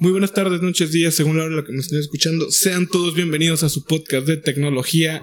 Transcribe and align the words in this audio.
Muy 0.00 0.12
buenas 0.12 0.32
tardes, 0.32 0.62
noches, 0.62 0.92
días, 0.92 1.14
según 1.14 1.36
la 1.36 1.44
hora 1.44 1.52
en 1.52 1.56
la 1.58 1.66
que 1.66 1.72
me 1.72 1.80
estén 1.80 1.98
escuchando. 1.98 2.50
Sean 2.50 2.86
todos 2.86 3.14
bienvenidos 3.14 3.62
a 3.64 3.68
su 3.68 3.84
podcast 3.84 4.26
de 4.26 4.38
tecnología 4.38 5.22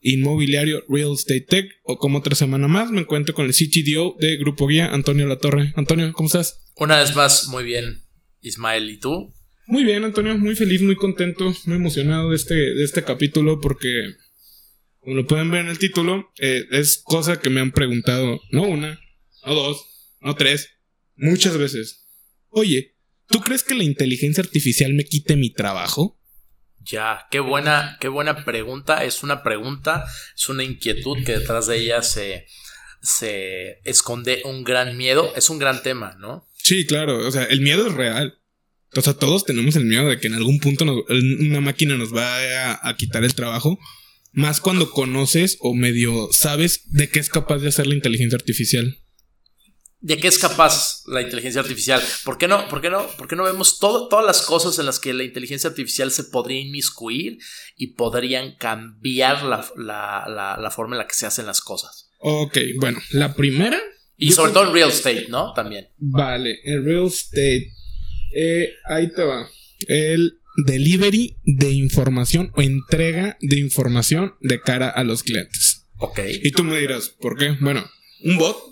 inmobiliario 0.00 0.82
Real 0.88 1.12
Estate 1.12 1.42
Tech. 1.42 1.70
O 1.82 1.98
como 1.98 2.20
otra 2.20 2.34
semana 2.34 2.68
más, 2.68 2.90
me 2.90 3.02
encuentro 3.02 3.34
con 3.34 3.44
el 3.44 3.52
CTDO 3.52 4.16
de 4.18 4.38
Grupo 4.38 4.66
Guía, 4.66 4.94
Antonio 4.94 5.26
Latorre. 5.26 5.74
Antonio, 5.76 6.10
¿cómo 6.14 6.28
estás? 6.28 6.72
Una 6.76 7.00
vez 7.00 7.14
más, 7.14 7.48
muy 7.48 7.64
bien, 7.64 8.00
Ismael. 8.40 8.88
¿Y 8.88 8.98
tú? 8.98 9.34
Muy 9.66 9.84
bien, 9.84 10.04
Antonio, 10.04 10.38
muy 10.38 10.56
feliz, 10.56 10.80
muy 10.80 10.96
contento, 10.96 11.54
muy 11.66 11.76
emocionado 11.76 12.30
de 12.30 12.36
este, 12.36 12.54
de 12.54 12.84
este 12.84 13.04
capítulo 13.04 13.60
porque, 13.60 13.90
como 15.00 15.16
lo 15.16 15.26
pueden 15.26 15.50
ver 15.50 15.66
en 15.66 15.70
el 15.70 15.78
título, 15.78 16.32
eh, 16.38 16.64
es 16.70 17.02
cosa 17.04 17.40
que 17.40 17.50
me 17.50 17.60
han 17.60 17.72
preguntado, 17.72 18.40
no 18.52 18.62
una, 18.62 18.98
no 19.44 19.54
dos, 19.54 19.84
no 20.22 20.34
tres, 20.34 20.70
muchas 21.14 21.58
veces. 21.58 22.06
Oye, 22.48 22.91
¿tú 23.32 23.40
crees 23.40 23.64
que 23.64 23.74
la 23.74 23.82
inteligencia 23.84 24.42
artificial 24.44 24.94
me 24.94 25.04
quite 25.04 25.34
mi 25.36 25.50
trabajo? 25.52 26.20
Ya, 26.84 27.26
qué 27.30 27.40
buena, 27.40 27.96
qué 28.00 28.08
buena 28.08 28.44
pregunta. 28.44 29.04
Es 29.04 29.22
una 29.22 29.42
pregunta, 29.42 30.04
es 30.36 30.48
una 30.48 30.62
inquietud 30.64 31.24
que 31.24 31.38
detrás 31.38 31.66
de 31.66 31.78
ella 31.78 32.02
se, 32.02 32.46
se 33.00 33.80
esconde 33.84 34.42
un 34.44 34.64
gran 34.64 34.96
miedo. 34.96 35.32
Es 35.36 35.50
un 35.50 35.58
gran 35.58 35.82
tema, 35.82 36.16
¿no? 36.18 36.48
Sí, 36.56 36.86
claro. 36.86 37.26
O 37.26 37.30
sea, 37.30 37.44
el 37.44 37.60
miedo 37.60 37.86
es 37.86 37.92
real. 37.94 38.38
O 38.94 39.00
sea, 39.00 39.14
todos 39.14 39.44
tenemos 39.44 39.74
el 39.76 39.84
miedo 39.86 40.08
de 40.08 40.18
que 40.18 40.26
en 40.26 40.34
algún 40.34 40.58
punto 40.58 40.84
nos- 40.84 41.02
una 41.40 41.60
máquina 41.60 41.96
nos 41.96 42.14
va 42.14 42.36
a, 42.72 42.88
a 42.88 42.96
quitar 42.96 43.24
el 43.24 43.34
trabajo. 43.34 43.78
Más 44.32 44.60
cuando 44.60 44.90
conoces 44.90 45.58
o 45.60 45.74
medio 45.74 46.28
sabes 46.32 46.82
de 46.90 47.08
qué 47.08 47.20
es 47.20 47.28
capaz 47.28 47.58
de 47.58 47.68
hacer 47.68 47.86
la 47.86 47.94
inteligencia 47.94 48.36
artificial. 48.36 48.98
¿De 50.04 50.16
qué 50.18 50.26
es 50.26 50.38
capaz 50.38 51.02
la 51.06 51.22
inteligencia 51.22 51.60
artificial? 51.60 52.02
¿Por 52.24 52.36
qué 52.36 52.48
no, 52.48 52.66
por 52.68 52.80
qué 52.80 52.90
no, 52.90 53.06
por 53.16 53.28
qué 53.28 53.36
no 53.36 53.44
vemos 53.44 53.78
todo- 53.78 54.08
todas 54.08 54.26
las 54.26 54.42
cosas 54.42 54.76
en 54.80 54.86
las 54.86 54.98
que 54.98 55.14
la 55.14 55.22
inteligencia 55.22 55.70
artificial 55.70 56.10
se 56.10 56.24
podría 56.24 56.58
inmiscuir 56.60 57.38
y 57.76 57.94
podrían 57.94 58.56
cambiar 58.56 59.44
la, 59.44 59.64
la- 59.76 60.24
la- 60.28 60.56
la 60.60 60.70
forma 60.72 60.96
en 60.96 60.98
la 60.98 61.06
que 61.06 61.14
se 61.14 61.24
hacen 61.26 61.46
las 61.46 61.60
cosas? 61.60 62.10
Ok, 62.18 62.58
bueno, 62.80 62.98
la 63.12 63.32
primera. 63.34 63.78
Y 64.16 64.32
sobre 64.32 64.52
todo 64.52 64.66
en 64.66 64.72
real 64.74 64.90
estate, 64.90 65.26
¿no? 65.28 65.52
También. 65.54 65.88
Vale, 65.98 66.58
el 66.64 66.84
real 66.84 67.06
estate. 67.06 67.72
Eh, 68.34 68.70
ahí 68.88 69.08
te 69.12 69.22
va. 69.22 69.48
El 69.86 70.38
delivery 70.64 71.36
de 71.44 71.70
información 71.70 72.50
o 72.56 72.62
entrega 72.62 73.36
de 73.40 73.58
información 73.58 74.34
de 74.40 74.60
cara 74.60 74.88
a 74.90 75.04
los 75.04 75.22
clientes. 75.22 75.86
Ok. 75.98 76.18
Y 76.42 76.50
tú 76.50 76.64
me 76.64 76.78
dirás, 76.78 77.08
¿por 77.08 77.36
qué? 77.38 77.56
Bueno, 77.60 77.84
un 78.24 78.36
bot, 78.38 78.71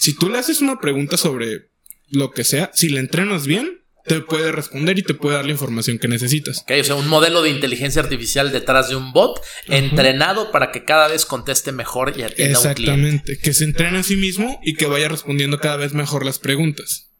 si 0.00 0.14
tú 0.14 0.30
le 0.30 0.38
haces 0.38 0.62
una 0.62 0.80
pregunta 0.80 1.18
sobre 1.18 1.68
lo 2.08 2.30
que 2.30 2.42
sea, 2.42 2.70
si 2.72 2.88
le 2.88 3.00
entrenas 3.00 3.46
bien, 3.46 3.82
te 4.06 4.22
puede 4.22 4.50
responder 4.50 4.98
y 4.98 5.02
te 5.02 5.12
puede 5.12 5.36
dar 5.36 5.44
la 5.44 5.50
información 5.50 5.98
que 5.98 6.08
necesitas. 6.08 6.62
Ok, 6.62 6.72
o 6.80 6.84
sea, 6.84 6.94
un 6.94 7.06
modelo 7.06 7.42
de 7.42 7.50
inteligencia 7.50 8.00
artificial 8.00 8.50
detrás 8.50 8.88
de 8.88 8.96
un 8.96 9.12
bot 9.12 9.42
entrenado 9.66 10.50
para 10.52 10.72
que 10.72 10.86
cada 10.86 11.06
vez 11.06 11.26
conteste 11.26 11.70
mejor 11.72 12.14
y 12.16 12.22
atienda 12.22 12.58
a 12.58 12.62
un 12.62 12.74
cliente. 12.74 12.92
Exactamente, 12.92 13.38
que 13.42 13.52
se 13.52 13.64
entrene 13.64 13.98
a 13.98 14.02
sí 14.02 14.16
mismo 14.16 14.58
y 14.64 14.72
que 14.72 14.86
vaya 14.86 15.06
respondiendo 15.06 15.60
cada 15.60 15.76
vez 15.76 15.92
mejor 15.92 16.24
las 16.24 16.38
preguntas. 16.38 17.10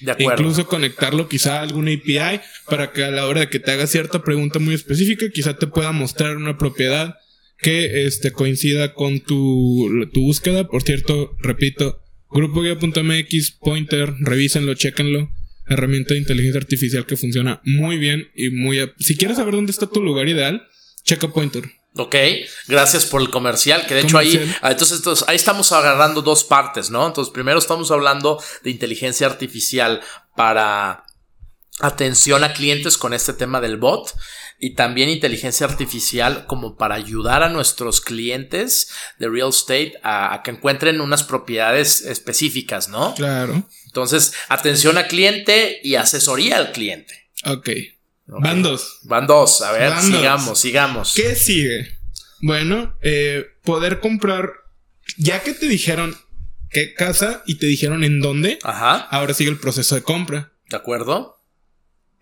De 0.00 0.12
acuerdo. 0.12 0.40
Incluso 0.40 0.66
conectarlo 0.66 1.28
quizá 1.28 1.58
a 1.58 1.62
alguna 1.62 1.92
API 1.92 2.40
para 2.64 2.92
que 2.92 3.04
a 3.04 3.10
la 3.10 3.26
hora 3.26 3.40
de 3.40 3.50
que 3.50 3.60
te 3.60 3.72
haga 3.72 3.86
cierta 3.86 4.22
pregunta 4.22 4.58
muy 4.58 4.74
específica, 4.74 5.26
quizá 5.28 5.58
te 5.58 5.66
pueda 5.66 5.92
mostrar 5.92 6.38
una 6.38 6.56
propiedad 6.56 7.16
que 7.62 8.06
este, 8.06 8.32
coincida 8.32 8.94
con 8.94 9.20
tu, 9.20 10.08
tu 10.12 10.22
búsqueda. 10.22 10.66
Por 10.68 10.82
cierto, 10.82 11.36
repito, 11.40 12.00
grupoguía.mx, 12.30 13.52
pointer, 13.60 14.14
revísenlo, 14.20 14.74
chequenlo. 14.74 15.30
Herramienta 15.68 16.14
de 16.14 16.20
inteligencia 16.20 16.60
artificial 16.60 17.06
que 17.06 17.16
funciona 17.16 17.60
muy 17.64 17.96
bien 17.98 18.28
y 18.34 18.50
muy... 18.50 18.80
a- 18.80 18.92
Si 18.98 19.16
quieres 19.16 19.36
saber 19.36 19.54
dónde 19.54 19.70
está 19.70 19.86
tu 19.86 20.02
lugar 20.02 20.28
ideal, 20.28 20.66
checa 21.04 21.28
Pointer. 21.28 21.64
Ok, 21.96 22.16
gracias 22.66 23.04
por 23.06 23.20
el 23.20 23.30
comercial, 23.30 23.84
que 23.86 23.94
de 23.94 24.00
hecho 24.02 24.16
ahí, 24.18 24.40
ah, 24.62 24.70
entonces, 24.72 24.98
entonces, 24.98 25.28
ahí 25.28 25.34
estamos 25.36 25.70
agarrando 25.72 26.22
dos 26.22 26.44
partes, 26.44 26.90
¿no? 26.90 27.06
Entonces, 27.06 27.32
primero 27.32 27.58
estamos 27.58 27.90
hablando 27.90 28.40
de 28.64 28.70
inteligencia 28.70 29.26
artificial 29.26 30.00
para 30.36 31.04
atención 31.80 32.44
a 32.44 32.52
clientes 32.52 32.96
con 32.98 33.12
este 33.14 33.32
tema 33.32 33.60
del 33.60 33.76
bot 33.76 34.12
y 34.60 34.74
también 34.74 35.08
inteligencia 35.08 35.66
artificial 35.66 36.46
como 36.46 36.76
para 36.76 36.94
ayudar 36.94 37.42
a 37.42 37.48
nuestros 37.48 38.00
clientes 38.02 38.90
de 39.18 39.28
real 39.28 39.48
estate 39.48 39.94
a, 40.02 40.34
a 40.34 40.42
que 40.42 40.50
encuentren 40.50 41.00
unas 41.00 41.22
propiedades 41.24 42.02
específicas, 42.02 42.88
¿no? 42.88 43.14
Claro. 43.14 43.66
Entonces, 43.86 44.34
atención 44.48 44.98
a 44.98 45.08
cliente 45.08 45.80
y 45.82 45.94
asesoría 45.96 46.58
al 46.58 46.72
cliente. 46.72 47.28
Ok. 47.44 47.70
Ok. 48.28 48.42
Van 48.44 48.62
dos. 48.62 48.98
Van 49.04 49.26
dos, 49.26 49.62
a 49.62 49.72
ver, 49.72 49.90
Van 49.90 50.10
dos. 50.10 50.18
sigamos, 50.20 50.60
sigamos. 50.60 51.14
¿Qué 51.14 51.34
sigue? 51.34 51.88
Bueno, 52.42 52.94
eh, 53.02 53.44
poder 53.64 53.98
comprar. 54.00 54.50
Ya 55.16 55.42
que 55.42 55.52
te 55.54 55.66
dijeron 55.66 56.16
qué 56.70 56.94
casa 56.94 57.42
y 57.46 57.56
te 57.56 57.66
dijeron 57.66 58.04
en 58.04 58.20
dónde, 58.20 58.58
Ajá, 58.62 58.96
ahora 59.10 59.34
sigue 59.34 59.50
el 59.50 59.58
proceso 59.58 59.94
de 59.94 60.02
compra. 60.02 60.52
¿de 60.68 60.76
acuerdo? 60.76 61.39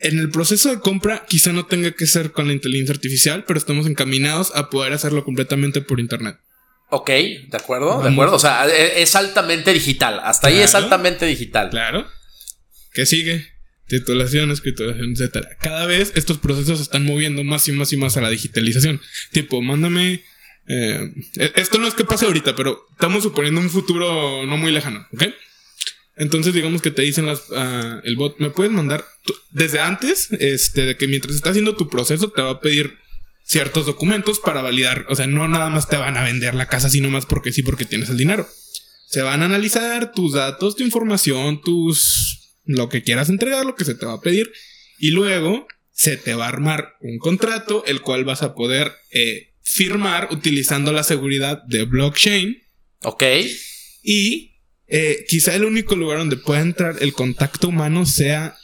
En 0.01 0.19
el 0.19 0.31
proceso 0.31 0.71
de 0.71 0.79
compra 0.81 1.25
quizá 1.29 1.53
no 1.53 1.67
tenga 1.67 1.91
que 1.93 2.07
ser 2.07 2.31
con 2.33 2.47
la 2.47 2.53
inteligencia 2.53 2.95
artificial, 2.95 3.45
pero 3.47 3.59
estamos 3.59 3.87
encaminados 3.87 4.53
a 4.55 4.71
poder 4.71 4.93
hacerlo 4.93 5.25
completamente 5.25 5.81
por 5.81 5.99
internet. 6.01 6.37
Ok, 6.91 7.09
de 7.11 7.49
acuerdo, 7.53 8.03
de 8.03 8.09
acuerdo. 8.11 8.37
O 8.37 8.39
sea, 8.39 8.67
e- 8.69 9.03
es 9.03 9.15
altamente 9.17 9.73
digital. 9.73 10.21
Hasta 10.23 10.49
ahí 10.49 10.59
es 10.59 10.71
Claro. 10.71 10.85
altamente 10.85 11.27
digital. 11.27 11.69
Claro. 11.71 12.07
¿Qué 12.95 13.05
sigue? 13.07 13.47
Titulación, 13.89 14.51
escrituración, 14.51 15.13
etcétera. 15.13 15.49
Cada 15.61 15.85
vez 15.87 16.13
estos 16.15 16.39
procesos 16.39 16.79
se 16.79 16.83
están 16.85 17.05
moviendo 17.05 17.43
más 17.45 17.67
y 17.69 17.73
más 17.73 17.93
y 17.93 17.97
más 17.97 18.17
a 18.17 18.21
la 18.21 18.31
digitalización. 18.31 19.01
Tipo, 19.33 19.61
mándame. 19.63 20.23
eh, 20.71 21.11
esto 21.57 21.79
no 21.79 21.89
es 21.89 21.95
que 21.95 22.05
pase 22.05 22.27
ahorita, 22.27 22.55
pero 22.55 22.87
estamos 22.93 23.23
suponiendo 23.23 23.59
un 23.61 23.71
futuro 23.71 24.45
no 24.47 24.57
muy 24.59 24.71
lejano, 24.71 25.07
¿ok? 25.15 25.25
Entonces, 26.19 26.53
digamos 26.53 26.83
que 26.83 26.91
te 26.91 27.03
dicen 27.03 27.27
las, 27.27 27.45
ah, 27.55 28.01
el 28.05 28.17
bot, 28.17 28.39
me 28.39 28.51
puedes 28.51 28.73
mandar 28.73 29.05
desde 29.51 29.79
antes, 29.79 30.29
este, 30.33 30.85
de 30.85 30.97
que 30.97 31.07
mientras 31.07 31.35
está 31.35 31.51
haciendo 31.51 31.77
tu 31.77 31.89
proceso, 31.89 32.31
te 32.31 32.43
va 32.43 32.51
a 32.51 32.61
pedir 32.61 32.99
ciertos 33.45 33.87
documentos 33.87 34.41
para 34.41 34.61
validar. 34.61 35.07
O 35.09 35.15
sea, 35.15 35.27
no 35.27 35.49
nada 35.49 35.71
más 35.71 35.89
te 35.89 35.97
van 35.97 36.17
a 36.17 36.25
vender 36.25 36.55
la 36.55 36.67
casa, 36.67 36.91
sino 36.91 37.09
más 37.09 37.25
porque 37.25 37.53
sí, 37.53 37.63
porque 37.63 37.85
tienes 37.85 38.11
el 38.11 38.19
dinero. 38.19 38.47
Se 39.07 39.23
van 39.23 39.43
a 39.43 39.47
analizar 39.47 40.13
tus 40.13 40.35
datos, 40.35 40.77
tu 40.77 40.83
información, 40.83 41.63
tus. 41.63 42.57
lo 42.65 42.89
que 42.89 43.03
quieras 43.03 43.31
entregar, 43.31 43.65
lo 43.65 43.75
que 43.75 43.85
se 43.85 43.95
te 43.95 44.05
va 44.05 44.15
a 44.15 44.21
pedir. 44.21 44.53
Y 44.99 45.13
luego 45.13 45.67
se 45.93 46.17
te 46.17 46.35
va 46.35 46.47
a 46.47 46.49
armar 46.49 46.97
un 47.01 47.19
contrato, 47.19 47.85
el 47.87 48.03
cual 48.03 48.25
vas 48.25 48.43
a 48.43 48.55
poder 48.55 48.93
eh, 49.13 49.55
firmar 49.63 50.29
utilizando 50.31 50.93
la 50.93 51.05
seguridad 51.05 51.63
de 51.69 51.85
blockchain. 51.85 52.63
Ok, 53.03 53.23
Y 54.03 54.58
eh, 54.89 55.25
quizá 55.29 55.55
el 55.55 55.65
único 55.65 55.97
lugar 55.97 56.19
donde 56.19 56.37
pueda 56.37 56.61
entrar 56.61 56.97
el 57.01 57.13
contacto 57.13 57.69
humano 57.69 58.07
sea 58.07 58.57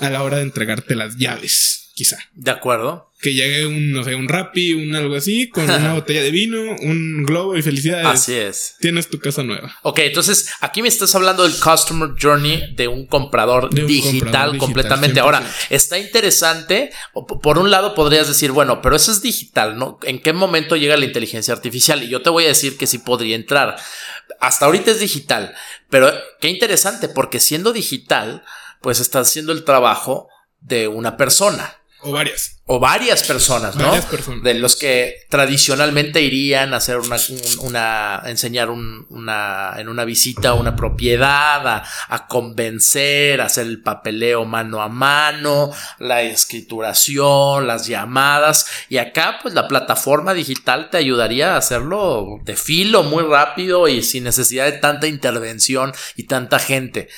a 0.00 0.10
la 0.10 0.22
hora 0.22 0.38
de 0.38 0.42
entregarte 0.44 0.96
las 0.96 1.16
llaves, 1.16 1.89
quizá. 1.94 2.18
de 2.34 2.50
acuerdo. 2.50 3.08
Que 3.20 3.34
llegue 3.34 3.66
un, 3.66 3.92
no 3.92 4.02
sé, 4.02 4.14
un 4.14 4.28
Rappi, 4.28 4.72
un 4.72 4.94
algo 4.96 5.14
así, 5.14 5.50
con 5.50 5.64
una 5.64 5.92
botella 5.94 6.22
de 6.22 6.30
vino, 6.30 6.58
un 6.80 7.24
globo 7.24 7.54
y 7.54 7.62
felicidades. 7.62 8.06
Así 8.06 8.34
es. 8.34 8.76
Tienes 8.80 9.08
tu 9.10 9.18
casa 9.18 9.42
nueva. 9.42 9.76
Ok, 9.82 9.98
entonces 10.00 10.50
aquí 10.60 10.80
me 10.80 10.88
estás 10.88 11.14
hablando 11.14 11.42
del 11.42 11.52
customer 11.52 12.10
journey 12.18 12.74
de 12.74 12.88
un 12.88 13.06
comprador 13.06 13.68
De 13.68 13.82
un 13.82 13.88
digital 13.88 14.12
comprador 14.20 14.52
digital, 14.52 14.58
completamente. 14.58 15.20
100%. 15.20 15.22
Ahora, 15.22 15.52
está 15.68 15.98
interesante. 15.98 16.90
Por 17.42 17.58
un 17.58 17.70
lado 17.70 17.94
podrías 17.94 18.26
decir, 18.26 18.52
bueno, 18.52 18.80
pero 18.80 18.96
eso 18.96 19.12
es 19.12 19.20
digital, 19.20 19.76
¿no? 19.76 19.98
¿En 20.04 20.22
qué 20.22 20.32
momento 20.32 20.76
llega 20.76 20.96
la 20.96 21.04
inteligencia 21.04 21.52
artificial? 21.52 22.02
Y 22.02 22.08
yo 22.08 22.22
te 22.22 22.30
voy 22.30 22.44
a 22.44 22.48
decir 22.48 22.78
que 22.78 22.86
sí 22.86 22.98
podría 22.98 23.36
entrar. 23.36 23.76
Hasta 24.40 24.64
ahorita 24.64 24.92
es 24.92 25.00
digital, 25.00 25.54
pero 25.90 26.10
qué 26.40 26.48
interesante, 26.48 27.08
porque 27.08 27.40
siendo 27.40 27.74
digital, 27.74 28.42
pues 28.80 28.98
está 29.00 29.20
haciendo 29.20 29.52
el 29.52 29.64
trabajo 29.64 30.28
de 30.60 30.88
una 30.88 31.16
persona 31.16 31.79
O 32.02 32.12
varias. 32.12 32.56
o 32.66 32.78
varias 32.80 33.22
personas, 33.24 33.76
¿no? 33.76 33.86
Varias 33.88 34.06
personas. 34.06 34.42
De 34.42 34.54
los 34.54 34.76
que 34.76 35.16
tradicionalmente 35.28 36.22
irían 36.22 36.72
a 36.72 36.78
hacer 36.78 36.96
una, 36.98 37.16
un- 37.16 37.66
una 37.66 38.22
enseñar 38.26 38.70
un- 38.70 39.06
una, 39.10 39.74
en 39.76 39.88
una 39.88 40.04
visita 40.04 40.50
a 40.50 40.54
una 40.54 40.76
propiedad, 40.76 41.66
a, 41.66 41.84
a 42.08 42.26
convencer, 42.26 43.40
a 43.40 43.46
hacer 43.46 43.66
el 43.66 43.82
papeleo 43.82 44.44
mano 44.44 44.80
a 44.80 44.88
mano, 44.88 45.70
la 45.98 46.22
escrituración, 46.22 47.66
las 47.66 47.86
llamadas. 47.86 48.66
Y 48.88 48.98
acá, 48.98 49.38
pues 49.42 49.54
la 49.54 49.68
plataforma 49.68 50.32
digital 50.34 50.90
te 50.90 50.96
ayudaría 50.98 51.54
a 51.54 51.58
hacerlo 51.58 52.38
de 52.44 52.56
filo, 52.56 53.02
muy 53.02 53.24
rápido 53.24 53.88
y 53.88 54.02
sin 54.02 54.24
necesidad 54.24 54.64
de 54.66 54.72
tanta 54.78 55.06
intervención 55.06 55.92
y 56.16 56.24
tanta 56.24 56.58
gente. 56.58 57.08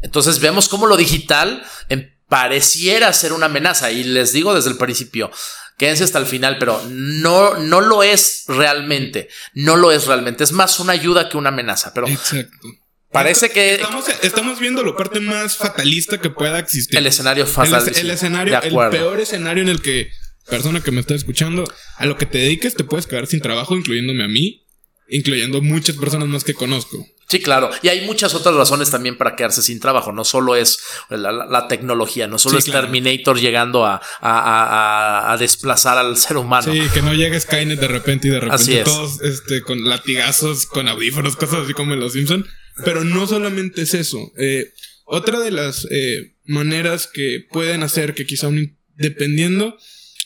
Entonces 0.00 0.40
vemos 0.40 0.68
cómo 0.68 0.86
lo 0.86 0.96
digital 0.96 1.62
em- 1.88 2.11
pareciera 2.32 3.12
ser 3.12 3.34
una 3.34 3.44
amenaza 3.44 3.90
y 3.92 4.04
les 4.04 4.32
digo 4.32 4.54
desde 4.54 4.70
el 4.70 4.78
principio, 4.78 5.30
quédense 5.76 6.02
hasta 6.02 6.18
el 6.18 6.24
final, 6.24 6.56
pero 6.58 6.82
no, 6.88 7.58
no 7.58 7.82
lo 7.82 8.02
es 8.02 8.44
realmente, 8.48 9.28
no 9.52 9.76
lo 9.76 9.92
es 9.92 10.06
realmente, 10.06 10.42
es 10.42 10.52
más 10.52 10.80
una 10.80 10.94
ayuda 10.94 11.28
que 11.28 11.36
una 11.36 11.50
amenaza, 11.50 11.92
pero 11.92 12.08
Exacto. 12.08 12.68
Parece 13.10 13.50
que 13.50 13.74
Estamos, 13.74 14.06
estamos 14.22 14.58
viendo 14.60 14.82
la 14.82 14.96
parte 14.96 15.20
más 15.20 15.58
fatalista 15.58 16.18
que 16.22 16.30
pueda 16.30 16.58
existir. 16.58 16.96
el 16.96 17.06
escenario 17.06 17.44
El, 17.44 17.50
fatal. 17.50 17.86
el 17.94 18.10
escenario, 18.10 18.58
De 18.58 18.68
el 18.68 18.74
peor 18.88 19.20
escenario 19.20 19.62
en 19.62 19.68
el 19.68 19.82
que 19.82 20.10
persona 20.48 20.82
que 20.82 20.90
me 20.90 21.02
está 21.02 21.14
escuchando, 21.14 21.64
a 21.98 22.06
lo 22.06 22.16
que 22.16 22.24
te 22.24 22.38
dediques 22.38 22.74
te 22.74 22.84
puedes 22.84 23.06
quedar 23.06 23.26
sin 23.26 23.42
trabajo, 23.42 23.76
incluyéndome 23.76 24.24
a 24.24 24.28
mí, 24.28 24.64
incluyendo 25.10 25.60
muchas 25.60 25.96
personas 25.96 26.28
más 26.28 26.44
que 26.44 26.54
conozco. 26.54 27.06
Sí, 27.32 27.40
claro. 27.40 27.70
Y 27.82 27.88
hay 27.88 28.04
muchas 28.04 28.34
otras 28.34 28.54
razones 28.54 28.90
también 28.90 29.16
para 29.16 29.34
quedarse 29.36 29.62
sin 29.62 29.80
trabajo. 29.80 30.12
No 30.12 30.22
solo 30.24 30.54
es 30.54 30.78
la, 31.08 31.32
la- 31.32 31.46
la 31.46 31.66
tecnología, 31.68 32.26
no 32.28 32.38
solo 32.38 32.52
Sí, 32.52 32.58
es 32.58 32.64
claro. 32.66 32.88
Terminator 32.88 33.40
llegando 33.40 33.86
a, 33.86 33.94
a- 33.94 34.00
a- 34.20 35.28
a- 35.28 35.32
a 35.32 35.36
desplazar 35.38 35.96
al 35.96 36.16
ser 36.18 36.36
humano. 36.36 36.72
Sí, 36.72 36.82
que 36.92 37.00
no 37.02 37.14
llegue 37.14 37.40
Skynet 37.40 37.80
de 37.80 37.88
repente 37.88 38.28
y 38.28 38.30
de 38.30 38.36
Así 38.50 38.72
repente 38.72 38.78
es. 38.80 38.84
todos 38.84 39.20
este, 39.22 39.62
con 39.62 39.82
latigazos, 39.88 40.66
con 40.66 40.88
audífonos, 40.88 41.36
cosas 41.36 41.60
así 41.64 41.72
como 41.72 41.94
en 41.94 42.00
Los 42.00 42.12
Simpson. 42.12 42.46
Pero 42.84 43.02
no 43.04 43.26
solamente 43.26 43.82
es 43.82 43.94
eso. 43.94 44.18
Eh, 44.38 44.72
otra 45.04 45.40
de 45.40 45.50
las 45.50 45.86
eh, 45.90 46.34
maneras 46.44 47.06
que 47.12 47.46
pueden 47.50 47.82
hacer 47.82 48.14
que 48.14 48.26
quizá 48.26 48.48
un, 48.48 48.78
dependiendo, 48.94 49.76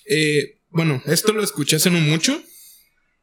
eh, 0.09 0.59
bueno, 0.71 1.03
esto 1.07 1.33
lo 1.33 1.43
escuché 1.43 1.77
hace 1.77 1.91
no 1.91 2.01
mucho. 2.01 2.41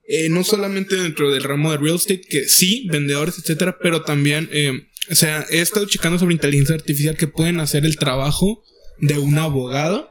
Eh, 0.05 0.29
no 0.29 0.43
solamente 0.43 0.95
dentro 0.95 1.31
del 1.31 1.43
ramo 1.43 1.71
de 1.71 1.77
real 1.77 1.95
estate, 1.95 2.21
que 2.21 2.47
sí, 2.47 2.87
vendedores, 2.91 3.37
etcétera, 3.39 3.77
pero 3.81 4.03
también, 4.03 4.49
eh, 4.51 4.87
o 5.09 5.15
sea, 5.15 5.45
he 5.49 5.61
estado 5.61 5.85
checando 5.87 6.19
sobre 6.19 6.33
inteligencia 6.33 6.75
artificial 6.75 7.15
que 7.15 7.27
pueden 7.27 7.59
hacer 7.59 7.85
el 7.85 7.97
trabajo 7.97 8.63
de 8.99 9.17
un 9.17 9.37
abogado 9.37 10.09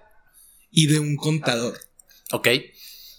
y 0.70 0.86
de 0.86 0.98
un 0.98 1.16
contador. 1.16 1.78
Ok. 2.32 2.48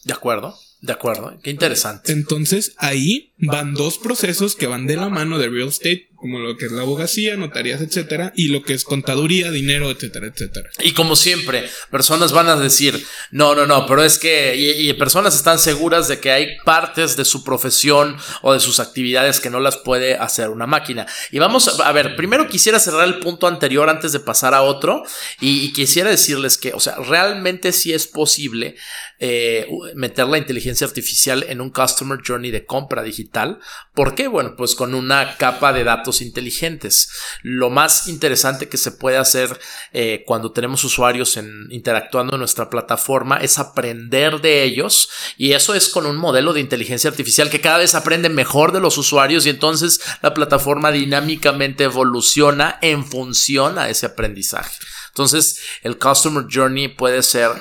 De 0.03 0.13
acuerdo. 0.13 0.55
De 0.81 0.91
acuerdo. 0.91 1.39
Qué 1.41 1.49
interesante. 1.49 2.11
Entonces 2.11 2.73
ahí 2.77 3.33
van 3.37 3.73
dos 3.73 3.97
procesos 3.97 4.55
que 4.55 4.67
van 4.67 4.85
de 4.85 4.97
la 4.97 5.09
mano 5.09 5.37
de 5.39 5.47
real 5.47 5.69
estate, 5.69 6.09
como 6.23 6.39
lo 6.39 6.55
que 6.55 6.67
es 6.67 6.71
la 6.71 6.83
abogacía, 6.83 7.35
notarías, 7.35 7.81
etcétera, 7.81 8.31
y 8.33 8.47
lo 8.47 8.63
que 8.63 8.73
es 8.73 8.85
contaduría, 8.85 9.51
dinero, 9.51 9.91
etcétera, 9.91 10.27
etcétera. 10.27 10.69
Y 10.79 10.93
como 10.93 11.17
siempre, 11.17 11.69
personas 11.91 12.31
van 12.31 12.47
a 12.47 12.55
decir, 12.55 13.05
no, 13.31 13.55
no, 13.55 13.65
no, 13.65 13.85
pero 13.87 14.05
es 14.05 14.19
que, 14.19 14.55
y, 14.55 14.93
personas 14.93 15.35
están 15.35 15.59
seguras 15.59 16.07
de 16.07 16.21
que 16.21 16.31
hay 16.31 16.55
partes 16.63 17.17
de 17.17 17.25
su 17.25 17.43
profesión 17.43 18.15
o 18.41 18.53
de 18.53 18.61
sus 18.61 18.79
actividades 18.79 19.41
que 19.41 19.49
no 19.49 19.59
las 19.59 19.75
puede 19.75 20.15
hacer 20.15 20.47
una 20.47 20.65
máquina. 20.65 21.05
Y 21.29 21.39
vamos 21.39 21.77
a, 21.81 21.91
ver, 21.91 22.15
primero 22.15 22.47
quisiera 22.47 22.79
cerrar 22.79 23.05
el 23.05 23.19
punto 23.19 23.45
anterior 23.47 23.89
antes 23.89 24.13
de 24.13 24.21
pasar 24.21 24.53
a 24.53 24.61
otro 24.61 25.03
y, 25.41 25.65
y 25.65 25.73
quisiera 25.73 26.09
decirles 26.09 26.57
que, 26.57 26.71
o 26.71 26.79
sea, 26.79 26.95
realmente 26.95 27.73
sí 27.73 27.91
es 27.91 28.07
posible 28.07 28.77
eh, 29.25 29.69
meter 29.95 30.27
la 30.27 30.37
inteligencia 30.37 30.85
artificial 30.85 31.45
en 31.47 31.61
un 31.61 31.69
Customer 31.69 32.19
Journey 32.25 32.51
de 32.51 32.65
compra 32.65 33.03
digital. 33.03 33.59
¿Por 33.93 34.15
qué? 34.15 34.27
Bueno, 34.27 34.55
pues 34.57 34.75
con 34.75 34.93
una 34.93 35.37
capa 35.37 35.71
de 35.71 35.85
datos 35.85 36.12
inteligentes. 36.21 37.09
Lo 37.41 37.69
más 37.69 38.07
interesante 38.07 38.69
que 38.69 38.77
se 38.77 38.91
puede 38.91 39.17
hacer 39.17 39.59
eh, 39.91 40.23
cuando 40.25 40.51
tenemos 40.51 40.83
usuarios 40.83 41.37
en, 41.37 41.67
interactuando 41.69 42.33
en 42.33 42.39
nuestra 42.39 42.69
plataforma 42.69 43.37
es 43.37 43.59
aprender 43.59 44.41
de 44.41 44.63
ellos 44.63 45.09
y 45.37 45.53
eso 45.53 45.73
es 45.73 45.89
con 45.89 46.05
un 46.05 46.17
modelo 46.17 46.53
de 46.53 46.61
inteligencia 46.61 47.09
artificial 47.09 47.49
que 47.49 47.61
cada 47.61 47.79
vez 47.79 47.95
aprende 47.95 48.29
mejor 48.29 48.71
de 48.71 48.79
los 48.79 48.97
usuarios 48.97 49.45
y 49.45 49.49
entonces 49.49 49.99
la 50.21 50.33
plataforma 50.33 50.91
dinámicamente 50.91 51.85
evoluciona 51.85 52.77
en 52.81 53.05
función 53.05 53.77
a 53.77 53.89
ese 53.89 54.05
aprendizaje. 54.05 54.75
Entonces 55.09 55.59
el 55.83 55.97
Customer 55.97 56.45
Journey 56.49 56.87
puede 56.87 57.21
ser 57.23 57.51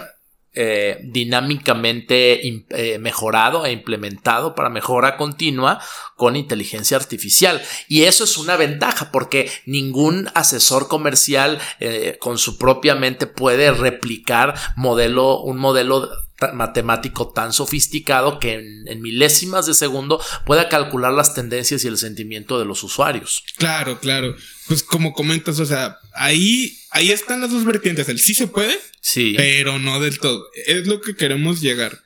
eh, 0.54 1.00
dinámicamente 1.02 2.46
eh, 2.46 2.98
mejorado 2.98 3.64
e 3.64 3.72
implementado 3.72 4.54
para 4.54 4.68
mejora 4.68 5.16
continua 5.16 5.80
con 6.16 6.36
inteligencia 6.36 6.96
artificial. 6.96 7.62
Y 7.88 8.02
eso 8.02 8.24
es 8.24 8.36
una 8.36 8.56
ventaja 8.56 9.10
porque 9.12 9.50
ningún 9.64 10.28
asesor 10.34 10.88
comercial 10.88 11.58
eh, 11.80 12.16
con 12.20 12.36
su 12.36 12.58
propia 12.58 12.94
mente 12.94 13.26
puede 13.26 13.72
replicar 13.72 14.54
modelo, 14.76 15.40
un 15.40 15.56
modelo 15.58 16.10
matemático 16.52 17.32
tan 17.32 17.52
sofisticado 17.52 18.38
que 18.38 18.54
en, 18.54 18.88
en 18.88 19.00
milésimas 19.00 19.66
de 19.66 19.74
segundo 19.74 20.20
pueda 20.44 20.68
calcular 20.68 21.12
las 21.12 21.34
tendencias 21.34 21.84
y 21.84 21.88
el 21.88 21.98
sentimiento 21.98 22.58
de 22.58 22.64
los 22.64 22.82
usuarios. 22.82 23.44
Claro, 23.56 23.98
claro. 24.00 24.34
Pues 24.66 24.82
como 24.82 25.12
comentas, 25.12 25.58
o 25.60 25.66
sea, 25.66 25.98
ahí, 26.14 26.76
ahí 26.90 27.10
están 27.10 27.40
las 27.40 27.50
dos 27.50 27.64
vertientes. 27.64 28.08
El 28.08 28.18
sí 28.18 28.34
se 28.34 28.46
puede, 28.46 28.78
Sí. 29.00 29.34
pero 29.36 29.78
no 29.78 30.00
del 30.00 30.18
todo. 30.18 30.44
Es 30.66 30.86
lo 30.86 31.00
que 31.00 31.14
queremos 31.16 31.60
llegar. 31.60 32.00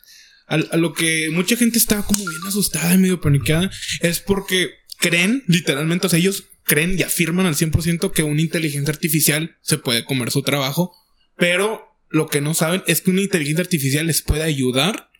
A, 0.48 0.56
lo 0.76 0.92
que 0.92 1.28
mucha 1.32 1.56
gente 1.56 1.78
está 1.78 2.02
como 2.02 2.18
bien 2.20 2.40
asustada 2.46 2.94
y 2.94 2.98
medio 2.98 3.20
paniqueada 3.20 3.70
es 4.00 4.20
porque 4.20 4.70
creen, 4.98 5.42
literalmente, 5.46 6.06
o 6.06 6.10
sea, 6.10 6.18
ellos 6.18 6.44
creen 6.62 6.98
y 6.98 7.02
afirman 7.02 7.46
al 7.46 7.54
100% 7.54 8.12
que 8.12 8.22
una 8.22 8.40
inteligencia 8.40 8.92
artificial 8.92 9.56
se 9.62 9.78
puede 9.78 10.04
comer 10.04 10.30
su 10.30 10.42
trabajo, 10.42 10.92
pero 11.36 11.85
lo 12.08 12.28
que 12.28 12.40
no 12.40 12.54
saben 12.54 12.82
es 12.86 13.00
que 13.00 13.10
una 13.10 13.22
inteligencia 13.22 13.62
artificial 13.62 14.06
les 14.06 14.22
puede 14.22 14.42
ayudar 14.42 15.10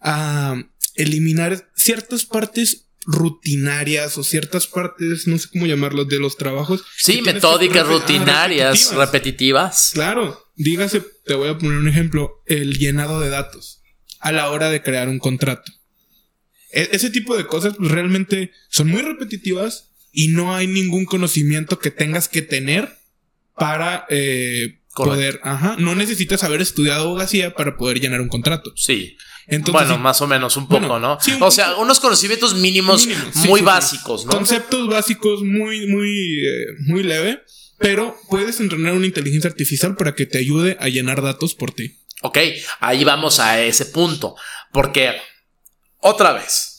a 0.00 0.62
eliminar 0.96 1.70
ciertas 1.74 2.24
partes 2.24 2.88
rutinarias 3.06 4.16
o 4.16 4.24
ciertas 4.24 4.66
partes, 4.66 5.26
no 5.26 5.38
sé 5.38 5.48
cómo 5.52 5.66
llamarlos, 5.66 6.08
de 6.08 6.18
los 6.18 6.36
trabajos. 6.36 6.84
Sí, 6.96 7.20
metódicas, 7.22 7.84
ah, 7.86 7.90
rutinarias, 7.92 8.70
repetitivas. 8.94 8.98
repetitivas. 8.98 9.90
Claro, 9.92 10.44
dígase, 10.56 11.02
te 11.24 11.34
voy 11.34 11.48
a 11.48 11.58
poner 11.58 11.78
un 11.78 11.88
ejemplo, 11.88 12.42
el 12.46 12.78
llenado 12.78 13.20
de 13.20 13.28
datos 13.28 13.82
a 14.20 14.32
la 14.32 14.50
hora 14.50 14.70
de 14.70 14.82
crear 14.82 15.08
un 15.08 15.18
contrato. 15.18 15.70
E- 16.72 16.88
ese 16.92 17.10
tipo 17.10 17.36
de 17.36 17.46
cosas 17.46 17.74
pues, 17.76 17.90
realmente 17.90 18.52
son 18.68 18.88
muy 18.88 19.02
repetitivas 19.02 19.92
y 20.12 20.28
no 20.28 20.54
hay 20.54 20.66
ningún 20.66 21.04
conocimiento 21.04 21.78
que 21.78 21.90
tengas 21.90 22.28
que 22.28 22.40
tener 22.40 22.96
para 23.54 24.06
eh, 24.08 24.80
Correcto. 24.94 25.16
poder, 25.16 25.40
ajá, 25.42 25.76
no 25.78 25.94
necesitas 25.94 26.44
haber 26.44 26.62
estudiado 26.62 27.02
abogacía 27.04 27.54
para 27.54 27.76
poder 27.76 28.00
llenar 28.00 28.20
un 28.20 28.28
contrato. 28.28 28.72
Sí. 28.76 29.16
Entonces, 29.46 29.88
bueno, 29.88 29.98
más 30.02 30.22
o 30.22 30.26
menos, 30.26 30.56
un 30.56 30.66
poco, 30.68 30.80
Bueno, 30.88 30.98
¿no? 31.00 31.18
sí, 31.20 31.32
un 31.32 31.42
o 31.42 31.50
sea, 31.50 31.76
unos 31.76 32.00
conocimientos 32.00 32.54
mínimos 32.54 33.06
muy 33.06 33.14
sí, 33.34 33.56
sí. 33.58 33.62
básicos, 33.62 34.24
¿no? 34.24 34.30
Conceptos 34.32 34.88
básicos 34.88 35.42
muy, 35.42 35.86
muy, 35.86 36.08
eh, 36.46 36.66
muy 36.86 37.02
leve, 37.02 37.42
pero 37.78 38.16
puedes 38.30 38.60
entrenar 38.60 38.94
una 38.94 39.04
inteligencia 39.04 39.50
artificial 39.50 39.96
para 39.96 40.14
que 40.14 40.24
te 40.26 40.38
ayude 40.38 40.76
a 40.80 40.88
llenar 40.88 41.20
datos 41.20 41.54
por 41.54 41.72
ti. 41.72 41.98
Ok, 42.22 42.38
ahí 42.80 43.04
vamos 43.04 43.38
a 43.40 43.60
ese 43.60 43.86
punto. 43.86 44.34
Porque, 44.72 45.12
otra 45.98 46.32
vez, 46.32 46.73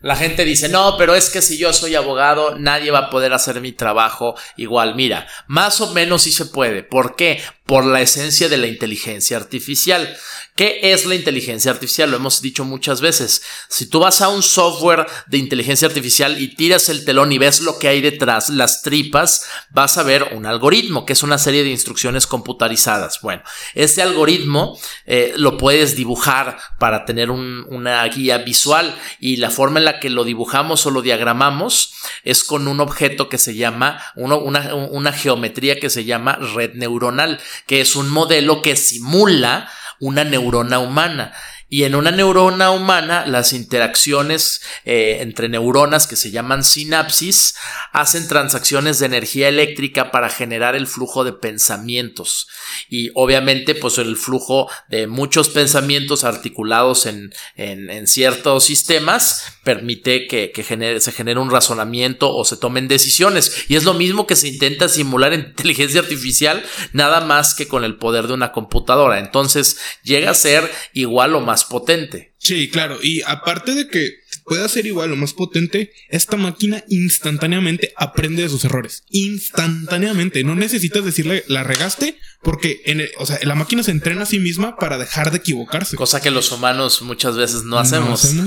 la 0.00 0.16
gente 0.16 0.44
dice, 0.44 0.68
no, 0.68 0.96
pero 0.96 1.14
es 1.14 1.28
que 1.28 1.42
si 1.42 1.58
yo 1.58 1.72
soy 1.72 1.94
abogado, 1.94 2.58
nadie 2.58 2.90
va 2.90 3.00
a 3.00 3.10
poder 3.10 3.32
hacer 3.34 3.60
mi 3.60 3.72
trabajo 3.72 4.34
igual. 4.56 4.94
Mira, 4.94 5.26
más 5.46 5.80
o 5.80 5.92
menos 5.92 6.22
sí 6.22 6.32
se 6.32 6.46
puede. 6.46 6.82
¿Por 6.82 7.16
qué? 7.16 7.42
Por 7.70 7.84
la 7.86 8.00
esencia 8.02 8.48
de 8.48 8.56
la 8.56 8.66
inteligencia 8.66 9.36
artificial. 9.36 10.16
¿Qué 10.56 10.80
es 10.92 11.06
la 11.06 11.14
inteligencia 11.14 11.70
artificial? 11.70 12.10
Lo 12.10 12.16
hemos 12.16 12.42
dicho 12.42 12.64
muchas 12.64 13.00
veces. 13.00 13.42
Si 13.68 13.86
tú 13.86 14.00
vas 14.00 14.20
a 14.20 14.28
un 14.28 14.42
software 14.42 15.06
de 15.28 15.38
inteligencia 15.38 15.86
artificial 15.86 16.38
y 16.42 16.54
tiras 16.56 16.88
el 16.88 17.04
telón 17.04 17.30
y 17.30 17.38
ves 17.38 17.60
lo 17.60 17.78
que 17.78 17.86
hay 17.86 18.00
detrás, 18.00 18.50
las 18.50 18.82
tripas, 18.82 19.44
vas 19.70 19.96
a 19.96 20.02
ver 20.02 20.32
un 20.34 20.46
algoritmo, 20.46 21.06
que 21.06 21.12
es 21.12 21.22
una 21.22 21.38
serie 21.38 21.62
de 21.62 21.70
instrucciones 21.70 22.26
computarizadas. 22.26 23.20
Bueno, 23.22 23.42
este 23.74 24.02
algoritmo 24.02 24.76
eh, 25.06 25.32
lo 25.36 25.56
puedes 25.56 25.94
dibujar 25.94 26.58
para 26.80 27.04
tener 27.04 27.30
un- 27.30 27.64
una 27.68 28.04
guía 28.08 28.38
visual 28.38 28.98
y 29.20 29.36
la 29.36 29.50
forma 29.50 29.78
en 29.78 29.84
la 29.84 30.00
que 30.00 30.10
lo 30.10 30.24
dibujamos 30.24 30.84
o 30.84 30.90
lo 30.90 31.02
diagramamos 31.02 31.94
es 32.24 32.42
con 32.42 32.66
un 32.68 32.80
objeto 32.80 33.28
que 33.28 33.38
se 33.38 33.54
llama, 33.54 34.02
una 34.16 35.12
geometría 35.12 35.78
que 35.78 35.88
se 35.88 36.04
llama 36.04 36.34
red 36.54 36.74
neuronal, 36.74 37.40
que 37.66 37.80
es 37.80 37.96
un 37.96 38.08
modelo 38.08 38.62
que 38.62 38.76
simula 38.76 39.70
una 39.98 40.24
neurona 40.24 40.78
humana. 40.78 41.32
Y 41.70 41.84
en 41.84 41.94
una 41.94 42.10
neurona 42.10 42.72
humana, 42.72 43.24
las 43.26 43.52
interacciones 43.52 44.60
eh, 44.84 45.18
entre 45.20 45.48
neuronas 45.48 46.06
que 46.08 46.16
se 46.16 46.32
llaman 46.32 46.64
sinapsis 46.64 47.54
hacen 47.92 48.26
transacciones 48.26 48.98
de 48.98 49.06
energía 49.06 49.48
eléctrica 49.48 50.10
para 50.10 50.28
generar 50.30 50.74
el 50.74 50.88
flujo 50.88 51.22
de 51.24 51.32
pensamientos. 51.32 52.48
Y 52.88 53.10
obviamente, 53.14 53.74
pues 53.76 53.98
el 53.98 54.16
flujo 54.16 54.68
de 54.88 55.06
muchos 55.06 55.48
pensamientos 55.48 56.24
articulados 56.24 57.06
en, 57.06 57.32
en- 57.56 57.88
en 57.88 58.06
ciertos 58.08 58.64
sistemas 58.64 59.44
permite 59.62 60.26
que, 60.26 60.50
que 60.52 60.64
genere- 60.64 61.00
se 61.00 61.12
genere 61.12 61.38
un 61.38 61.50
razonamiento 61.50 62.34
o 62.34 62.44
se 62.44 62.56
tomen 62.56 62.88
decisiones. 62.88 63.66
Y 63.68 63.76
es 63.76 63.84
lo 63.84 63.94
mismo 63.94 64.26
que 64.26 64.34
se 64.36 64.48
intenta 64.48 64.88
simular 64.88 65.32
en 65.32 65.40
inteligencia 65.50 66.00
artificial, 66.00 66.64
nada 66.92 67.20
más 67.20 67.54
que 67.54 67.68
con 67.68 67.84
el 67.84 67.96
poder 67.96 68.26
de 68.26 68.34
una 68.34 68.50
computadora. 68.52 69.18
Entonces 69.20 69.78
llega 70.02 70.32
a 70.32 70.34
ser 70.34 70.68
igual 70.92 71.34
o 71.36 71.40
más 71.40 71.59
potente. 71.64 72.34
Sí, 72.38 72.70
claro. 72.70 72.98
Y 73.02 73.22
aparte 73.22 73.74
de 73.74 73.88
que 73.88 74.20
pueda 74.44 74.68
ser 74.68 74.86
igual 74.86 75.12
o 75.12 75.16
más 75.16 75.32
potente, 75.32 75.92
esta 76.08 76.36
máquina 76.36 76.82
instantáneamente 76.88 77.92
aprende 77.96 78.42
de 78.42 78.48
sus 78.48 78.64
errores. 78.64 79.04
Instantáneamente. 79.10 80.42
No 80.42 80.54
necesitas 80.54 81.04
decirle 81.04 81.44
la 81.48 81.62
regaste 81.62 82.18
porque 82.42 82.80
en 82.86 83.06
o 83.18 83.26
sea, 83.26 83.38
la 83.42 83.54
máquina 83.54 83.82
se 83.82 83.90
entrena 83.90 84.22
a 84.22 84.26
sí 84.26 84.38
misma 84.38 84.76
para 84.76 84.96
dejar 84.96 85.30
de 85.30 85.38
equivocarse. 85.38 85.96
Cosa 85.96 86.22
que 86.22 86.30
los 86.30 86.50
humanos 86.52 87.02
muchas 87.02 87.36
veces 87.36 87.64
no 87.64 87.78
hacemos. 87.78 88.30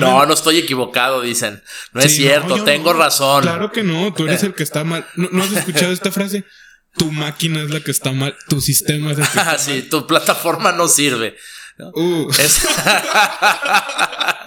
No, 0.00 0.26
no, 0.26 0.34
estoy 0.34 0.58
equivocado, 0.58 1.22
dicen. 1.22 1.62
No 1.92 2.00
es 2.00 2.14
cierto, 2.14 2.64
tengo 2.64 2.92
razón. 2.92 3.42
Claro 3.42 3.70
que 3.72 3.82
no, 3.82 4.12
tú 4.12 4.26
eres 4.26 4.42
el 4.42 4.54
que 4.54 4.62
está 4.62 4.84
mal. 4.84 5.06
¿No, 5.16 5.42
has 5.42 5.52
escuchado 5.52 5.92
esta 5.92 6.10
frase? 6.10 6.44
Tu 6.96 7.10
máquina 7.10 7.62
es 7.62 7.70
la 7.70 7.80
que 7.80 7.90
está 7.90 8.12
mal, 8.12 8.36
tu 8.48 8.60
sistema 8.60 9.12
es 9.12 9.18
el 9.18 9.24
que 9.24 9.30
está 9.38 9.44
mal. 9.44 9.58
sí, 9.58 9.82
tu 9.82 10.06
plataforma 10.06 10.72
no 10.72 10.88
sirve. 10.88 11.36
Uh. 11.78 12.30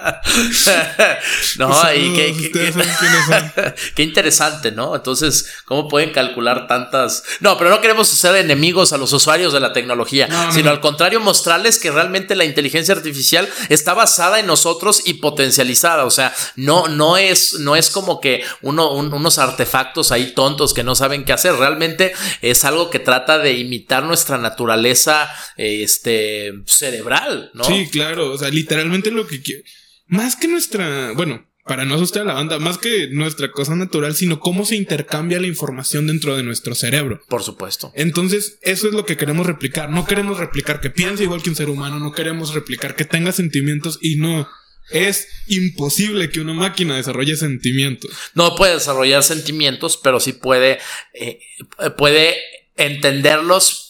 no, 1.57 1.93
y 1.93 2.13
qué, 3.95 4.03
interesante, 4.03 4.71
¿no? 4.71 4.95
Entonces, 4.95 5.49
¿cómo 5.65 5.87
pueden 5.87 6.11
calcular 6.11 6.67
tantas? 6.67 7.23
No, 7.39 7.57
pero 7.57 7.69
no 7.69 7.81
queremos 7.81 8.07
ser 8.07 8.35
enemigos 8.35 8.93
a 8.93 8.97
los 8.97 9.13
usuarios 9.13 9.53
de 9.53 9.59
la 9.59 9.73
tecnología, 9.73 10.51
sino 10.51 10.69
al 10.69 10.81
contrario, 10.81 11.19
mostrarles 11.19 11.79
que 11.79 11.91
realmente 11.91 12.35
la 12.35 12.45
inteligencia 12.45 12.93
artificial 12.93 13.49
está 13.69 13.93
basada 13.93 14.39
en 14.39 14.47
nosotros 14.47 15.01
y 15.05 15.15
potencializada. 15.15 16.05
O 16.05 16.11
sea, 16.11 16.33
no, 16.55 16.87
no 16.87 17.17
es, 17.17 17.59
no 17.59 17.75
es 17.75 17.89
como 17.89 18.21
que 18.21 18.43
uno, 18.61 18.91
unos 18.91 19.39
artefactos 19.39 20.11
ahí 20.11 20.33
tontos 20.33 20.73
que 20.73 20.83
no 20.83 20.95
saben 20.95 21.25
qué 21.25 21.33
hacer. 21.33 21.55
Realmente 21.55 22.13
es 22.41 22.65
algo 22.65 22.89
que 22.89 22.99
trata 22.99 23.39
de 23.39 23.53
imitar 23.53 24.03
nuestra 24.03 24.37
naturaleza 24.37 25.29
este, 25.57 26.53
cerebral, 26.65 27.14
¿no? 27.53 27.63
Sí, 27.63 27.87
claro. 27.91 28.31
O 28.31 28.37
sea, 28.37 28.49
literalmente 28.49 29.11
lo 29.11 29.27
que 29.27 29.41
quiero 29.41 29.63
más 30.07 30.35
que 30.35 30.47
nuestra, 30.47 31.11
bueno, 31.13 31.45
para 31.65 31.85
no 31.85 31.95
asustar 31.95 32.23
a 32.23 32.25
la 32.25 32.33
banda, 32.33 32.59
más 32.59 32.77
que 32.77 33.07
nuestra 33.09 33.51
cosa 33.51 33.75
natural, 33.75 34.15
sino 34.15 34.39
cómo 34.39 34.65
se 34.65 34.75
intercambia 34.75 35.39
la 35.39 35.47
información 35.47 36.05
dentro 36.05 36.37
de 36.37 36.43
nuestro 36.43 36.75
cerebro. 36.75 37.21
Por 37.27 37.41
supuesto. 37.41 37.91
Entonces, 37.95 38.59
eso 38.61 38.87
es 38.87 38.93
lo 38.93 39.05
que 39.05 39.17
queremos 39.17 39.47
replicar. 39.47 39.89
No 39.89 40.05
queremos 40.05 40.37
replicar 40.37 40.79
que 40.79 40.91
piense 40.91 41.23
igual 41.23 41.41
que 41.41 41.49
un 41.49 41.55
ser 41.55 41.69
humano, 41.69 41.97
no 41.99 42.11
queremos 42.11 42.53
replicar 42.53 42.95
que 42.95 43.05
tenga 43.05 43.31
sentimientos 43.31 43.97
y 44.01 44.17
no. 44.17 44.47
Es 44.91 45.27
imposible 45.47 46.29
que 46.29 46.39
una 46.39 46.53
máquina 46.53 46.97
desarrolle 46.97 47.35
sentimientos. 47.35 48.11
No 48.35 48.55
puede 48.55 48.75
desarrollar 48.75 49.23
sentimientos, 49.23 49.97
pero 49.97 50.19
sí 50.19 50.33
puede, 50.33 50.77
eh, 51.13 51.39
puede 51.97 52.35
entenderlos 52.75 53.84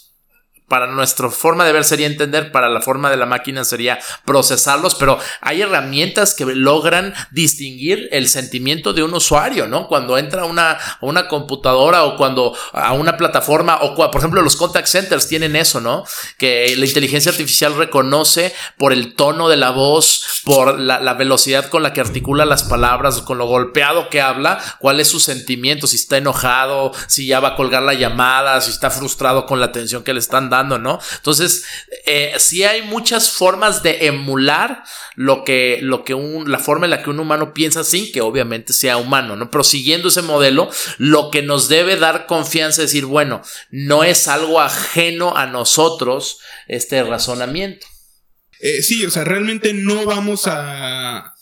para 0.67 0.87
nuestra 0.87 1.29
forma 1.29 1.63
de 1.63 1.73
ver 1.73 1.83
sería 1.83 2.07
entender, 2.07 2.51
para 2.51 2.69
la 2.69 2.81
forma 2.81 3.11
de 3.11 3.17
la 3.17 3.27
máquina 3.27 3.63
sería 3.63 3.99
procesarlos, 4.25 4.95
pero 4.95 5.19
hay 5.41 5.61
herramientas 5.61 6.33
que 6.33 6.45
logran 6.45 7.13
distinguir 7.31 8.09
el 8.11 8.27
sentimiento 8.27 8.91
de 8.93 9.03
un 9.03 9.13
usuario, 9.13 9.67
¿no? 9.67 9.87
Cuando 9.87 10.17
entra 10.17 10.41
a 10.41 10.45
una, 10.45 10.79
una 11.01 11.27
computadora 11.27 12.05
o 12.05 12.17
cuando 12.17 12.57
a 12.73 12.93
una 12.93 13.15
plataforma 13.15 13.77
o 13.81 13.95
por 13.95 14.17
ejemplo 14.17 14.41
los 14.41 14.55
contact 14.55 14.87
centers 14.87 15.27
tienen 15.27 15.55
eso, 15.55 15.81
¿no? 15.81 16.03
Que 16.39 16.75
la 16.75 16.85
inteligencia 16.85 17.31
artificial 17.31 17.75
reconoce 17.75 18.53
por 18.77 18.91
el 18.91 19.13
tono 19.13 19.49
de 19.49 19.57
la 19.57 19.69
voz, 19.69 20.41
por 20.45 20.79
la, 20.79 20.99
la 20.99 21.13
velocidad 21.13 21.69
con 21.69 21.83
la 21.83 21.93
que 21.93 22.01
articula 22.01 22.43
las 22.45 22.63
palabras, 22.63 23.21
con 23.21 23.37
lo 23.37 23.45
golpeado 23.45 24.09
que 24.09 24.21
habla, 24.21 24.59
cuál 24.79 24.99
es 24.99 25.09
su 25.09 25.19
sentimiento, 25.19 25.85
si 25.85 25.97
está 25.97 26.17
enojado, 26.17 26.91
si 27.07 27.27
ya 27.27 27.39
va 27.39 27.49
a 27.49 27.55
colgar 27.55 27.83
la 27.83 27.93
llamada, 27.93 28.59
si 28.61 28.71
está 28.71 28.89
frustrado 28.89 29.45
con 29.45 29.59
la 29.59 29.67
atención 29.67 30.03
que 30.03 30.13
le 30.13 30.19
están 30.19 30.49
dando 30.49 30.54
¿no? 30.63 30.99
Entonces, 31.15 31.65
eh, 32.05 32.33
sí 32.37 32.63
hay 32.63 32.81
muchas 32.81 33.29
formas 33.31 33.83
de 33.83 34.07
emular 34.07 34.83
lo 35.15 35.43
que, 35.43 35.79
lo 35.81 36.03
que 36.03 36.13
un, 36.13 36.51
la 36.51 36.59
forma 36.59 36.85
en 36.85 36.91
la 36.91 37.03
que 37.03 37.09
un 37.09 37.19
humano 37.19 37.53
piensa 37.53 37.83
sin 37.83 38.11
que 38.11 38.21
obviamente 38.21 38.73
sea 38.73 38.97
humano, 38.97 39.35
¿no? 39.35 39.51
Pero 39.51 39.63
siguiendo 39.63 40.07
ese 40.07 40.21
modelo, 40.21 40.69
lo 40.97 41.31
que 41.31 41.41
nos 41.41 41.67
debe 41.69 41.97
dar 41.97 42.25
confianza 42.25 42.81
es 42.81 42.89
decir, 42.89 43.05
bueno, 43.05 43.41
no 43.69 44.03
es 44.03 44.27
algo 44.27 44.61
ajeno 44.61 45.35
a 45.35 45.45
nosotros 45.45 46.39
este 46.67 47.03
razonamiento. 47.03 47.85
Eh, 48.59 48.81
sí, 48.81 49.05
o 49.05 49.11
sea, 49.11 49.23
realmente 49.23 49.73
no 49.73 50.05
vamos 50.05 50.47
a, 50.47 51.34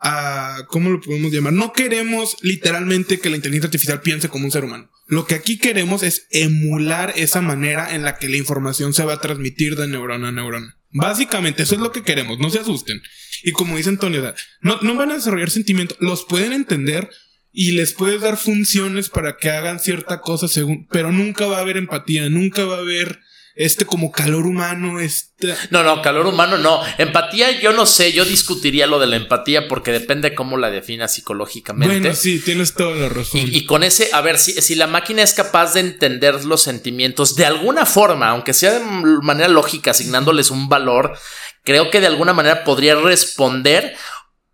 a, 0.00 0.64
¿cómo 0.68 0.90
lo 0.90 1.00
podemos 1.00 1.32
llamar? 1.32 1.52
No 1.52 1.72
queremos 1.72 2.36
literalmente 2.42 3.18
que 3.18 3.30
la 3.30 3.36
inteligencia 3.36 3.68
artificial 3.68 4.00
piense 4.00 4.28
como 4.28 4.44
un 4.44 4.50
ser 4.50 4.64
humano. 4.64 4.90
Lo 5.06 5.26
que 5.26 5.34
aquí 5.34 5.58
queremos 5.58 6.02
es 6.02 6.26
emular 6.30 7.12
esa 7.16 7.40
manera 7.40 7.94
en 7.94 8.02
la 8.02 8.16
que 8.16 8.28
la 8.28 8.36
información 8.36 8.94
se 8.94 9.04
va 9.04 9.14
a 9.14 9.20
transmitir 9.20 9.76
de 9.76 9.88
neurona 9.88 10.28
a 10.28 10.32
neurona. 10.32 10.78
Básicamente, 10.90 11.62
eso 11.62 11.74
es 11.74 11.80
lo 11.80 11.92
que 11.92 12.02
queremos, 12.02 12.38
no 12.38 12.50
se 12.50 12.60
asusten. 12.60 13.00
Y 13.42 13.52
como 13.52 13.76
dice 13.76 13.88
Antonio, 13.90 14.34
no, 14.60 14.80
no 14.80 14.94
van 14.94 15.10
a 15.10 15.14
desarrollar 15.14 15.50
sentimientos, 15.50 15.98
los 16.00 16.24
pueden 16.24 16.52
entender 16.52 17.08
y 17.52 17.72
les 17.72 17.92
puedes 17.92 18.20
dar 18.20 18.36
funciones 18.36 19.08
para 19.08 19.36
que 19.36 19.50
hagan 19.50 19.80
cierta 19.80 20.20
cosa 20.20 20.48
según, 20.48 20.86
pero 20.90 21.12
nunca 21.12 21.46
va 21.46 21.58
a 21.58 21.62
haber 21.62 21.76
empatía, 21.76 22.28
nunca 22.28 22.64
va 22.64 22.76
a 22.76 22.80
haber 22.80 23.18
este 23.58 23.84
como 23.84 24.12
calor 24.12 24.46
humano, 24.46 25.00
este... 25.00 25.52
No, 25.70 25.82
no, 25.82 26.00
calor 26.00 26.26
humano 26.28 26.58
no. 26.58 26.80
Empatía 26.96 27.60
yo 27.60 27.72
no 27.72 27.86
sé, 27.86 28.12
yo 28.12 28.24
discutiría 28.24 28.86
lo 28.86 29.00
de 29.00 29.08
la 29.08 29.16
empatía 29.16 29.66
porque 29.66 29.90
depende 29.90 30.32
cómo 30.32 30.56
la 30.56 30.70
definas 30.70 31.14
psicológicamente. 31.14 31.98
Bueno, 31.98 32.14
sí, 32.14 32.38
tienes 32.38 32.74
toda 32.74 32.94
la 32.94 33.08
razón. 33.08 33.40
Y, 33.44 33.66
con 33.66 33.82
ese, 33.82 34.10
a 34.12 34.20
ver, 34.20 34.38
si, 34.38 34.52
si 34.62 34.76
la 34.76 34.86
máquina 34.86 35.24
es 35.24 35.34
capaz 35.34 35.74
de 35.74 35.80
entender 35.80 36.44
los 36.44 36.62
sentimientos 36.62 37.34
de 37.34 37.46
alguna 37.46 37.84
forma, 37.84 38.28
aunque 38.28 38.54
sea 38.54 38.78
de 38.78 38.84
manera 39.22 39.48
lógica, 39.48 39.90
asignándoles 39.90 40.52
un 40.52 40.68
valor, 40.68 41.18
creo 41.64 41.90
que 41.90 42.00
de 42.00 42.06
alguna 42.06 42.34
manera 42.34 42.62
podría 42.62 42.94
responder 42.94 43.96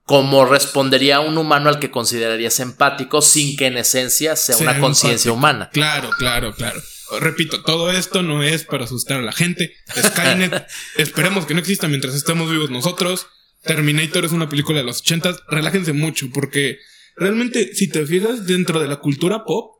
como 0.04 0.46
respondería 0.46 1.20
un 1.20 1.36
humano 1.36 1.68
al 1.68 1.78
que 1.78 1.90
considerarías 1.90 2.58
empático 2.58 3.20
sin 3.20 3.54
que 3.58 3.66
en 3.66 3.76
esencia 3.76 4.34
sea 4.34 4.56
una 4.56 4.80
conciencia 4.80 5.30
humana. 5.30 5.68
Claro, 5.74 6.08
claro, 6.18 6.54
claro 6.54 6.80
repito, 7.20 7.62
todo 7.62 7.92
esto 7.92 8.22
no 8.22 8.42
es 8.42 8.64
para 8.64 8.84
asustar 8.84 9.18
a 9.18 9.22
la 9.22 9.32
gente. 9.32 9.74
Skynet, 9.96 10.66
esperemos 10.96 11.46
que 11.46 11.54
no 11.54 11.60
exista 11.60 11.88
mientras 11.88 12.14
estemos 12.14 12.50
vivos 12.50 12.70
nosotros. 12.70 13.26
Terminator 13.62 14.24
es 14.24 14.32
una 14.32 14.48
película 14.48 14.78
de 14.78 14.84
los 14.84 15.00
ochentas. 15.00 15.38
Relájense 15.48 15.92
mucho 15.92 16.30
porque 16.32 16.78
realmente, 17.16 17.74
si 17.74 17.88
te 17.88 18.04
fijas 18.06 18.46
dentro 18.46 18.80
de 18.80 18.88
la 18.88 18.96
cultura 18.96 19.44
pop, 19.44 19.74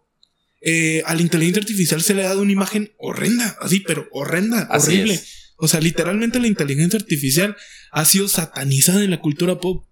eh, 0.61 1.02
a 1.04 1.14
la 1.14 1.21
inteligencia 1.21 1.61
artificial 1.61 2.00
se 2.00 2.14
le 2.14 2.25
ha 2.25 2.28
dado 2.28 2.40
una 2.40 2.52
imagen 2.52 2.95
horrenda, 2.99 3.57
así, 3.61 3.81
pero 3.81 4.09
horrenda, 4.12 4.66
horrible. 4.71 5.21
O 5.57 5.69
sea, 5.69 5.81
literalmente 5.81 6.40
la 6.40 6.47
inteligencia 6.47 6.99
artificial 6.99 7.57
ha 7.93 8.04
sido 8.04 8.28
satanizada 8.28 9.04
en 9.04 9.11
la 9.11 9.21
cultura 9.21 9.61
pop. 9.61 9.87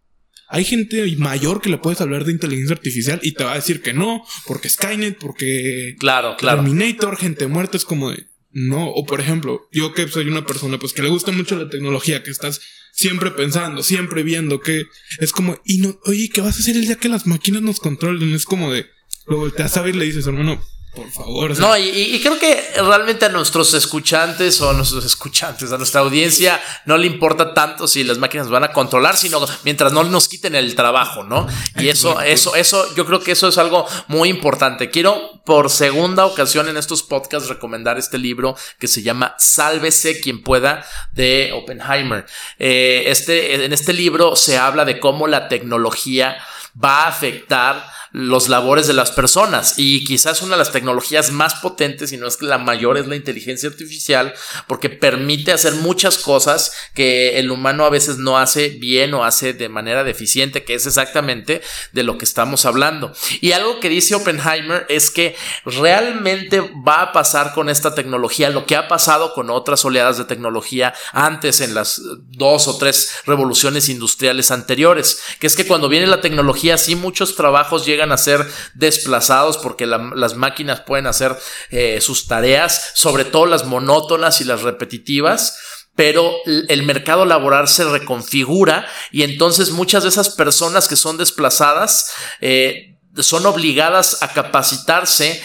Hay 0.53 0.67
gente 0.67 1.03
mayor 1.17 1.63
que 1.63 1.71
le 1.71 1.79
puedes 1.79 2.03
hablar 2.03 2.27
de 2.27 2.33
inteligencia 2.33 2.77
artificial 2.77 3.19
y 3.23 3.33
te 3.33 3.43
va 3.43 3.53
a 3.53 3.57
decir 3.57 3.81
que 3.81 3.95
no, 3.95 4.23
porque 4.47 4.69
Skynet, 4.69 5.17
porque 5.19 5.97
claro, 5.99 6.37
claro. 6.37 6.63
Terminator, 6.63 7.17
gente 7.17 7.47
muerta, 7.47 7.79
es 7.79 7.87
como 7.87 8.11
de 8.11 8.27
no. 8.51 8.91
O 8.91 9.07
por 9.07 9.21
ejemplo, 9.21 9.67
yo 9.73 9.95
que 9.95 10.07
soy 10.09 10.29
una 10.29 10.45
persona 10.45 10.79
pues 10.79 10.93
que 10.93 11.01
le 11.01 11.09
gusta 11.09 11.33
mucho 11.33 11.57
la 11.57 11.71
tecnología, 11.71 12.23
que 12.23 12.31
estás 12.31 12.61
siempre 12.93 13.31
pensando, 13.31 13.83
siempre 13.83 14.23
viendo 14.25 14.61
que 14.61 14.85
es 15.21 15.33
como, 15.33 15.59
y 15.65 15.79
no, 15.79 15.99
oye, 16.05 16.29
¿qué 16.29 16.43
vas 16.43 16.57
a 16.57 16.59
hacer 16.59 16.77
el 16.77 16.83
día 16.83 16.97
que 16.97 17.09
las 17.09 17.27
máquinas 17.27 17.63
nos 17.63 17.81
controlen? 17.81 18.35
Es 18.35 18.45
como 18.45 18.71
de, 18.71 18.85
lo 19.27 19.39
volteas 19.39 19.75
a 19.79 19.81
ver 19.81 19.95
y 19.95 19.99
le 20.01 20.05
dices, 20.05 20.27
hermano, 20.27 20.63
por 20.95 21.11
favor. 21.11 21.59
no, 21.59 21.77
y, 21.77 22.21
creo 22.21 22.39
que 22.39 22.73
realmente 22.77 23.25
a 23.25 23.29
nuestros 23.31 23.73
escuchantes 23.75 24.61
o 24.61 24.71
a 24.71 24.73
nuestros 24.75 25.05
escuchantes, 25.05 25.73
a 25.73 25.79
nuestra 25.79 26.03
audiencia, 26.03 26.61
no 26.85 26.99
le 26.99 27.07
importa 27.07 27.55
tanto 27.55 27.89
si 27.89 28.05
las 28.05 28.19
máquinas 28.19 28.49
van 28.49 28.65
a 28.65 28.73
controlar, 28.73 29.17
sino 29.17 29.41
mientras 29.65 29.93
no 29.93 30.05
nos 30.05 30.29
quiten 30.29 30.55
el 30.55 30.75
trabajo, 30.75 31.25
¿no? 31.25 31.47
Y 31.77 31.89
eso, 31.89 32.21
eso, 32.21 32.55
eso, 32.57 32.95
yo 32.95 33.07
creo 33.07 33.21
que 33.21 33.33
eso 33.33 33.49
es 33.49 33.57
algo 33.57 33.87
muy 34.09 34.29
importante. 34.29 34.91
Quiero 34.91 35.43
por 35.45 35.71
segunda 35.71 36.27
ocasión 36.27 36.69
en 36.69 36.77
estos 36.77 37.03
podcasts 37.03 37.49
recomendar 37.49 37.99
este 37.99 38.19
libro 38.19 38.55
que 38.79 38.87
se 38.87 39.03
llama 39.03 39.35
Sálvese 39.39 40.21
quien 40.21 40.43
pueda 40.43 40.85
de 41.13 41.53
Oppenheimer. 41.55 42.27
Eh, 42.59 43.05
este, 43.07 43.65
en 43.65 43.73
este 43.73 43.93
libro 43.93 44.37
se 44.37 44.59
habla 44.59 44.85
de 44.85 45.01
cómo 45.01 45.27
la 45.27 45.49
tecnología 45.49 46.37
va 46.83 47.05
a 47.05 47.09
afectar 47.09 47.85
los 48.13 48.49
labores 48.49 48.87
de 48.87 48.93
las 48.93 49.11
personas. 49.11 49.75
Y 49.79 50.05
quizás 50.05 50.43
una 50.43 50.53
de 50.53 50.59
las 50.59 50.73
tecnologías 50.73 51.31
más 51.31 51.55
potentes, 51.57 52.13
y 52.13 52.19
no 52.19 52.27
es 52.27 52.37
que 52.37 52.47
la 52.47 52.59
mayor, 52.59 52.99
es 52.99 53.07
la 53.07 53.17
inteligencia 53.17 53.69
artificial, 53.69 54.35
porque 54.67 54.91
permite 54.91 55.53
hacer 55.53 55.75
muchas 55.77 56.19
cosas 56.19 56.73
que 56.95 57.39
el 57.39 57.51
humano 57.51 57.85
a 57.85 57.91
veces 57.91 58.19
no 58.19 58.39
hace 58.39 58.69
bien 58.69 59.15
o 59.15 59.25
hace 59.25 59.55
de 59.55 59.69
manera 59.69 60.05
deficiente, 60.05 60.65
que 60.65 60.75
es 60.75 60.87
exactamente 60.87 61.63
de 61.93 62.03
lo 62.03 62.19
que 62.19 62.25
estamos 62.25 62.67
hablando. 62.67 63.13
Y 63.41 63.53
algo 63.53 63.81
que 63.81 63.89
dice 63.89 64.15
Oppenheimer 64.15 64.87
es 64.89 65.11
que 65.11 65.35
realmente 65.65 66.61
va 66.87 67.03
a 67.03 67.13
pasar 67.13 67.55
con 67.55 67.69
esta 67.69 67.95
tecnología 67.95 68.51
lo 68.51 68.67
que 68.67 68.77
ha 68.77 68.89
pasado 68.89 69.33
con 69.33 69.51
otras 69.51 69.85
oleadas 69.85 70.19
de 70.19 70.25
tecnología 70.25 70.93
antes 71.13 71.61
en 71.61 71.75
las 71.75 72.01
dos 72.29 72.69
o 72.69 72.77
tres 72.77 73.13
revoluciones 73.27 73.89
industriales 73.89 74.51
anteriores, 74.51 75.21
que 75.39 75.47
es 75.47 75.57
que 75.57 75.67
cuando 75.67 75.89
viene 75.89 76.07
la 76.07 76.21
tecnología, 76.21 76.62
sí 76.79 76.97
muchos 76.97 77.37
trabajos 77.37 77.85
llegan 77.85 78.13
a 78.13 78.17
ser 78.17 78.47
desplazados 78.75 79.59
porque 79.59 79.87
las 79.87 80.35
máquinas 80.35 80.81
pueden 80.81 81.07
hacer 81.07 81.37
eh, 81.71 82.01
sus 82.01 82.27
tareas, 82.27 82.93
sobre 82.95 83.25
todo 83.25 83.47
las 83.47 83.65
monótonas 83.65 84.41
y 84.41 84.45
las 84.45 84.63
repetitivas 84.63 85.59
pero 85.95 86.33
el 86.47 86.83
mercado 86.85 87.27
laboral 87.27 87.69
se 87.69 87.85
reconfigura 87.85 88.87
y 89.11 89.25
entonces 89.25 89.73
muchas 89.73 90.03
de 90.05 90.09
esas 90.09 90.31
personas 90.31 90.89
que 90.89 90.97
son 90.97 91.19
desplazadas 91.19 92.13
eh, 92.41 92.92
son 93.19 93.45
obligadas 93.45 94.23
a 94.23 94.33
capacitarse 94.33 95.43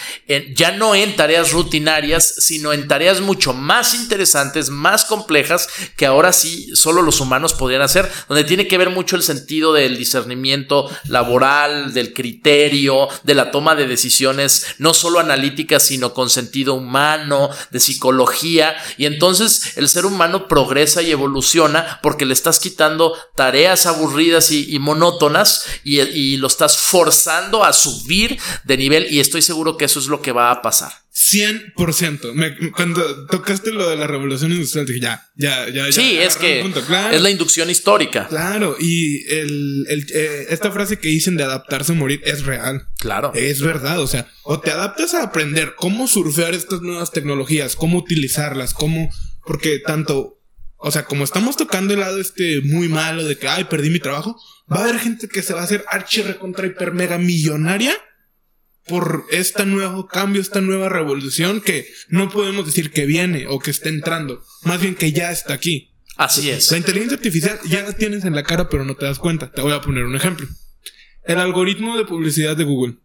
ya 0.55 0.71
no 0.71 0.95
en 0.95 1.15
tareas 1.15 1.51
rutinarias, 1.51 2.33
sino 2.37 2.71
en 2.71 2.87
tareas 2.87 3.19
mucho 3.19 3.53
más 3.53 3.93
interesantes, 3.93 4.69
más 4.69 5.03
complejas, 5.03 5.67
que 5.97 6.05
ahora 6.05 6.31
sí 6.31 6.69
solo 6.75 7.01
los 7.01 7.19
humanos 7.19 7.53
podrían 7.53 7.81
hacer, 7.81 8.09
donde 8.29 8.45
tiene 8.45 8.67
que 8.67 8.77
ver 8.77 8.89
mucho 8.89 9.15
el 9.15 9.23
sentido 9.23 9.73
del 9.73 9.97
discernimiento 9.97 10.89
laboral, 11.05 11.93
del 11.93 12.13
criterio, 12.13 13.09
de 13.23 13.35
la 13.35 13.51
toma 13.51 13.75
de 13.75 13.87
decisiones, 13.87 14.65
no 14.77 14.93
solo 14.93 15.19
analíticas, 15.19 15.83
sino 15.83 16.13
con 16.13 16.29
sentido 16.29 16.73
humano, 16.73 17.49
de 17.71 17.79
psicología, 17.79 18.75
y 18.97 19.05
entonces 19.05 19.77
el 19.77 19.89
ser 19.89 20.05
humano 20.05 20.47
progresa 20.47 21.01
y 21.01 21.11
evoluciona 21.11 21.99
porque 22.01 22.25
le 22.25 22.33
estás 22.33 22.59
quitando 22.59 23.17
tareas 23.35 23.85
aburridas 23.85 24.51
y, 24.51 24.77
monótonas 24.79 25.65
y, 25.83 25.99
y 25.99 26.37
lo 26.37 26.47
estás 26.47 26.77
forzando 26.77 27.56
a 27.63 27.73
subir 27.73 28.37
de 28.63 28.77
nivel 28.77 29.07
y 29.11 29.19
estoy 29.19 29.41
seguro 29.41 29.77
que 29.77 29.85
eso 29.85 29.99
es 29.99 30.07
lo 30.07 30.21
que 30.21 30.31
va 30.31 30.51
a 30.51 30.61
pasar. 30.61 30.91
100%. 31.17 32.71
cuando 32.73 33.25
tocaste 33.25 33.71
lo 33.71 33.89
de 33.89 33.95
la 33.95 34.05
revolución 34.05 34.51
industrial, 34.51 34.85
dije, 34.85 34.99
ya, 34.99 35.25
ya, 35.35 35.67
ya. 35.67 35.91
Sí, 35.91 36.15
es 36.15 36.35
que 36.35 36.61
es 36.61 37.21
la 37.21 37.29
inducción 37.31 37.71
histórica. 37.71 38.27
Claro, 38.27 38.75
y 38.79 39.25
el, 39.33 39.87
eh, 40.13 40.45
esta 40.49 40.71
frase 40.71 40.99
que 40.99 41.09
dicen 41.09 41.35
de 41.35 41.43
adaptarse 41.43 41.93
o 41.93 41.95
morir 41.95 42.21
es 42.23 42.45
real. 42.45 42.87
Claro. 42.99 43.31
Es 43.33 43.61
verdad, 43.61 43.99
o 43.99 44.05
sea, 44.05 44.29
o 44.43 44.59
te 44.59 44.69
adaptas 44.69 45.15
a 45.15 45.23
aprender 45.23 45.73
cómo 45.75 46.07
surfear 46.07 46.53
estas 46.53 46.81
nuevas 46.81 47.11
tecnologías, 47.11 47.75
cómo 47.75 47.97
utilizarlas, 47.97 48.75
cómo... 48.75 49.09
Porque 49.43 49.79
tanto, 49.79 50.39
o 50.77 50.91
sea, 50.91 51.05
como 51.05 51.23
estamos 51.23 51.57
tocando 51.57 51.95
el 51.95 52.01
lado 52.01 52.21
este 52.21 52.61
muy 52.61 52.89
malo 52.89 53.23
de 53.23 53.37
que, 53.39 53.47
ay, 53.47 53.63
perdí 53.63 53.89
mi 53.89 53.99
trabajo, 53.99 54.39
va 54.71 54.77
a 54.77 54.83
haber 54.83 54.99
gente 54.99 55.27
que 55.27 55.41
se 55.41 55.53
va 55.53 55.61
a 55.61 55.63
hacer 55.63 55.85
archi 55.89 56.21
recontra 56.21 56.67
hiper 56.67 56.93
mega 56.93 57.17
millonaria 57.17 57.93
por 58.87 59.25
este 59.31 59.65
nuevo 59.65 60.07
cambio, 60.07 60.41
esta 60.41 60.61
nueva 60.61 60.89
revolución 60.89 61.61
que 61.61 61.87
no 62.09 62.29
podemos 62.29 62.65
decir 62.65 62.91
que 62.91 63.05
viene 63.05 63.45
o 63.47 63.59
que 63.59 63.71
está 63.71 63.89
entrando, 63.89 64.43
más 64.63 64.81
bien 64.81 64.95
que 64.95 65.11
ya 65.11 65.31
está 65.31 65.53
aquí. 65.53 65.93
Así 66.15 66.49
es. 66.49 66.71
La 66.71 66.77
inteligencia 66.77 67.17
artificial 67.17 67.59
ya 67.65 67.83
la 67.83 67.93
tienes 67.93 68.25
en 68.25 68.33
la 68.33 68.43
cara, 68.43 68.69
pero 68.69 68.83
no 68.83 68.95
te 68.95 69.05
das 69.05 69.19
cuenta. 69.19 69.51
Te 69.51 69.61
voy 69.61 69.73
a 69.73 69.81
poner 69.81 70.03
un 70.03 70.15
ejemplo. 70.15 70.47
El 71.23 71.39
algoritmo 71.39 71.97
de 71.97 72.05
publicidad 72.05 72.57
de 72.57 72.63
Google 72.63 72.97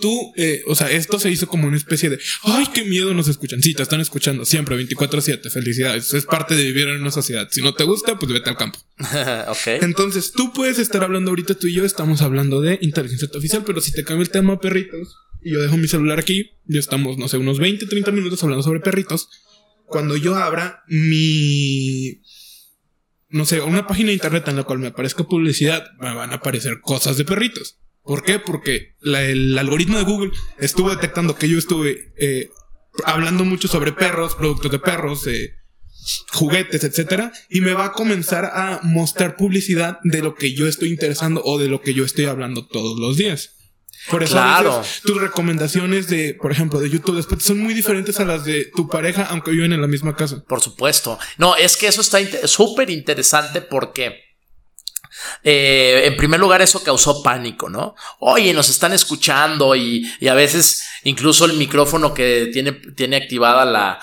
tú, 0.00 0.32
eh, 0.36 0.62
o 0.66 0.74
sea, 0.74 0.90
esto 0.90 1.18
se 1.18 1.30
hizo 1.30 1.46
como 1.46 1.68
una 1.68 1.76
especie 1.76 2.10
de, 2.10 2.18
ay, 2.42 2.66
qué 2.74 2.84
miedo 2.84 3.14
nos 3.14 3.28
escuchan. 3.28 3.62
Sí, 3.62 3.74
te 3.74 3.82
están 3.82 4.00
escuchando 4.00 4.44
siempre, 4.44 4.76
24/7, 4.76 5.50
felicidades. 5.50 6.12
Es 6.14 6.26
parte 6.26 6.56
de 6.56 6.64
vivir 6.64 6.88
en 6.88 7.00
una 7.00 7.10
sociedad. 7.10 7.48
Si 7.50 7.62
no 7.62 7.74
te 7.74 7.84
gusta, 7.84 8.18
pues 8.18 8.32
vete 8.32 8.50
al 8.50 8.56
campo. 8.56 8.78
ok. 9.48 9.82
Entonces, 9.82 10.32
tú 10.32 10.52
puedes 10.52 10.78
estar 10.78 11.04
hablando 11.04 11.30
ahorita, 11.30 11.54
tú 11.54 11.66
y 11.66 11.74
yo 11.74 11.84
estamos 11.84 12.22
hablando 12.22 12.60
de 12.60 12.78
inteligencia 12.82 13.26
artificial, 13.26 13.62
pero 13.64 13.80
si 13.80 13.92
te 13.92 14.04
cambia 14.04 14.22
el 14.22 14.30
tema 14.30 14.60
perritos, 14.60 15.16
y 15.42 15.52
yo 15.52 15.60
dejo 15.60 15.76
mi 15.76 15.88
celular 15.88 16.18
aquí, 16.18 16.50
ya 16.66 16.80
estamos, 16.80 17.16
no 17.16 17.28
sé, 17.28 17.36
unos 17.36 17.58
20, 17.58 17.86
30 17.86 18.10
minutos 18.10 18.42
hablando 18.42 18.62
sobre 18.62 18.80
perritos. 18.80 19.28
Cuando 19.86 20.16
yo 20.16 20.36
abra 20.36 20.82
mi 20.88 22.20
no 23.30 23.44
sé, 23.44 23.60
una 23.60 23.86
página 23.86 24.08
de 24.08 24.14
internet 24.14 24.48
en 24.48 24.56
la 24.56 24.64
cual 24.64 24.80
me 24.80 24.88
aparezca 24.88 25.24
publicidad, 25.24 25.92
me 26.00 26.12
van 26.14 26.32
a 26.32 26.36
aparecer 26.36 26.80
cosas 26.80 27.16
de 27.16 27.24
perritos. 27.24 27.78
¿Por 28.10 28.24
qué? 28.24 28.40
Porque 28.40 28.96
el 29.04 29.56
algoritmo 29.56 29.96
de 29.96 30.02
Google 30.02 30.32
estuvo 30.58 30.90
detectando 30.90 31.36
que 31.36 31.48
yo 31.48 31.56
estuve 31.56 32.12
eh, 32.18 32.50
hablando 33.04 33.44
mucho 33.44 33.68
sobre 33.68 33.92
perros, 33.92 34.34
productos 34.34 34.72
de 34.72 34.80
perros, 34.80 35.28
eh, 35.28 35.54
juguetes, 36.32 36.82
etcétera, 36.82 37.30
y 37.48 37.60
me 37.60 37.72
va 37.72 37.84
a 37.84 37.92
comenzar 37.92 38.46
a 38.46 38.80
mostrar 38.82 39.36
publicidad 39.36 40.00
de 40.02 40.22
lo 40.22 40.34
que 40.34 40.54
yo 40.54 40.66
estoy 40.66 40.88
interesando 40.88 41.40
o 41.44 41.56
de 41.56 41.68
lo 41.68 41.82
que 41.82 41.94
yo 41.94 42.04
estoy 42.04 42.24
hablando 42.24 42.66
todos 42.66 42.98
los 42.98 43.16
días. 43.16 43.50
Por 44.10 44.24
eso 44.24 44.32
claro. 44.32 44.82
tus 45.04 45.20
recomendaciones 45.20 46.08
de, 46.08 46.34
por 46.34 46.50
ejemplo, 46.50 46.80
de 46.80 46.90
YouTube 46.90 47.14
después 47.14 47.44
son 47.44 47.60
muy 47.60 47.74
diferentes 47.74 48.18
a 48.18 48.24
las 48.24 48.44
de 48.44 48.72
tu 48.74 48.88
pareja, 48.88 49.26
aunque 49.30 49.52
viven 49.52 49.72
en 49.72 49.80
la 49.80 49.86
misma 49.86 50.16
casa. 50.16 50.42
Por 50.48 50.60
supuesto. 50.60 51.16
No, 51.38 51.54
es 51.54 51.76
que 51.76 51.86
eso 51.86 52.00
está 52.00 52.18
súper 52.48 52.90
interesante 52.90 53.60
porque 53.60 54.29
eh, 55.42 56.02
en 56.04 56.16
primer 56.16 56.40
lugar, 56.40 56.62
eso 56.62 56.82
causó 56.82 57.22
pánico, 57.22 57.68
¿no? 57.68 57.94
Oye, 58.18 58.52
nos 58.52 58.68
están 58.68 58.92
escuchando 58.92 59.74
y, 59.74 60.06
a 60.28 60.34
veces 60.34 60.84
incluso 61.04 61.44
el 61.44 61.54
micrófono 61.54 62.14
que 62.14 62.50
tiene, 62.52 62.72
tiene 62.72 63.16
activada 63.16 63.64
la, 63.64 64.00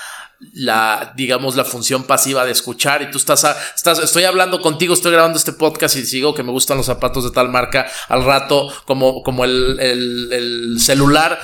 la, 0.54 1.14
digamos, 1.16 1.56
la 1.56 1.64
función 1.66 2.04
pasiva 2.04 2.46
de 2.46 2.52
escuchar 2.52 3.02
y 3.02 3.12
tú 3.12 3.18
estás, 3.18 3.46
estás, 3.76 4.00
estoy 4.00 4.24
hablando 4.24 4.62
contigo, 4.62 4.94
estoy 4.94 5.12
grabando 5.12 5.38
este 5.38 5.54
podcast 5.54 5.96
y 5.96 6.06
sigo 6.06 6.34
que 6.34 6.44
me 6.44 6.52
gustan 6.52 6.78
los 6.78 6.86
zapatos 6.86 7.24
de 7.24 7.32
tal 7.32 7.50
marca, 7.50 7.88
al 8.08 8.24
rato, 8.24 8.72
como, 8.86 9.24
como 9.24 9.46
el, 9.46 9.80
el 9.80 10.80
celular 10.80 11.40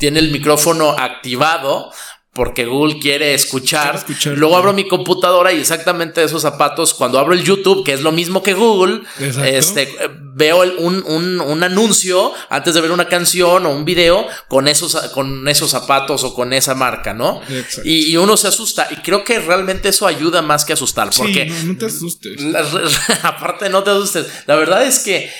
tiene 0.00 0.18
el 0.18 0.32
micrófono 0.32 0.96
activado, 0.98 1.92
porque 2.40 2.64
Google 2.64 2.98
quiere 2.98 3.34
escuchar. 3.34 4.02
Luego 4.34 4.56
abro 4.56 4.72
mi 4.72 4.88
computadora 4.88 5.52
y 5.52 5.60
exactamente 5.60 6.24
esos 6.24 6.40
zapatos, 6.40 6.94
cuando 6.94 7.18
abro 7.18 7.34
el 7.34 7.44
YouTube, 7.44 7.84
que 7.84 7.92
es 7.92 8.00
lo 8.00 8.12
mismo 8.12 8.42
que 8.42 8.54
Google, 8.54 9.02
este, 9.18 9.94
veo 10.32 10.62
un, 10.78 11.04
un, 11.06 11.38
un, 11.38 11.62
anuncio 11.62 12.32
antes 12.48 12.72
de 12.72 12.80
ver 12.80 12.92
una 12.92 13.08
canción 13.08 13.66
o 13.66 13.70
un 13.70 13.84
video 13.84 14.26
con 14.48 14.68
esos, 14.68 14.96
con 15.12 15.46
esos 15.48 15.70
zapatos 15.70 16.24
o 16.24 16.32
con 16.32 16.54
esa 16.54 16.74
marca, 16.74 17.12
¿no? 17.12 17.42
Y, 17.84 18.16
uno 18.16 18.38
se 18.38 18.48
asusta. 18.48 18.88
Y 18.90 19.02
creo 19.02 19.22
que 19.22 19.38
realmente 19.38 19.90
eso 19.90 20.06
ayuda 20.06 20.40
más 20.40 20.64
que 20.64 20.72
asustar. 20.72 21.10
Porque 21.14 21.44
no, 21.44 21.74
no 21.74 21.76
te 21.78 21.84
asustes. 21.84 22.40
aparte, 23.22 23.68
no 23.68 23.82
te 23.82 23.90
asustes. 23.90 24.44
La 24.46 24.56
verdad 24.56 24.86
es 24.86 25.00
que 25.00 25.30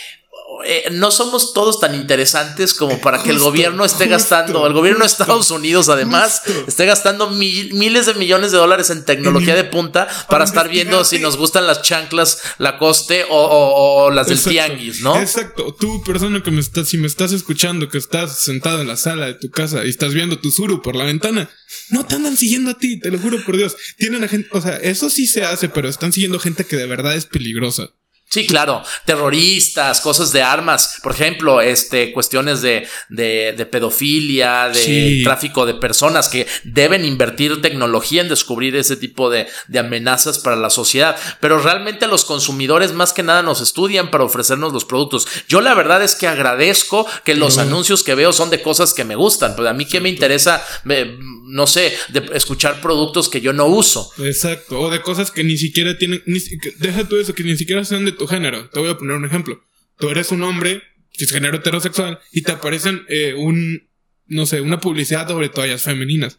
eh, 0.64 0.84
no 0.92 1.10
somos 1.10 1.52
todos 1.52 1.80
tan 1.80 1.94
interesantes 1.94 2.74
como 2.74 3.00
para 3.00 3.22
que 3.22 3.30
el 3.30 3.38
gobierno 3.38 3.84
esté 3.84 4.06
gastando, 4.06 4.66
el 4.66 4.72
gobierno 4.72 5.00
de 5.00 5.06
Estados 5.06 5.50
Unidos 5.50 5.88
además, 5.88 6.42
esté 6.66 6.86
gastando 6.86 7.30
miles 7.30 8.06
de 8.06 8.14
millones 8.14 8.52
de 8.52 8.58
dólares 8.58 8.90
en 8.90 9.04
tecnología 9.04 9.54
de 9.54 9.64
punta 9.64 10.08
para, 10.28 10.44
estar 10.44 10.68
viendo 10.68 11.04
si 11.04 11.18
nos 11.18 11.36
gustan 11.36 11.66
las 11.66 11.82
chanclas 11.82 12.38
Lacoste 12.58 13.24
o, 13.28 14.06
o 14.06 14.10
las 14.10 14.26
del 14.26 14.42
tianguis, 14.42 15.00
¿no? 15.00 15.18
Exacto. 15.18 15.74
Tú, 15.78 16.02
persona 16.02 16.42
que 16.42 16.50
me 16.50 16.60
estás, 16.60 16.88
si 16.88 16.98
me 16.98 17.06
estás 17.06 17.32
escuchando, 17.32 17.88
que 17.88 17.98
estás 17.98 18.38
sentado 18.38 18.80
en 18.80 18.88
la 18.88 18.96
sala 18.96 19.26
de 19.26 19.34
tu 19.34 19.50
casa 19.50 19.84
y 19.84 19.88
estás 19.88 20.14
viendo 20.14 20.38
tu 20.38 20.50
suru 20.50 20.82
por 20.82 20.96
la 20.96 21.04
ventana, 21.04 21.50
no 21.90 22.04
te 22.04 22.16
andan 22.16 22.36
siguiendo 22.36 22.72
a 22.72 22.78
ti, 22.78 22.98
te 22.98 23.10
lo 23.10 23.18
juro 23.18 23.38
por 23.44 23.56
Dios. 23.56 23.76
Tienen 23.96 24.24
a 24.24 24.28
gente, 24.28 24.48
o 24.52 24.60
sea, 24.60 24.76
eso 24.76 25.10
sí 25.10 25.26
se 25.26 25.44
hace, 25.44 25.68
pero 25.68 25.88
están 25.88 26.12
siguiendo 26.12 26.38
gente 26.38 26.64
que 26.64 26.76
de 26.76 26.86
verdad 26.86 27.14
es 27.14 27.26
peligrosa. 27.26 27.90
Sí, 28.32 28.46
claro, 28.46 28.84
terroristas, 29.06 30.00
cosas 30.00 30.30
de 30.30 30.40
armas, 30.40 31.00
por 31.02 31.10
ejemplo, 31.10 31.60
este, 31.60 32.12
cuestiones 32.12 32.62
de, 32.62 32.86
de, 33.08 33.54
de 33.56 33.66
pedofilia, 33.66 34.68
de 34.68 35.22
tráfico 35.24 35.66
de 35.66 35.74
personas 35.74 36.28
que 36.28 36.46
deben 36.62 37.04
invertir 37.04 37.60
tecnología 37.60 38.22
en 38.22 38.28
descubrir 38.28 38.76
ese 38.76 38.96
tipo 38.96 39.30
de, 39.30 39.48
de, 39.66 39.78
amenazas 39.80 40.38
para 40.38 40.54
la 40.54 40.70
sociedad. 40.70 41.16
Pero 41.40 41.58
realmente 41.58 42.06
los 42.06 42.24
consumidores 42.24 42.92
más 42.92 43.12
que 43.12 43.24
nada 43.24 43.42
nos 43.42 43.60
estudian 43.60 44.12
para 44.12 44.22
ofrecernos 44.22 44.72
los 44.72 44.84
productos. 44.84 45.26
Yo 45.48 45.60
la 45.60 45.74
verdad 45.74 46.00
es 46.00 46.14
que 46.14 46.28
agradezco 46.28 47.08
que 47.24 47.34
los 47.34 47.58
anuncios 47.58 48.04
que 48.04 48.14
veo 48.14 48.32
son 48.32 48.48
de 48.50 48.62
cosas 48.62 48.94
que 48.94 49.02
me 49.02 49.16
gustan, 49.16 49.56
pero 49.56 49.68
a 49.68 49.72
mí 49.72 49.86
que 49.86 50.00
me 50.00 50.08
interesa, 50.08 50.64
no 50.84 51.66
sé, 51.66 51.92
de 52.10 52.30
escuchar 52.34 52.80
productos 52.80 53.28
que 53.28 53.40
yo 53.40 53.52
no 53.52 53.66
uso. 53.66 54.08
Exacto, 54.18 54.78
o 54.78 54.88
de 54.88 55.02
cosas 55.02 55.32
que 55.32 55.42
ni 55.42 55.58
siquiera 55.58 55.98
tienen, 55.98 56.22
ni, 56.26 56.38
deja 56.78 57.08
todo 57.08 57.18
eso, 57.20 57.34
que 57.34 57.42
ni 57.42 57.56
siquiera 57.56 57.84
sean 57.84 58.04
de 58.04 58.19
tu 58.20 58.26
género. 58.26 58.68
Te 58.68 58.78
voy 58.78 58.90
a 58.90 58.98
poner 58.98 59.16
un 59.16 59.24
ejemplo. 59.24 59.64
Tú 59.96 60.11
eres 60.11 60.30
un 60.30 60.42
hombre, 60.42 60.83
género 61.11 61.56
heterosexual, 61.56 62.20
y 62.33 62.42
te 62.42 62.52
aparecen 62.52 63.02
eh, 63.09 63.35
un, 63.35 63.88
no 64.26 64.44
sé, 64.44 64.61
una 64.61 64.78
publicidad 64.78 65.26
sobre 65.26 65.48
toallas 65.48 65.83
femeninas. 65.83 66.38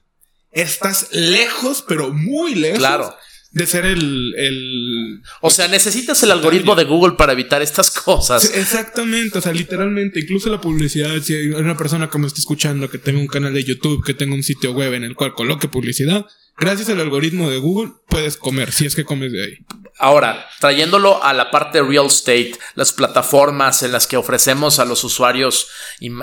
Estás 0.52 1.12
lejos, 1.12 1.84
pero 1.88 2.14
muy 2.14 2.54
lejos. 2.54 2.78
Claro. 2.78 3.16
De 3.50 3.66
ser 3.66 3.86
el, 3.86 4.34
el. 4.38 5.22
O 5.42 5.50
sea, 5.50 5.68
necesitas 5.68 6.22
el 6.24 6.32
algoritmo 6.32 6.76
de 6.76 6.86
Google 6.86 7.16
para 7.18 7.34
evitar 7.34 7.62
estas 7.62 7.92
cosas. 7.92 8.56
exactamente. 8.56 9.40
O 9.40 9.42
sea, 9.42 9.52
literalmente. 9.52 10.22
Incluso 10.22 10.50
la 10.50 10.62
publicidad. 10.62 11.20
Si 11.22 11.34
hay 11.34 11.48
una 11.48 11.76
persona 11.76 12.10
que 12.10 12.18
me 12.18 12.28
está 12.28 12.40
escuchando 12.40 12.90
que 12.90 12.98
tenga 12.98 13.20
un 13.20 13.28
canal 13.28 13.54
de 13.54 13.64
YouTube, 13.64 14.06
que 14.06 14.14
tenga 14.14 14.36
un 14.36 14.44
sitio 14.44 14.72
web 14.72 14.94
en 14.94 15.04
el 15.04 15.16
cual 15.16 15.34
coloque 15.34 15.68
publicidad, 15.68 16.26
gracias 16.58 16.90
al 16.90 17.02
algoritmo 17.02 17.50
de 17.50 17.58
Google 17.58 17.92
puedes 18.08 18.38
comer, 18.38 18.72
si 18.72 18.86
es 18.86 18.96
que 18.96 19.04
comes 19.04 19.34
de 19.34 19.44
ahí. 19.44 19.58
Ahora, 20.04 20.50
trayéndolo 20.60 21.24
a 21.24 21.32
la 21.32 21.52
parte 21.52 21.80
real 21.80 22.08
estate, 22.08 22.54
las 22.74 22.92
plataformas 22.92 23.84
en 23.84 23.92
las 23.92 24.08
que 24.08 24.18
ofrecemos 24.18 24.80
a 24.80 24.86
los 24.86 25.04
usuarios 25.04 25.68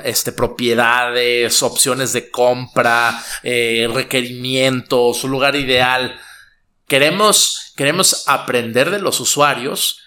este, 0.02 0.32
propiedades, 0.32 1.62
opciones 1.62 2.12
de 2.12 2.28
compra, 2.28 3.22
eh, 3.44 3.88
requerimientos, 3.94 5.18
su 5.18 5.28
lugar 5.28 5.54
ideal. 5.54 6.20
Queremos, 6.88 7.72
queremos 7.76 8.24
aprender 8.26 8.90
de 8.90 8.98
los 8.98 9.20
usuarios 9.20 10.00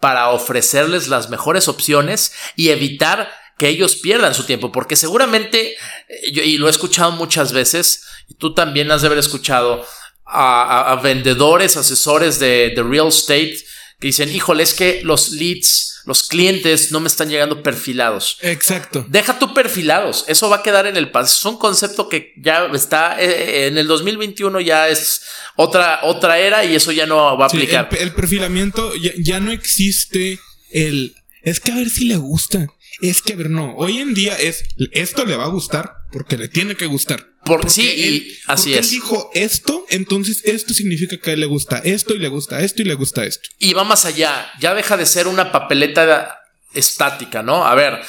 para 0.00 0.30
ofrecerles 0.30 1.08
las 1.08 1.28
mejores 1.28 1.68
opciones 1.68 2.32
y 2.56 2.70
evitar 2.70 3.30
que 3.58 3.68
ellos 3.68 3.96
pierdan 3.96 4.34
su 4.34 4.44
tiempo, 4.44 4.72
porque 4.72 4.96
seguramente, 4.96 5.72
eh, 6.08 6.30
y 6.32 6.56
lo 6.56 6.66
he 6.66 6.70
escuchado 6.70 7.10
muchas 7.10 7.52
veces, 7.52 8.06
y 8.26 8.36
tú 8.36 8.54
también 8.54 8.90
has 8.90 9.02
de 9.02 9.08
haber 9.08 9.18
escuchado, 9.18 9.84
a, 10.28 10.92
a 10.92 10.96
vendedores, 10.96 11.76
asesores 11.76 12.38
de, 12.38 12.72
de 12.76 12.82
real 12.82 13.08
estate 13.08 13.56
que 14.00 14.06
dicen, 14.08 14.32
híjole, 14.34 14.62
es 14.62 14.74
que 14.74 15.00
los 15.02 15.30
leads, 15.32 16.02
los 16.04 16.22
clientes 16.28 16.92
no 16.92 17.00
me 17.00 17.08
están 17.08 17.28
llegando 17.28 17.62
perfilados. 17.62 18.38
Exacto. 18.42 19.04
Deja 19.08 19.38
tú 19.38 19.52
perfilados, 19.52 20.24
eso 20.28 20.48
va 20.48 20.56
a 20.56 20.62
quedar 20.62 20.86
en 20.86 20.96
el 20.96 21.10
pasado. 21.10 21.36
Es 21.38 21.44
un 21.46 21.58
concepto 21.58 22.08
que 22.08 22.32
ya 22.36 22.66
está 22.74 23.20
eh, 23.20 23.66
en 23.66 23.76
el 23.76 23.86
2021 23.88 24.60
ya 24.60 24.88
es 24.88 25.22
otra, 25.56 26.00
otra 26.04 26.38
era 26.38 26.64
y 26.64 26.76
eso 26.76 26.92
ya 26.92 27.06
no 27.06 27.36
va 27.36 27.46
a 27.46 27.48
Sí, 27.48 27.56
aplicar. 27.56 27.88
el, 27.92 27.98
el 27.98 28.14
perfilamiento 28.14 28.94
ya, 28.96 29.10
ya 29.18 29.40
no 29.40 29.50
existe 29.50 30.38
el. 30.70 31.14
Es 31.42 31.60
que 31.60 31.72
a 31.72 31.76
ver 31.76 31.88
si 31.90 32.04
le 32.04 32.16
gusta. 32.16 32.66
Es 33.00 33.22
que 33.22 33.34
a 33.34 33.36
ver, 33.36 33.50
no. 33.50 33.74
Hoy 33.76 33.98
en 33.98 34.14
día 34.14 34.34
es. 34.36 34.64
Esto 34.92 35.24
le 35.24 35.36
va 35.36 35.44
a 35.44 35.48
gustar 35.48 35.92
porque 36.12 36.36
le 36.36 36.48
tiene 36.48 36.74
que 36.76 36.86
gustar. 36.86 37.20
Por- 37.44 37.60
Porque 37.60 37.70
sí, 37.70 37.82
y 37.82 38.38
así 38.46 38.70
porque 38.70 38.80
es. 38.80 38.86
Él 38.86 38.90
dijo 38.90 39.30
esto, 39.34 39.84
entonces 39.90 40.44
esto 40.44 40.74
significa 40.74 41.16
que 41.18 41.30
a 41.30 41.32
él 41.34 41.40
le 41.40 41.46
gusta 41.46 41.78
esto 41.78 42.14
y 42.14 42.18
le 42.18 42.28
gusta 42.28 42.60
esto 42.60 42.82
y 42.82 42.84
le 42.84 42.94
gusta 42.94 43.24
esto. 43.24 43.48
Y 43.58 43.72
va 43.72 43.84
más 43.84 44.04
allá, 44.04 44.50
ya 44.60 44.74
deja 44.74 44.96
de 44.96 45.06
ser 45.06 45.28
una 45.28 45.52
papeleta 45.52 46.40
estática, 46.74 47.42
¿no? 47.42 47.64
A 47.64 47.74
ver, 47.74 48.00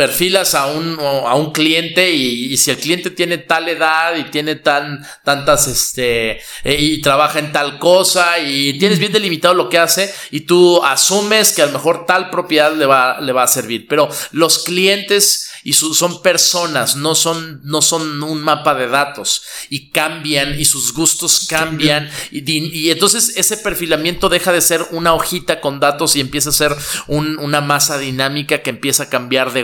perfilas 0.00 0.54
a 0.54 0.64
un, 0.68 0.96
a 0.98 1.34
un 1.34 1.52
cliente 1.52 2.10
y, 2.10 2.46
y 2.54 2.56
si 2.56 2.70
el 2.70 2.78
cliente 2.78 3.10
tiene 3.10 3.36
tal 3.36 3.68
edad 3.68 4.16
y 4.16 4.24
tiene 4.30 4.54
tan, 4.54 5.06
tantas, 5.24 5.68
este, 5.68 6.38
eh, 6.64 6.76
y 6.78 7.02
trabaja 7.02 7.38
en 7.38 7.52
tal 7.52 7.78
cosa 7.78 8.38
y 8.38 8.78
tienes 8.78 8.98
bien 8.98 9.12
delimitado 9.12 9.52
lo 9.52 9.68
que 9.68 9.76
hace 9.76 10.10
y 10.30 10.40
tú 10.40 10.82
asumes 10.82 11.52
que 11.52 11.60
a 11.60 11.66
lo 11.66 11.72
mejor 11.72 12.06
tal 12.06 12.30
propiedad 12.30 12.72
le 12.74 12.86
va, 12.86 13.20
le 13.20 13.32
va 13.32 13.42
a 13.42 13.46
servir. 13.46 13.86
Pero 13.90 14.08
los 14.32 14.60
clientes 14.60 15.50
y 15.64 15.74
su- 15.74 15.92
son 15.92 16.22
personas, 16.22 16.96
no 16.96 17.14
son, 17.14 17.60
no 17.64 17.82
son 17.82 18.22
un 18.22 18.40
mapa 18.40 18.74
de 18.74 18.88
datos 18.88 19.42
y 19.68 19.90
cambian 19.90 20.58
y 20.58 20.64
sus 20.64 20.94
gustos 20.94 21.46
cambian 21.46 22.10
y, 22.30 22.88
entonces 22.90 23.34
ese 23.36 23.58
perfilamiento 23.58 24.30
deja 24.30 24.50
de 24.52 24.62
ser 24.62 24.86
una 24.92 25.12
hojita 25.12 25.60
con 25.60 25.78
datos 25.78 26.16
y 26.16 26.20
empieza 26.20 26.48
a 26.48 26.52
ser 26.54 26.74
un- 27.08 27.38
una 27.38 27.60
masa 27.60 27.98
dinámica 27.98 28.62
que 28.62 28.70
empieza 28.70 29.02
a 29.02 29.08
cambiar 29.10 29.52
de 29.52 29.62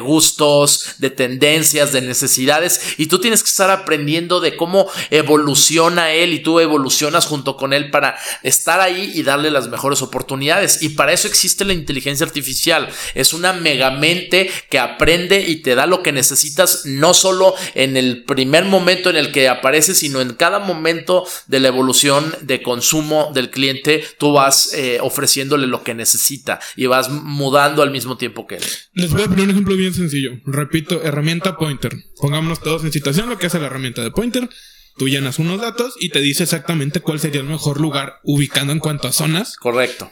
de 0.98 1.10
tendencias, 1.10 1.92
de 1.92 2.02
necesidades 2.02 2.94
y 2.98 3.06
tú 3.06 3.20
tienes 3.20 3.42
que 3.42 3.48
estar 3.48 3.70
aprendiendo 3.70 4.40
de 4.40 4.56
cómo 4.56 4.88
evoluciona 5.10 6.12
él 6.12 6.32
y 6.34 6.40
tú 6.40 6.60
evolucionas 6.60 7.26
junto 7.26 7.56
con 7.56 7.72
él 7.72 7.90
para 7.90 8.16
estar 8.42 8.80
ahí 8.80 9.12
y 9.14 9.22
darle 9.22 9.50
las 9.50 9.68
mejores 9.68 10.02
oportunidades 10.02 10.82
y 10.82 10.90
para 10.90 11.12
eso 11.12 11.28
existe 11.28 11.64
la 11.64 11.72
inteligencia 11.72 12.26
artificial 12.26 12.88
es 13.14 13.32
una 13.32 13.52
megamente 13.52 14.50
que 14.68 14.78
aprende 14.78 15.40
y 15.46 15.56
te 15.56 15.74
da 15.74 15.86
lo 15.86 16.02
que 16.02 16.12
necesitas 16.12 16.84
no 16.84 17.14
solo 17.14 17.54
en 17.74 17.96
el 17.96 18.24
primer 18.24 18.64
momento 18.64 19.10
en 19.10 19.16
el 19.16 19.32
que 19.32 19.48
aparece 19.48 19.94
sino 19.94 20.20
en 20.20 20.34
cada 20.34 20.58
momento 20.58 21.24
de 21.46 21.60
la 21.60 21.68
evolución 21.68 22.34
de 22.40 22.62
consumo 22.62 23.30
del 23.32 23.50
cliente 23.50 24.04
tú 24.18 24.32
vas 24.32 24.72
eh, 24.74 24.98
ofreciéndole 25.00 25.66
lo 25.66 25.82
que 25.82 25.94
necesita 25.94 26.60
y 26.76 26.86
vas 26.86 27.10
mudando 27.10 27.82
al 27.82 27.90
mismo 27.90 28.16
tiempo 28.16 28.46
que 28.46 28.56
él 28.56 28.64
Les 28.94 29.10
voy 29.10 29.22
a 29.22 29.26
poner 29.26 29.44
un 29.44 29.50
ejemplo 29.50 29.76
bien 29.76 29.94
sencillo. 29.94 30.05
Repito, 30.44 31.02
herramienta 31.02 31.56
Pointer. 31.56 31.92
Pongámonos 32.20 32.60
todos 32.60 32.84
en 32.84 32.92
situación 32.92 33.28
lo 33.28 33.38
que 33.38 33.46
hace 33.46 33.58
la 33.58 33.66
herramienta 33.66 34.02
de 34.02 34.10
Pointer. 34.10 34.48
Tú 34.96 35.08
llenas 35.08 35.38
unos 35.38 35.60
datos 35.60 35.94
y 36.00 36.08
te 36.08 36.20
dice 36.20 36.44
exactamente 36.44 37.00
cuál 37.00 37.20
sería 37.20 37.40
el 37.40 37.46
mejor 37.46 37.80
lugar 37.80 38.14
ubicando 38.24 38.72
en 38.72 38.78
cuanto 38.78 39.08
a 39.08 39.12
zonas. 39.12 39.56
correcto 39.56 40.10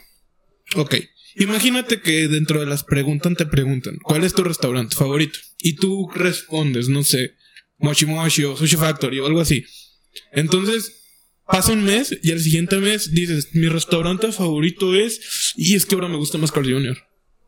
Ok. 0.77 0.97
Imagínate 1.37 2.01
que 2.01 2.29
dentro 2.29 2.61
de 2.61 2.67
las 2.67 2.85
preguntas 2.85 3.33
te 3.37 3.47
preguntan, 3.47 3.99
¿cuál 4.03 4.23
es 4.25 4.35
tu 4.35 4.45
restaurante 4.45 4.95
favorito? 4.95 5.39
Y 5.59 5.75
tú 5.75 6.09
respondes, 6.15 6.89
no 6.89 7.03
sé, 7.03 7.35
Moshi 7.79 8.07
Moshi 8.07 8.45
o 8.45 8.57
Sushi 8.57 8.77
Factory 8.77 9.19
o 9.19 9.27
algo 9.27 9.41
así. 9.41 9.65
Entonces, 10.33 11.05
pasa 11.47 11.73
un 11.73 11.85
mes 11.85 12.17
y 12.23 12.31
al 12.31 12.41
siguiente 12.41 12.77
mes 12.79 13.13
dices, 13.13 13.49
mi 13.53 13.69
restaurante 13.69 14.31
favorito 14.31 14.95
es, 14.95 15.53
y 15.57 15.75
es 15.75 15.87
que 15.87 15.97
ahora 15.97 16.09
me 16.09 16.17
gusta 16.17 16.39
más 16.39 16.53
Carl 16.53 16.71
Jr. 16.71 16.99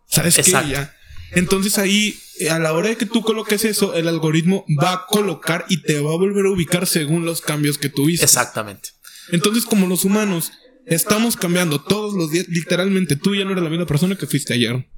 ¿Sabes 0.08 0.34
qué? 0.34 0.40
Exacto. 0.40 0.72
Ya. 0.72 0.96
Entonces 1.32 1.78
ahí, 1.78 2.16
a 2.50 2.58
la 2.58 2.72
hora 2.72 2.88
de 2.88 2.96
que 2.96 3.06
tú 3.06 3.22
coloques 3.22 3.64
eso, 3.64 3.94
el 3.94 4.08
algoritmo 4.08 4.64
va 4.82 4.92
a 4.92 5.06
colocar 5.06 5.64
y 5.68 5.82
te 5.82 6.00
va 6.00 6.12
a 6.12 6.16
volver 6.16 6.46
a 6.46 6.50
ubicar 6.50 6.86
según 6.86 7.24
los 7.24 7.40
cambios 7.40 7.78
que 7.78 7.88
tuviste. 7.88 8.24
exactamente 8.24 8.90
Entonces, 9.30 9.64
como 9.64 9.86
los 9.86 10.04
humanos 10.04 10.52
estamos 10.86 11.36
cambiando 11.36 11.80
todos 11.80 12.14
los 12.14 12.30
días, 12.30 12.46
literalmente 12.48 13.16
tú 13.16 13.34
ya 13.34 13.44
no 13.44 13.52
eres 13.52 13.64
la 13.64 13.70
misma 13.70 13.86
persona 13.86 14.16
que 14.16 14.26
fuiste 14.26 14.54
ayer. 14.54 14.88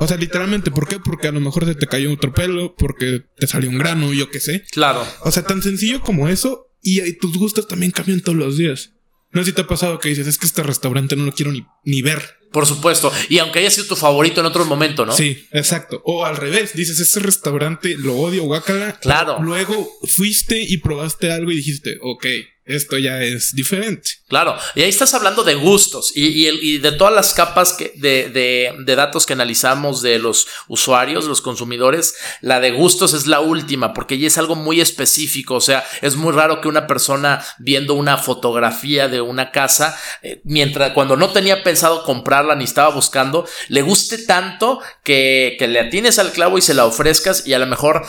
O 0.00 0.06
sea, 0.06 0.16
literalmente, 0.16 0.70
¿por 0.70 0.86
qué? 0.86 1.00
Porque 1.00 1.26
a 1.26 1.32
lo 1.32 1.40
mejor 1.40 1.64
se 1.64 1.74
te 1.74 1.88
cayó 1.88 2.12
otro 2.12 2.32
pelo, 2.32 2.76
porque 2.76 3.24
te 3.36 3.48
salió 3.48 3.68
un 3.68 3.78
grano, 3.78 4.12
yo 4.12 4.30
qué 4.30 4.38
sé. 4.38 4.64
claro 4.70 5.04
O 5.22 5.32
sea, 5.32 5.42
tan 5.42 5.60
sencillo 5.60 6.00
como 6.02 6.28
eso, 6.28 6.66
y, 6.80 7.00
y 7.02 7.12
tus 7.14 7.36
gustos 7.36 7.66
también 7.66 7.90
cambian 7.90 8.20
todos 8.20 8.38
los 8.38 8.56
días. 8.56 8.92
No 9.32 9.42
sé 9.42 9.50
si 9.50 9.54
te 9.54 9.62
ha 9.62 9.66
pasado 9.66 9.98
que 9.98 10.08
dices, 10.08 10.26
es 10.26 10.38
que 10.38 10.46
este 10.46 10.62
restaurante 10.62 11.16
no 11.16 11.24
lo 11.24 11.32
quiero 11.32 11.52
ni, 11.52 11.66
ni 11.84 12.02
ver. 12.02 12.37
Por 12.50 12.66
supuesto 12.66 13.12
y 13.28 13.38
aunque 13.38 13.58
haya 13.58 13.70
sido 13.70 13.88
tu 13.88 13.96
favorito 13.96 14.40
en 14.40 14.46
otro 14.46 14.64
momento 14.64 15.04
no 15.04 15.12
Sí, 15.12 15.46
exacto. 15.52 16.00
O 16.04 16.24
al 16.24 16.36
revés, 16.36 16.74
dices, 16.74 17.00
este 17.00 17.20
restaurante 17.20 17.96
lo 17.96 18.16
odio, 18.16 18.44
guácala. 18.44 18.98
Claro. 19.00 19.38
Luego 19.40 19.88
fuiste 20.04 20.60
y 20.62 20.78
probaste 20.78 21.30
algo 21.32 21.50
y 21.50 21.56
dijiste, 21.56 21.98
ok, 22.00 22.26
esto 22.68 22.98
ya 22.98 23.22
es 23.22 23.54
diferente. 23.54 24.10
Claro, 24.28 24.56
y 24.74 24.82
ahí 24.82 24.88
estás 24.88 25.14
hablando 25.14 25.42
de 25.42 25.54
gustos 25.54 26.12
y, 26.14 26.78
de 26.78 26.92
todas 26.92 27.14
las 27.14 27.32
capas 27.32 27.76
de, 27.78 28.74
datos 28.84 29.26
que 29.26 29.32
analizamos 29.32 30.02
de 30.02 30.18
los 30.18 30.46
usuarios, 30.68 31.24
los 31.24 31.40
consumidores, 31.40 32.14
la 32.42 32.60
de 32.60 32.70
gustos 32.70 33.14
es 33.14 33.26
la 33.26 33.40
última 33.40 33.94
porque 33.94 34.18
ya 34.18 34.26
es 34.26 34.38
algo 34.38 34.54
muy 34.54 34.80
específico, 34.80 35.54
o 35.54 35.60
sea, 35.60 35.84
es 36.02 36.16
muy 36.16 36.32
raro 36.32 36.60
que 36.60 36.68
una 36.68 36.86
persona 36.86 37.44
viendo 37.58 37.94
una 37.94 38.18
fotografía 38.18 39.08
de 39.08 39.20
una 39.20 39.50
casa, 39.50 39.98
eh, 40.22 40.40
mientras 40.44 40.92
cuando 40.92 41.16
no 41.16 41.30
tenía 41.30 41.62
pensado 41.62 42.04
comprarla 42.04 42.54
ni 42.54 42.64
estaba 42.64 42.94
buscando, 42.94 43.46
le 43.68 43.82
guste 43.82 44.18
tanto 44.18 44.80
que, 45.02 45.56
que 45.58 45.68
le 45.68 45.80
atines 45.80 46.18
al 46.18 46.32
clavo 46.32 46.58
y 46.58 46.62
se 46.62 46.74
la 46.74 46.84
ofrezcas 46.84 47.46
y 47.46 47.54
a 47.54 47.58
lo 47.58 47.66
mejor 47.66 48.06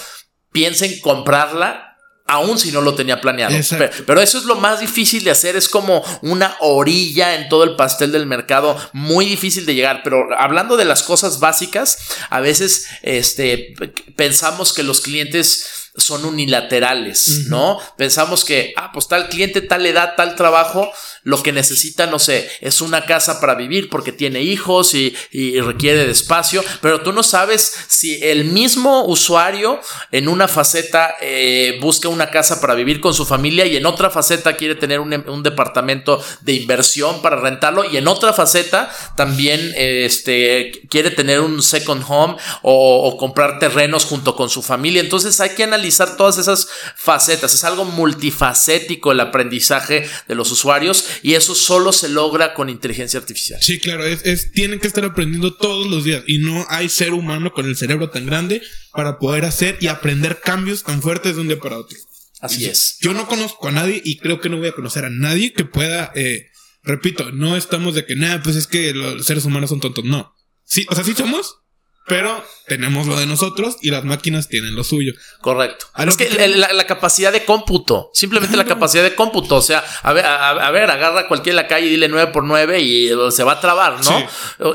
piensa 0.51 0.85
en 0.85 0.99
comprarla. 0.99 1.88
Aún 2.29 2.59
si 2.59 2.71
no 2.71 2.81
lo 2.81 2.93
tenía 2.95 3.19
planeado. 3.21 3.55
Pero- 3.77 3.91
pero 4.05 4.21
eso 4.21 4.37
es 4.37 4.43
lo 4.45 4.55
más 4.55 4.79
difícil 4.79 5.23
de 5.23 5.31
hacer, 5.31 5.55
es 5.55 5.67
como 5.67 6.03
una 6.21 6.55
orilla 6.59 7.35
en 7.35 7.49
todo 7.49 7.63
el 7.63 7.75
pastel 7.75 8.11
del 8.11 8.25
mercado, 8.25 8.77
muy 8.93 9.25
difícil 9.25 9.65
de 9.65 9.73
llegar. 9.75 10.01
Pero 10.03 10.27
hablando 10.37 10.77
de 10.77 10.85
las 10.85 11.03
cosas 11.03 11.39
básicas, 11.39 11.97
a 12.29 12.39
veces 12.39 12.85
este, 13.01 13.73
pensamos 14.15 14.73
que 14.73 14.83
los 14.83 15.01
clientes 15.01 15.78
son 15.99 16.25
unilaterales, 16.25 17.45
¿no? 17.47 17.79
Pensamos 17.97 18.45
que, 18.45 18.73
ah, 18.77 18.91
pues 18.93 19.07
tal 19.07 19.29
cliente, 19.29 19.61
tal 19.61 19.85
edad, 19.85 20.13
tal 20.15 20.35
trabajo, 20.35 20.91
lo 21.23 21.41
que 21.43 21.51
necesita, 21.51 22.05
no 22.05 22.19
sé, 22.19 22.49
es 22.61 22.81
una 22.81 23.05
casa 23.05 23.39
para 23.39 23.55
vivir 23.55 23.89
porque 23.89 24.11
tiene 24.11 24.41
hijos 24.41 24.93
y, 24.93 25.15
y 25.31 25.59
requiere 25.59 26.05
de 26.05 26.11
espacio, 26.11 26.63
pero 26.81 27.01
tú 27.01 27.11
no 27.11 27.23
sabes 27.23 27.73
si 27.87 28.23
el 28.23 28.45
mismo 28.45 29.05
usuario 29.05 29.79
en 30.11 30.27
una 30.27 30.47
faceta 30.47 31.15
eh, 31.21 31.77
busca 31.81 32.09
una 32.09 32.29
casa 32.29 32.61
para 32.61 32.75
vivir 32.75 33.01
con 33.01 33.13
su 33.13 33.25
familia 33.25 33.65
y 33.65 33.75
en 33.77 33.85
otra 33.85 34.09
faceta 34.09 34.55
quiere 34.55 34.75
tener 34.75 34.99
un, 34.99 35.13
un 35.27 35.43
departamento 35.43 36.23
de 36.41 36.53
inversión 36.53 37.21
para 37.21 37.35
rentarlo 37.37 37.89
y 37.89 37.97
en 37.97 38.07
otra 38.07 38.33
faceta 38.33 38.91
también 39.15 39.73
eh, 39.75 40.05
este, 40.05 40.71
quiere 40.89 41.11
tener 41.11 41.41
un 41.41 41.61
second 41.61 42.03
home 42.07 42.35
o, 42.61 43.07
o 43.07 43.17
comprar 43.17 43.59
terrenos 43.59 44.05
junto 44.05 44.35
con 44.35 44.49
su 44.49 44.61
familia. 44.61 45.01
Entonces 45.01 45.39
hay 45.39 45.51
que 45.51 45.63
analizar 45.63 45.88
todas 46.17 46.37
esas 46.37 46.67
facetas. 46.95 47.53
Es 47.53 47.63
algo 47.63 47.85
multifacético 47.85 49.11
el 49.11 49.19
aprendizaje 49.19 50.07
de 50.27 50.35
los 50.35 50.51
usuarios 50.51 51.05
y 51.23 51.33
eso 51.33 51.55
solo 51.55 51.91
se 51.91 52.09
logra 52.09 52.53
con 52.53 52.69
inteligencia 52.69 53.19
artificial. 53.19 53.61
Sí, 53.61 53.79
claro, 53.79 54.05
es, 54.05 54.25
es- 54.25 54.51
tienen 54.51 54.79
que 54.79 54.87
estar 54.87 55.03
aprendiendo 55.03 55.55
todos 55.55 55.87
los 55.87 56.03
días 56.03 56.23
y 56.27 56.39
no 56.39 56.65
hay 56.69 56.89
ser 56.89 57.13
humano 57.13 57.51
con 57.53 57.65
el 57.65 57.75
cerebro 57.75 58.09
tan 58.09 58.25
grande 58.25 58.61
para 58.93 59.17
poder 59.19 59.45
hacer 59.45 59.77
y 59.81 59.87
aprender 59.87 60.39
cambios 60.41 60.83
tan 60.83 61.01
fuertes 61.01 61.35
de 61.35 61.41
un 61.41 61.47
día 61.47 61.59
para 61.59 61.77
otro. 61.77 61.97
Así 62.41 62.65
es. 62.65 62.97
Yo 63.01 63.13
no 63.13 63.27
conozco 63.27 63.67
a 63.67 63.71
nadie 63.71 64.01
y 64.03 64.17
creo 64.17 64.39
que 64.39 64.49
no 64.49 64.57
voy 64.57 64.69
a 64.69 64.73
conocer 64.73 65.03
a 65.05 65.09
nadie 65.09 65.51
que 65.51 65.65
pueda, 65.65 66.11
eh, 66.15 66.47
repito, 66.83 67.31
no 67.31 67.57
estamos 67.57 67.95
de 67.95 68.05
que 68.05 68.15
nada, 68.15 68.41
pues 68.41 68.55
es 68.55 68.65
que 68.67 68.93
los 68.93 69.25
seres 69.25 69.43
humanos 69.45 69.69
son 69.69 69.81
tontos, 69.81 70.05
no. 70.05 70.33
Sí, 70.63 70.85
o 70.89 70.95
sea, 70.95 71.03
sí 71.03 71.13
somos, 71.17 71.58
pero 72.09 72.43
tenemos 72.67 73.07
lo 73.07 73.17
de 73.17 73.25
nosotros 73.25 73.77
y 73.81 73.89
las 73.89 74.03
máquinas 74.03 74.47
tienen 74.47 74.75
lo 74.75 74.83
suyo. 74.83 75.13
Correcto. 75.41 75.87
Lo 75.97 76.11
Es 76.11 76.17
que 76.17 76.47
la, 76.49 76.71
la 76.73 76.85
capacidad 76.85 77.31
de 77.31 77.43
cómputo, 77.45 78.11
simplemente 78.13 78.57
la 78.57 78.65
capacidad 78.65 79.01
de 79.03 79.15
cómputo, 79.15 79.55
o 79.55 79.61
sea, 79.61 79.83
a 80.03 80.13
ver, 80.13 80.25
a, 80.25 80.49
a 80.49 80.69
ver, 80.71 80.91
agarra 80.91 81.21
a 81.21 81.27
cualquiera 81.27 81.59
en 81.59 81.63
la 81.63 81.67
calle 81.67 81.87
y 81.87 81.89
dile 81.89 82.07
9 82.09 82.31
por 82.31 82.43
9 82.43 82.79
y 82.79 83.09
se 83.31 83.43
va 83.43 83.53
a 83.53 83.59
trabar, 83.61 83.93
¿no? 83.93 84.01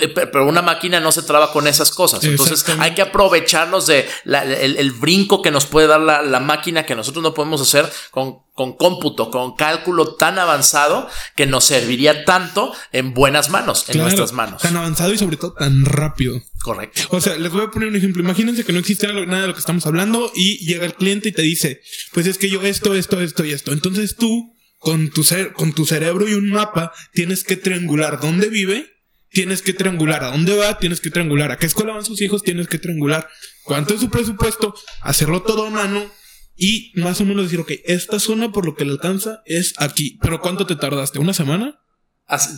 Eh, 0.00 0.08
pe- 0.08 0.26
Pero 0.26 0.46
una 0.46 0.62
máquina 0.62 0.98
no 0.98 1.12
se 1.12 1.22
traba 1.22 1.52
con 1.52 1.66
esas 1.68 1.90
cosas. 1.92 2.20
Entonces 2.30 2.64
hay 2.80 2.94
que 2.94 3.02
aprovecharnos 3.02 3.86
de 3.86 4.08
la- 4.24 4.42
el, 4.44 4.76
el 4.76 4.90
brinco 4.92 5.40
que 5.42 5.50
nos 5.52 5.66
puede 5.66 5.86
dar 5.86 6.00
la, 6.00 6.22
la 6.22 6.40
máquina 6.40 6.84
que 6.86 6.94
nosotros 6.96 7.22
no 7.22 7.32
podemos 7.34 7.60
hacer 7.60 7.88
con, 8.10 8.38
con 8.54 8.76
cómputo, 8.76 9.30
con 9.30 9.56
cálculo 9.56 10.14
tan 10.14 10.38
avanzado 10.38 11.08
que 11.34 11.44
nos 11.44 11.64
serviría 11.64 12.24
tanto 12.24 12.72
en 12.92 13.12
buenas 13.12 13.50
manos, 13.50 13.84
en 13.88 13.98
nuestras 13.98 14.32
manos. 14.32 14.62
Tan 14.62 14.76
avanzado 14.76 15.12
y 15.12 15.18
sobre 15.18 15.36
todo 15.36 15.54
tan 15.54 15.84
rápido. 15.84 16.40
Correcto. 16.62 17.02
O 17.10 17.20
sea, 17.20 17.36
les 17.36 17.52
voy 17.52 17.64
a 17.64 17.70
poner 17.70 17.88
un 17.88 17.96
ejemplo. 17.96 18.22
Imagínense 18.22 18.64
que 18.64 18.72
no 18.72 18.78
existe 18.78 19.08
nada 19.26 19.42
de 19.42 19.48
lo 19.48 19.54
que 19.54 19.60
estamos 19.60 19.84
hablando 19.86 20.30
y 20.36 20.64
llega 20.64 20.86
el 20.86 20.94
cliente 20.94 21.30
y 21.30 21.32
te 21.32 21.42
dice, 21.42 21.82
pues 22.12 22.26
es 22.26 22.38
que 22.38 22.48
yo 22.48 22.62
esto, 22.62 22.94
esto, 22.94 23.20
esto 23.20 23.44
y 23.44 23.50
esto. 23.50 23.72
Entonces 23.72 24.14
tú, 24.14 24.54
con 24.78 25.10
tu, 25.10 25.24
con 25.54 25.72
tu 25.72 25.84
cerebro 25.84 26.28
y 26.28 26.34
un 26.34 26.50
mapa 26.50 26.92
tienes 27.12 27.42
que 27.42 27.56
triangular 27.56 28.20
dónde 28.20 28.48
vive, 28.50 28.88
tienes 29.30 29.62
que 29.62 29.72
triangular 29.72 30.22
a 30.22 30.30
dónde 30.30 30.56
va, 30.56 30.78
tienes 30.78 31.00
que 31.00 31.10
triangular 31.10 31.50
a 31.50 31.58
qué 31.58 31.66
escuela 31.66 31.94
van 31.94 32.04
sus 32.04 32.22
hijos, 32.22 32.44
tienes 32.44 32.68
que 32.68 32.78
triangular 32.78 33.28
cuánto 33.64 33.94
es 33.94 34.00
su 34.00 34.10
presupuesto, 34.10 34.76
hacerlo 35.02 35.42
todo 35.42 35.66
a 35.66 35.70
mano 35.70 36.08
y 36.56 36.92
más 36.94 37.20
o 37.20 37.24
menos 37.24 37.44
decir, 37.44 37.60
ok, 37.60 37.72
esta 37.84 38.18
zona 38.18 38.52
por 38.52 38.64
lo 38.64 38.74
que 38.74 38.84
le 38.84 38.92
alcanza 38.92 39.42
es 39.44 39.74
aquí. 39.78 40.18
Pero 40.22 40.40
¿cuánto 40.40 40.66
te 40.66 40.76
tardaste? 40.76 41.18
¿Una 41.18 41.34
semana? 41.34 41.80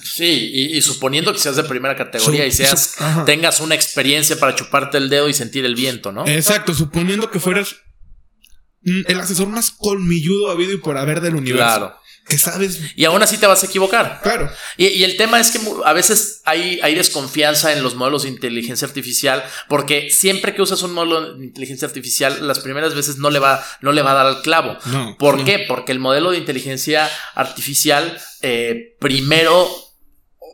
Sí, 0.05 0.51
y, 0.75 0.81
suponiendo 0.81 1.33
que 1.33 1.39
seas 1.41 1.57
de 1.57 1.65
primera 1.65 1.97
categoría 1.97 2.47
y 2.47 2.53
seas, 2.53 2.97
tengas 3.27 3.61
una 3.61 3.75
experiencia 3.75 4.39
para 4.39 4.55
chuparte 4.55 4.97
el 4.97 5.09
dedo 5.09 5.29
y 5.29 5.35
sentir 5.35 5.65
el 5.65 5.75
viento, 5.75 6.13
¿no? 6.13 6.27
Exacto, 6.27 6.73
suponiendo 6.73 7.31
que 7.31 7.41
fueras 7.41 7.77
el 8.83 9.19
asesor 9.19 9.49
más 9.49 9.73
colmilludo 9.73 10.51
habido 10.51 10.73
y 10.73 10.77
por 10.77 10.97
haber 10.97 11.21
del 11.21 11.35
universo. 11.35 11.65
Claro 11.65 12.06
que 12.29 12.39
sabes. 12.39 12.81
Y 12.97 13.05
aún 13.05 13.23
así 13.23 13.39
te 13.39 13.47
vas 13.47 13.63
a 13.63 13.67
equivocar. 13.67 14.21
Claro. 14.23 14.51
Y, 14.77 15.05
el 15.05 15.17
tema 15.17 15.39
es 15.39 15.51
que 15.51 15.61
a 15.85 15.93
veces 15.93 16.41
hay, 16.45 16.81
hay, 16.83 16.95
desconfianza 16.95 17.73
en 17.73 17.83
los 17.83 17.95
modelos 17.95 18.25
de 18.25 18.31
inteligencia 18.31 18.87
artificial, 18.87 19.45
porque 19.69 20.11
siempre 20.11 20.55
que 20.55 20.63
usas 20.63 20.83
un 20.83 20.93
modelo 20.93 21.35
de 21.37 21.45
inteligencia 21.45 21.87
artificial, 21.87 22.47
las 22.47 22.59
primeras 22.59 22.95
veces 22.95 23.19
no 23.19 23.31
le 23.31 23.39
va, 23.39 23.65
no 23.81 23.93
le 23.93 24.03
va 24.03 24.13
a 24.13 24.15
dar 24.15 24.27
al 24.27 24.43
clavo. 24.43 24.77
No, 24.87 25.17
¿Por 25.19 25.45
qué? 25.45 25.65
Porque 25.69 25.93
el 25.93 26.01
modelo 26.01 26.33
de 26.33 26.39
inteligencia 26.39 27.09
artificial 27.35 28.21
eh, 28.43 28.97
primero 28.99 29.86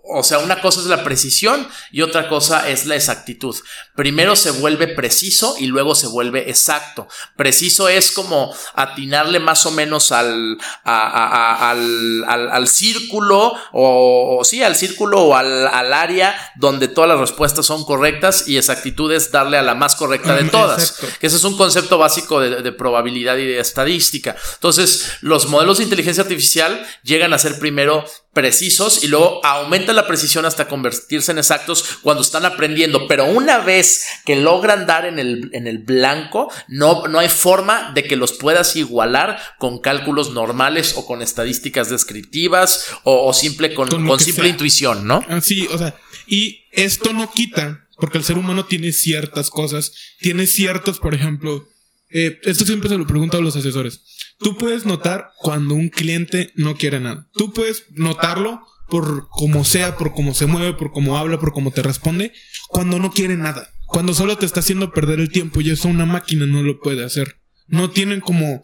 o 0.04 0.22
sea, 0.24 0.38
una 0.40 0.60
cosa 0.60 0.80
es 0.80 0.86
la 0.86 1.04
precisión 1.04 1.66
y 1.92 2.02
otra 2.02 2.28
cosa 2.28 2.68
es 2.68 2.86
la 2.86 2.96
exactitud. 2.96 3.56
Primero 3.94 4.34
se 4.34 4.50
vuelve 4.50 4.88
preciso 4.88 5.54
y 5.58 5.66
luego 5.66 5.94
se 5.94 6.08
vuelve 6.08 6.50
exacto. 6.50 7.06
Preciso 7.36 7.88
es 7.88 8.10
como 8.10 8.52
atinarle 8.74 9.38
más 9.38 9.64
o 9.64 9.70
menos 9.70 10.10
al, 10.10 10.58
al, 10.82 12.24
al, 12.24 12.68
círculo 12.68 13.54
o, 13.72 14.42
sí, 14.44 14.62
al 14.62 14.74
círculo 14.74 15.22
o 15.22 15.36
al, 15.36 15.92
área 15.92 16.34
donde 16.56 16.88
todas 16.88 17.08
las 17.08 17.20
respuestas 17.20 17.66
son 17.66 17.84
correctas 17.84 18.48
y 18.48 18.56
exactitud 18.56 19.12
es 19.12 19.30
darle 19.30 19.56
a 19.58 19.62
la 19.62 19.74
más 19.74 19.94
correcta 19.94 20.34
de 20.34 20.44
todas. 20.44 20.98
Que 21.20 21.28
ese 21.28 21.36
es 21.36 21.44
un 21.44 21.56
concepto 21.56 21.98
básico 21.98 22.40
de, 22.40 22.62
de 22.62 22.72
probabilidad 22.72 23.36
y 23.36 23.46
de 23.46 23.60
estadística. 23.60 24.34
Entonces, 24.54 25.12
los 25.20 25.46
modelos 25.46 25.78
de 25.78 25.84
inteligencia 25.84 26.22
artificial 26.22 26.84
llegan 27.02 27.32
a 27.32 27.38
ser 27.38 27.58
primero 27.60 28.04
precisos 28.32 29.04
y 29.04 29.08
luego 29.08 29.44
aumenta 29.44 29.92
la 29.92 30.06
precisión 30.06 30.44
hasta 30.44 30.66
convertirse 30.66 31.32
en 31.32 31.38
exactos 31.38 31.98
cuando 32.02 32.22
están 32.22 32.44
aprendiendo. 32.44 33.06
Pero 33.06 33.26
una 33.26 33.58
vez 33.58 34.04
que 34.24 34.36
logran 34.36 34.86
dar 34.86 35.04
en 35.04 35.18
el, 35.18 35.50
en 35.52 35.66
el 35.66 35.78
blanco, 35.78 36.50
no, 36.68 37.06
no 37.08 37.18
hay 37.18 37.28
forma 37.28 37.92
de 37.94 38.04
que 38.04 38.16
los 38.16 38.32
puedas 38.32 38.74
igualar 38.76 39.38
con 39.58 39.80
cálculos 39.80 40.32
normales 40.32 40.94
o 40.96 41.06
con 41.06 41.22
estadísticas 41.22 41.90
descriptivas 41.90 42.86
o, 43.04 43.32
simple 43.34 43.74
con, 43.74 43.88
con, 43.88 44.20
simple 44.20 44.48
intuición, 44.48 45.06
¿no? 45.06 45.24
Ah, 45.28 45.40
sí, 45.40 45.68
o 45.70 45.78
sea, 45.78 45.94
y 46.26 46.64
esto 46.72 47.12
no 47.12 47.30
quita, 47.30 47.86
porque 47.98 48.18
el 48.18 48.24
ser 48.24 48.38
humano 48.38 48.64
tiene 48.64 48.92
ciertas 48.92 49.50
cosas, 49.50 49.92
tiene 50.20 50.46
ciertos, 50.46 50.98
por 50.98 51.14
ejemplo, 51.14 51.68
eh, 52.10 52.38
esto 52.42 52.64
siempre 52.64 52.88
se 52.88 52.96
lo 52.96 53.06
pregunto 53.06 53.38
a 53.38 53.40
los 53.40 53.56
asesores. 53.56 54.02
Tú 54.38 54.56
puedes 54.56 54.86
notar 54.86 55.30
cuando 55.38 55.74
un 55.74 55.88
cliente 55.88 56.52
no 56.56 56.76
quiere 56.76 57.00
nada. 57.00 57.28
Tú 57.32 57.52
puedes 57.52 57.84
notarlo 57.90 58.60
por 58.88 59.28
cómo 59.30 59.64
sea, 59.64 59.96
por 59.96 60.12
cómo 60.12 60.34
se 60.34 60.46
mueve, 60.46 60.74
por 60.74 60.92
cómo 60.92 61.16
habla, 61.16 61.38
por 61.38 61.52
cómo 61.52 61.70
te 61.70 61.82
responde, 61.82 62.32
cuando 62.68 62.98
no 62.98 63.10
quiere 63.10 63.36
nada. 63.36 63.70
Cuando 63.86 64.14
solo 64.14 64.36
te 64.36 64.46
está 64.46 64.60
haciendo 64.60 64.92
perder 64.92 65.20
el 65.20 65.30
tiempo 65.30 65.60
y 65.60 65.70
eso 65.70 65.88
una 65.88 66.06
máquina 66.06 66.46
no 66.46 66.62
lo 66.62 66.80
puede 66.80 67.04
hacer. 67.04 67.36
No 67.68 67.90
tienen 67.90 68.20
como, 68.20 68.62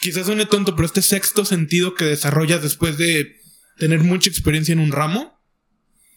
quizás 0.00 0.26
suene 0.26 0.46
tonto, 0.46 0.74
pero 0.74 0.86
este 0.86 1.02
sexto 1.02 1.44
sentido 1.44 1.94
que 1.94 2.04
desarrollas 2.04 2.62
después 2.62 2.96
de 2.98 3.36
tener 3.78 4.00
mucha 4.00 4.30
experiencia 4.30 4.72
en 4.72 4.80
un 4.80 4.92
ramo. 4.92 5.38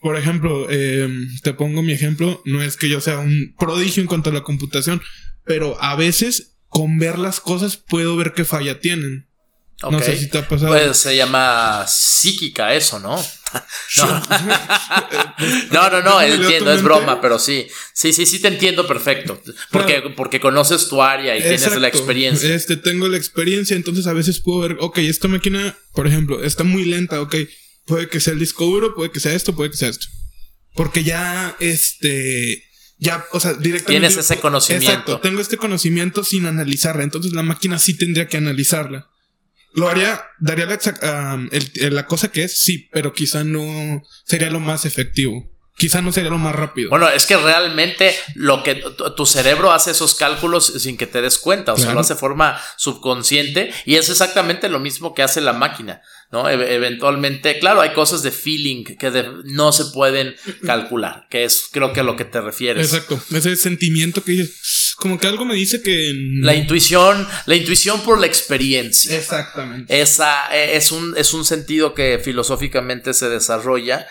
Por 0.01 0.17
ejemplo, 0.17 0.69
em, 0.69 1.30
te 1.43 1.54
pongo 1.54 1.82
mi 1.82 1.91
ejemplo, 1.91 2.41
no 2.45 2.62
es 2.62 2.77
que 2.77 2.89
yo 2.89 3.01
sea 3.01 3.19
un 3.19 3.56
prodigio 3.58 4.01
en 4.01 4.08
cuanto 4.08 4.30
a 4.30 4.34
la 4.34 4.43
computación, 4.43 5.01
pero 5.45 5.82
a 5.82 5.95
veces 5.95 6.50
con 6.71 6.97
ver 6.97 7.19
las 7.19 7.41
cosas 7.41 7.75
puedo 7.75 8.15
ver 8.15 8.31
qué 8.34 8.45
falla 8.45 8.79
tienen. 8.79 9.27
No 9.84 9.99
sé 9.99 10.15
si 10.17 10.29
te 10.29 10.38
ha 10.38 10.47
pasado. 10.47 10.71
Pues 10.71 10.97
se 10.97 11.17
llama 11.17 11.86
psíquica 11.86 12.73
eso, 12.73 12.97
¿no? 12.99 13.21
No, 15.71 15.89
no, 15.89 16.01
no, 16.01 16.21
entiendo, 16.21 16.71
es 16.71 16.81
broma, 16.81 17.19
pero 17.19 17.38
sí. 17.39 17.67
Sí, 17.93 18.13
sí, 18.13 18.25
sí 18.25 18.39
te 18.39 18.47
entiendo 18.47 18.88
perfecto. 18.88 19.41
Porque, 19.69 20.01
porque 20.15 20.39
conoces 20.39 20.88
tu 20.88 21.01
área 21.01 21.36
y 21.36 21.41
tienes 21.41 21.75
la 21.75 21.89
experiencia. 21.89 22.55
Este, 22.55 22.77
tengo 22.77 23.10
la 23.10 23.17
experiencia, 23.17 23.75
entonces 23.75 24.07
a 24.07 24.13
veces 24.13 24.39
puedo 24.39 24.60
ver, 24.62 24.77
ok, 24.79 24.99
esta 24.99 25.27
máquina, 25.27 25.77
por 25.93 26.07
ejemplo, 26.07 26.41
está 26.41 26.63
muy 26.63 26.86
lenta, 26.86 27.19
ok. 27.19 27.36
Puede 27.86 28.07
que 28.07 28.21
sea 28.21 28.31
el 28.31 28.39
disco 28.39 28.63
duro, 28.65 28.95
puede 28.95 29.12
que 29.12 29.19
sea 29.19 29.34
esto, 29.34 29.53
puede 29.53 29.71
que 29.71 29.77
sea 29.77 29.89
esto. 29.89 30.07
Porque 30.73 31.03
ya, 31.03 31.57
este, 31.60 32.63
ya, 33.01 33.25
o 33.31 33.39
sea, 33.39 33.53
directamente. 33.53 34.07
Tienes 34.07 34.17
ese 34.17 34.39
conocimiento. 34.39 34.91
Exacto, 34.91 35.19
tengo 35.21 35.41
este 35.41 35.57
conocimiento 35.57 36.23
sin 36.23 36.45
analizarla. 36.45 37.03
Entonces 37.03 37.33
la 37.33 37.41
máquina 37.41 37.79
sí 37.79 37.95
tendría 37.95 38.27
que 38.27 38.37
analizarla. 38.37 39.09
Lo 39.73 39.89
haría, 39.89 40.23
daría 40.39 40.67
la, 40.67 41.49
la 41.89 42.05
cosa 42.05 42.31
que 42.31 42.43
es, 42.43 42.61
sí, 42.61 42.89
pero 42.91 43.11
quizá 43.11 43.43
no 43.43 44.03
sería 44.23 44.51
lo 44.51 44.59
más 44.59 44.85
efectivo. 44.85 45.50
Quizá 45.77 46.01
no 46.01 46.12
sería 46.12 46.29
lo 46.29 46.38
más 46.38 46.55
rápido. 46.55 46.89
Bueno, 46.89 47.10
es 47.10 47.25
que 47.25 47.38
realmente 47.38 48.15
lo 48.36 48.62
que 48.62 48.75
tu 49.15 49.25
cerebro 49.25 49.71
hace 49.71 49.91
esos 49.91 50.15
cálculos 50.15 50.65
sin 50.65 50.97
que 50.97 51.07
te 51.07 51.21
des 51.21 51.39
cuenta, 51.39 51.73
o 51.73 51.77
sea, 51.77 51.93
lo 51.93 52.01
hace 52.01 52.13
de 52.13 52.19
forma 52.19 52.62
subconsciente 52.77 53.73
y 53.86 53.95
es 53.95 54.10
exactamente 54.10 54.69
lo 54.69 54.79
mismo 54.79 55.13
que 55.13 55.23
hace 55.23 55.41
la 55.41 55.53
máquina. 55.53 56.01
¿no? 56.31 56.49
eventualmente, 56.49 57.60
claro, 57.60 57.81
hay 57.81 57.91
cosas 57.91 58.23
de 58.23 58.31
feeling 58.31 58.86
que 58.86 59.12
no 59.43 59.73
se 59.73 59.86
pueden 59.86 60.36
calcular, 60.65 61.27
que 61.29 61.43
es 61.43 61.65
creo 61.71 61.91
que 61.91 61.99
a 61.99 62.03
lo 62.03 62.15
que 62.15 62.23
te 62.23 62.39
refieres. 62.39 62.93
Exacto, 62.93 63.21
ese 63.36 63.55
sentimiento 63.57 64.23
que 64.23 64.31
dices, 64.31 64.95
como 64.95 65.19
que 65.19 65.27
algo 65.27 65.43
me 65.43 65.55
dice 65.55 65.81
que... 65.81 66.13
La 66.39 66.55
intuición, 66.55 67.27
la 67.47 67.55
intuición 67.55 68.01
por 68.01 68.17
la 68.17 68.27
experiencia. 68.27 69.17
Exactamente. 69.17 70.01
Esa 70.01 70.55
e, 70.55 70.77
es 70.77 70.91
un, 70.91 71.15
es 71.17 71.34
un 71.34 71.43
sentido 71.43 71.93
que 71.93 72.21
filosóficamente 72.23 73.13
se 73.13 73.27
desarrolla, 73.27 74.07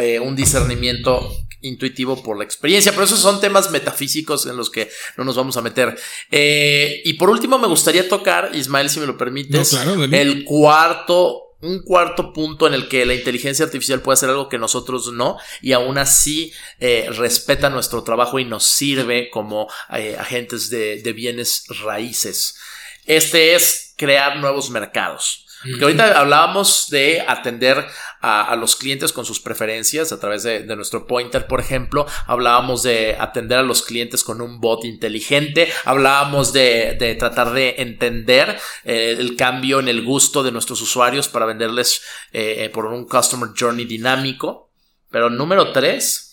eh, 0.00 0.18
un 0.18 0.34
discernimiento 0.34 1.30
intuitivo 1.62 2.22
por 2.22 2.38
la 2.38 2.44
experiencia, 2.44 2.92
pero 2.92 3.04
esos 3.04 3.20
son 3.20 3.40
temas 3.40 3.70
metafísicos 3.70 4.46
en 4.46 4.56
los 4.56 4.70
que 4.70 4.90
no 5.16 5.24
nos 5.24 5.36
vamos 5.36 5.56
a 5.56 5.62
meter. 5.62 5.98
Eh, 6.30 7.02
y 7.04 7.14
por 7.14 7.30
último, 7.30 7.58
me 7.58 7.66
gustaría 7.66 8.08
tocar, 8.08 8.50
Ismael, 8.54 8.90
si 8.90 9.00
me 9.00 9.06
lo 9.06 9.16
permites, 9.16 9.74
el 10.10 10.44
cuarto 10.44 11.46
un 11.62 11.82
cuarto 11.82 12.32
punto 12.32 12.66
en 12.66 12.72
el 12.72 12.88
que 12.88 13.04
la 13.04 13.12
inteligencia 13.12 13.66
artificial 13.66 14.00
puede 14.00 14.14
hacer 14.14 14.30
algo 14.30 14.48
que 14.48 14.56
nosotros 14.56 15.12
no 15.12 15.36
y 15.60 15.72
aún 15.72 15.98
así 15.98 16.54
eh, 16.78 17.06
respeta 17.10 17.68
nuestro 17.68 18.02
trabajo 18.02 18.38
y 18.38 18.46
nos 18.46 18.64
sirve 18.64 19.28
como 19.28 19.68
eh, 19.94 20.16
agentes 20.18 20.70
de, 20.70 21.02
de, 21.02 21.12
bienes 21.12 21.64
raíces. 21.84 22.56
Este 23.04 23.54
es 23.54 23.92
crear 23.98 24.38
nuevos 24.38 24.70
mercados. 24.70 25.46
Porque 25.62 25.84
ahorita 25.84 26.18
hablábamos 26.18 26.88
de 26.88 27.22
atender 27.26 27.86
a, 28.20 28.56
los 28.56 28.76
clientes 28.76 29.12
con 29.12 29.26
sus 29.26 29.40
preferencias 29.40 30.10
a 30.10 30.18
través 30.18 30.42
de, 30.42 30.64
nuestro 30.74 31.06
pointer, 31.06 31.46
por 31.46 31.60
ejemplo. 31.60 32.06
Hablábamos 32.26 32.82
de 32.82 33.16
atender 33.18 33.58
a 33.58 33.62
los 33.62 33.82
clientes 33.82 34.24
con 34.24 34.40
un 34.40 34.60
bot 34.60 34.84
inteligente. 34.84 35.70
Hablábamos 35.84 36.52
de, 36.52 37.16
tratar 37.18 37.52
de 37.52 37.74
entender 37.78 38.58
eh, 38.84 39.16
el 39.18 39.36
cambio 39.36 39.80
en 39.80 39.88
el 39.88 40.02
gusto 40.02 40.42
de 40.42 40.52
nuestros 40.52 40.80
usuarios 40.80 41.28
para 41.28 41.46
venderles 41.46 42.02
eh, 42.32 42.70
por 42.72 42.86
un 42.86 43.06
customer 43.06 43.50
journey 43.58 43.84
dinámico. 43.84 44.70
Pero 45.10 45.28
número 45.28 45.72
tres, 45.72 46.30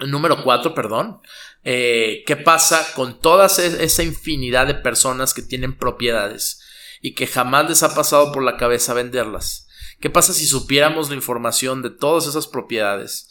número 0.00 0.42
cuatro, 0.42 0.74
perdón. 0.74 1.20
Eh, 1.62 2.24
¿Qué 2.26 2.36
pasa 2.36 2.94
con 2.94 3.20
toda 3.20 3.46
esa 3.46 4.02
infinidad 4.02 4.66
de 4.66 4.74
personas 4.74 5.34
que 5.34 5.42
tienen 5.42 5.76
propiedades? 5.76 6.61
Y 7.02 7.14
que 7.14 7.26
jamás 7.26 7.68
les 7.68 7.82
ha 7.82 7.94
pasado 7.94 8.32
por 8.32 8.42
la 8.42 8.56
cabeza 8.56 8.94
venderlas. 8.94 9.66
¿Qué 10.00 10.08
pasa 10.08 10.32
si 10.32 10.46
supiéramos 10.46 11.10
la 11.10 11.16
información 11.16 11.82
de 11.82 11.90
todas 11.90 12.26
esas 12.26 12.46
propiedades 12.46 13.28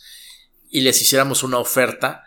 y 0.69 0.81
les 0.81 1.01
hiciéramos 1.01 1.41
una 1.41 1.57
oferta 1.57 2.23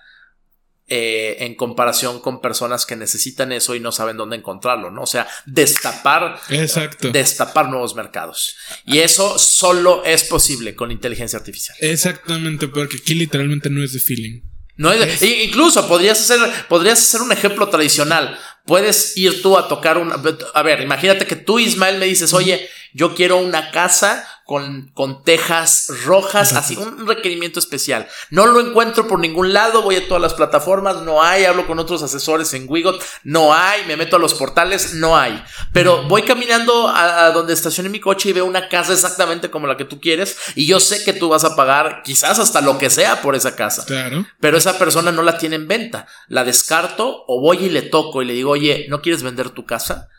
eh, 0.86 1.36
en 1.40 1.54
comparación 1.54 2.20
con 2.20 2.42
personas 2.42 2.84
que 2.84 2.96
necesitan 2.96 3.52
eso 3.52 3.74
y 3.74 3.80
no 3.80 3.90
saben 3.90 4.18
dónde 4.18 4.36
encontrarlo, 4.36 4.90
¿no? 4.90 5.02
O 5.02 5.06
sea, 5.06 5.26
destapar, 5.46 6.38
Exacto. 6.50 7.10
destapar 7.10 7.68
nuevos 7.68 7.94
mercados. 7.94 8.56
Y 8.84 8.98
eso 8.98 9.38
solo 9.38 10.04
es 10.04 10.24
posible 10.24 10.74
con 10.74 10.90
inteligencia 10.90 11.38
artificial. 11.38 11.76
Exactamente, 11.80 12.68
porque 12.68 12.98
aquí 12.98 13.14
literalmente 13.14 13.70
no 13.70 13.82
es 13.82 13.94
de 13.94 14.00
feeling. 14.00 14.42
No 14.76 14.92
incluso 15.20 15.86
podrías 15.86 16.20
hacer, 16.20 16.66
podrías 16.68 16.98
hacer 16.98 17.22
un 17.22 17.32
ejemplo 17.32 17.68
tradicional. 17.68 18.38
Puedes 18.66 19.16
ir 19.16 19.40
tú 19.42 19.56
a 19.56 19.68
tocar 19.68 19.98
una. 19.98 20.16
A 20.54 20.62
ver, 20.62 20.80
imagínate 20.80 21.26
que 21.26 21.36
tú, 21.36 21.58
Ismael, 21.58 21.98
me 21.98 22.06
dices, 22.06 22.32
oye, 22.32 22.68
yo 22.92 23.14
quiero 23.14 23.38
una 23.38 23.70
casa 23.70 24.26
con, 24.44 24.90
con 24.94 25.22
tejas 25.22 25.90
rojas, 26.04 26.52
así, 26.52 26.76
un 26.76 27.06
requerimiento 27.06 27.58
especial. 27.58 28.06
No 28.30 28.46
lo 28.46 28.60
encuentro 28.60 29.08
por 29.08 29.18
ningún 29.18 29.52
lado, 29.52 29.82
voy 29.82 29.96
a 29.96 30.06
todas 30.06 30.22
las 30.22 30.34
plataformas, 30.34 31.02
no 31.02 31.22
hay, 31.22 31.44
hablo 31.44 31.66
con 31.66 31.78
otros 31.78 32.02
asesores 32.02 32.52
en 32.52 32.66
Wigot, 32.68 33.02
no 33.22 33.54
hay, 33.54 33.86
me 33.86 33.96
meto 33.96 34.16
a 34.16 34.18
los 34.18 34.34
portales, 34.34 34.94
no 34.94 35.16
hay. 35.16 35.42
Pero 35.72 36.02
voy 36.08 36.22
caminando 36.22 36.88
a, 36.88 37.30
donde 37.30 37.54
estacioné 37.54 37.88
mi 37.88 38.00
coche 38.00 38.28
y 38.28 38.32
veo 38.32 38.44
una 38.44 38.68
casa 38.68 38.92
exactamente 38.92 39.50
como 39.50 39.66
la 39.66 39.78
que 39.78 39.86
tú 39.86 39.98
quieres 39.98 40.36
y 40.54 40.66
yo 40.66 40.78
sé 40.78 41.04
que 41.04 41.14
tú 41.14 41.30
vas 41.30 41.44
a 41.44 41.56
pagar 41.56 42.02
quizás 42.04 42.38
hasta 42.38 42.60
lo 42.60 42.76
que 42.76 42.90
sea 42.90 43.22
por 43.22 43.34
esa 43.34 43.56
casa. 43.56 43.84
Claro. 43.86 44.26
Pero 44.40 44.58
esa 44.58 44.78
persona 44.78 45.10
no 45.10 45.22
la 45.22 45.38
tiene 45.38 45.56
en 45.56 45.68
venta. 45.68 46.06
La 46.28 46.44
descarto 46.44 47.24
o 47.26 47.40
voy 47.40 47.64
y 47.64 47.70
le 47.70 47.82
toco 47.82 48.20
y 48.20 48.26
le 48.26 48.34
digo, 48.34 48.50
oye, 48.50 48.86
¿no 48.90 49.00
quieres 49.00 49.22
vender 49.22 49.50
tu 49.50 49.64
casa? 49.64 50.10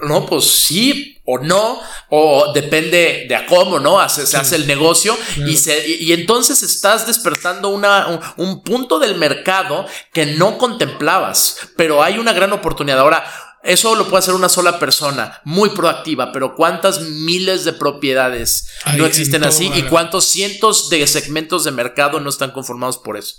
No, 0.00 0.26
pues 0.26 0.44
sí 0.44 1.16
o 1.24 1.38
no, 1.38 1.80
o 2.10 2.52
depende 2.52 3.26
de 3.28 3.34
a 3.34 3.46
cómo, 3.46 3.80
¿no? 3.80 4.06
Se 4.08 4.36
hace 4.36 4.56
el 4.56 4.66
negocio 4.66 5.16
y, 5.46 5.56
se, 5.56 5.86
y, 5.88 6.12
entonces 6.12 6.62
estás 6.62 7.06
despertando 7.06 7.70
una, 7.70 8.34
un, 8.36 8.62
punto 8.62 8.98
del 8.98 9.16
mercado 9.16 9.86
que 10.12 10.26
no 10.26 10.58
contemplabas, 10.58 11.58
pero 11.76 12.02
hay 12.02 12.18
una 12.18 12.32
gran 12.32 12.52
oportunidad. 12.52 13.00
Ahora, 13.00 13.24
eso 13.64 13.96
lo 13.96 14.06
puede 14.06 14.20
hacer 14.20 14.34
una 14.34 14.48
sola 14.48 14.78
persona, 14.78 15.40
muy 15.44 15.70
proactiva, 15.70 16.30
pero 16.30 16.54
¿cuántas 16.54 17.00
miles 17.00 17.64
de 17.64 17.72
propiedades 17.72 18.68
no 18.96 19.06
existen 19.06 19.42
así? 19.44 19.70
¿Y 19.74 19.82
cuántos 19.82 20.26
cientos 20.26 20.90
de 20.90 21.06
segmentos 21.06 21.64
de 21.64 21.72
mercado 21.72 22.20
no 22.20 22.30
están 22.30 22.52
conformados 22.52 22.98
por 22.98 23.16
eso? 23.16 23.34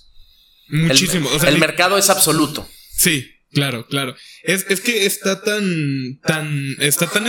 Muchísimo. 0.67 1.29
el 1.45 1.57
mercado 1.59 1.97
es 1.97 2.09
absoluto. 2.09 2.67
Sí, 2.97 3.36
Claro, 3.57 3.87
claro. 3.87 4.15
Es, 4.43 4.67
es 4.69 4.81
que 4.81 5.07
está 5.07 5.41
tan, 5.41 6.19
tan, 6.21 6.75
está 6.79 7.07
tan, 7.07 7.27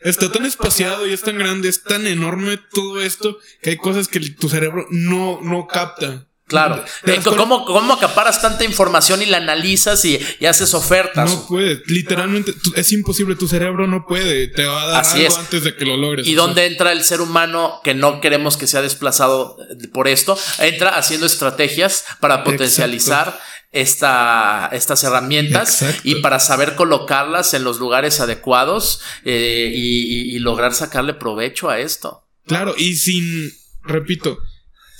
está 0.00 0.32
tan 0.32 0.46
espaciado 0.46 1.06
y 1.06 1.12
es 1.12 1.20
tan 1.20 1.36
grande, 1.36 1.68
es 1.68 1.82
tan 1.82 2.06
enorme 2.06 2.58
todo 2.72 3.02
esto 3.02 3.36
que 3.60 3.68
hay 3.68 3.76
cosas 3.76 4.08
que 4.08 4.20
tu 4.20 4.48
cerebro 4.48 4.86
no, 4.88 5.40
no 5.42 5.66
capta. 5.66 6.26
Claro. 6.46 6.82
¿Cómo, 7.24 7.66
¿Cómo, 7.66 7.92
acaparas 7.92 8.40
tanta 8.40 8.64
información 8.64 9.20
y 9.20 9.26
la 9.26 9.36
analizas 9.38 10.02
y, 10.06 10.18
haces 10.46 10.72
ofertas? 10.72 11.30
No 11.30 11.46
puedes. 11.46 11.82
Literalmente 11.86 12.54
es 12.74 12.92
imposible. 12.92 13.36
Tu 13.36 13.46
cerebro 13.46 13.86
no 13.86 14.06
puede. 14.06 14.48
Te 14.48 14.64
va 14.64 14.82
a 14.82 14.86
dar 14.86 15.04
algo 15.04 15.36
antes 15.36 15.64
de 15.64 15.76
que 15.76 15.84
lo 15.84 15.98
logres. 15.98 16.26
¿Y 16.26 16.34
dónde 16.34 16.64
entra 16.64 16.92
el 16.92 17.04
ser 17.04 17.20
humano 17.20 17.80
que 17.84 17.92
no 17.92 18.22
queremos 18.22 18.56
que 18.56 18.66
sea 18.66 18.80
desplazado 18.80 19.58
por 19.92 20.08
esto? 20.08 20.38
Entra 20.60 20.96
haciendo 20.96 21.26
estrategias 21.26 22.04
para 22.20 22.42
potencializar 22.42 23.38
esta, 23.72 24.68
estas 24.72 25.02
herramientas 25.02 25.82
y 26.04 26.16
para 26.16 26.38
saber 26.38 26.76
colocarlas 26.76 27.54
en 27.54 27.64
los 27.64 27.78
lugares 27.78 28.20
adecuados 28.20 29.00
eh, 29.24 29.72
y, 29.74 30.38
lograr 30.38 30.74
sacarle 30.74 31.14
provecho 31.14 31.70
a 31.70 31.78
esto. 31.78 32.28
Claro, 32.46 32.74
y 32.76 32.96
sin, 32.96 33.52
repito, 33.82 34.38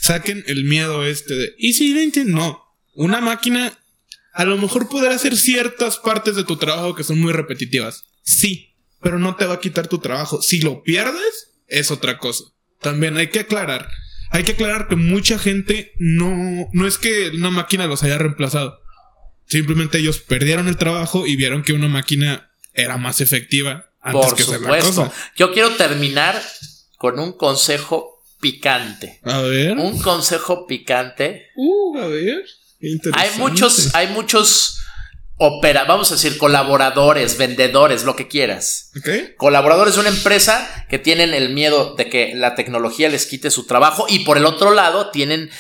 saquen 0.01 0.45
el 0.47 0.65
miedo 0.65 1.05
este 1.05 1.35
de, 1.35 1.55
¿y 1.59 1.75
si 1.75 1.93
No, 2.25 2.63
una 2.95 3.21
máquina 3.21 3.77
a 4.33 4.45
lo 4.45 4.57
mejor 4.57 4.89
podrá 4.89 5.15
hacer 5.15 5.37
ciertas 5.37 5.99
partes 5.99 6.37
de 6.37 6.45
tu 6.45 6.57
trabajo 6.57 6.95
que 6.95 7.05
son 7.05 7.21
muy 7.21 7.33
repetitivas. 7.33 8.05
Sí, 8.23 8.75
pero 9.03 9.19
no 9.19 9.37
te 9.37 9.45
va 9.45 9.55
a 9.55 9.61
quitar 9.61 9.89
tu 9.89 9.99
trabajo. 9.99 10.41
Si 10.41 10.61
lo 10.61 10.83
pierdes, 10.83 11.53
es 11.67 11.91
otra 11.91 12.19
cosa. 12.19 12.45
También 12.81 13.17
hay 13.17 13.29
que 13.29 13.41
aclarar 13.41 13.89
hay 14.33 14.45
que 14.45 14.53
aclarar 14.53 14.89
que 14.89 14.97
mucha 14.97 15.39
gente 15.39 15.93
no, 15.99 16.69
no 16.73 16.87
es 16.87 16.99
que 16.99 17.29
una 17.31 17.51
máquina 17.51 17.87
los 17.87 18.03
haya 18.03 18.19
reemplazado. 18.19 18.81
Simplemente 19.47 19.99
ellos 19.99 20.19
perdieron 20.19 20.69
el 20.69 20.79
trabajo 20.79 21.27
y 21.27 21.37
vieron 21.37 21.63
que 21.63 21.75
una 21.75 21.89
máquina 21.89 22.51
era 22.73 22.97
más 22.97 23.21
efectiva 23.21 23.91
antes 24.01 24.27
Por 24.27 24.37
que 24.37 24.43
supuesto. 24.45 25.13
Yo 25.37 25.53
quiero 25.53 25.71
terminar 25.77 26.41
con 26.97 27.19
un 27.19 27.37
consejo 27.37 28.25
picante. 28.41 29.21
A 29.23 29.41
ver. 29.43 29.77
Un 29.77 30.01
consejo 30.01 30.67
picante. 30.67 31.49
Uh, 31.55 31.99
a 31.99 32.07
ver. 32.07 32.45
Hay 33.13 33.31
muchos, 33.39 33.95
hay 33.95 34.09
muchos 34.09 34.82
opera, 35.45 35.85
vamos 35.85 36.11
a 36.11 36.15
decir, 36.15 36.39
colaboradores, 36.39 37.37
vendedores, 37.37 38.05
lo 38.05 38.15
que 38.15 38.29
quieras. 38.29 38.91
Colaboradores 39.37 39.95
de 39.95 40.01
una 40.01 40.09
empresa 40.11 40.87
que 40.89 41.01
tienen 41.01 41.35
el 41.35 41.51
miedo 41.51 41.97
de 41.97 42.09
que 42.09 42.33
la 42.35 42.55
tecnología 42.55 43.09
les 43.09 43.27
quite 43.27 43.51
su 43.51 43.67
trabajo 43.67 44.07
y 44.09 44.21
por 44.21 44.37
el 44.37 44.47
otro 44.47 44.71
lado 44.71 45.11
tienen, 45.11 45.51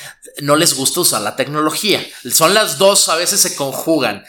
no 0.40 0.54
les 0.54 0.74
gusta 0.74 1.00
usar 1.00 1.22
la 1.22 1.34
tecnología. 1.34 2.00
Son 2.30 2.54
las 2.54 2.78
dos, 2.78 3.08
a 3.08 3.16
veces 3.16 3.40
se 3.40 3.56
conjugan. 3.56 4.24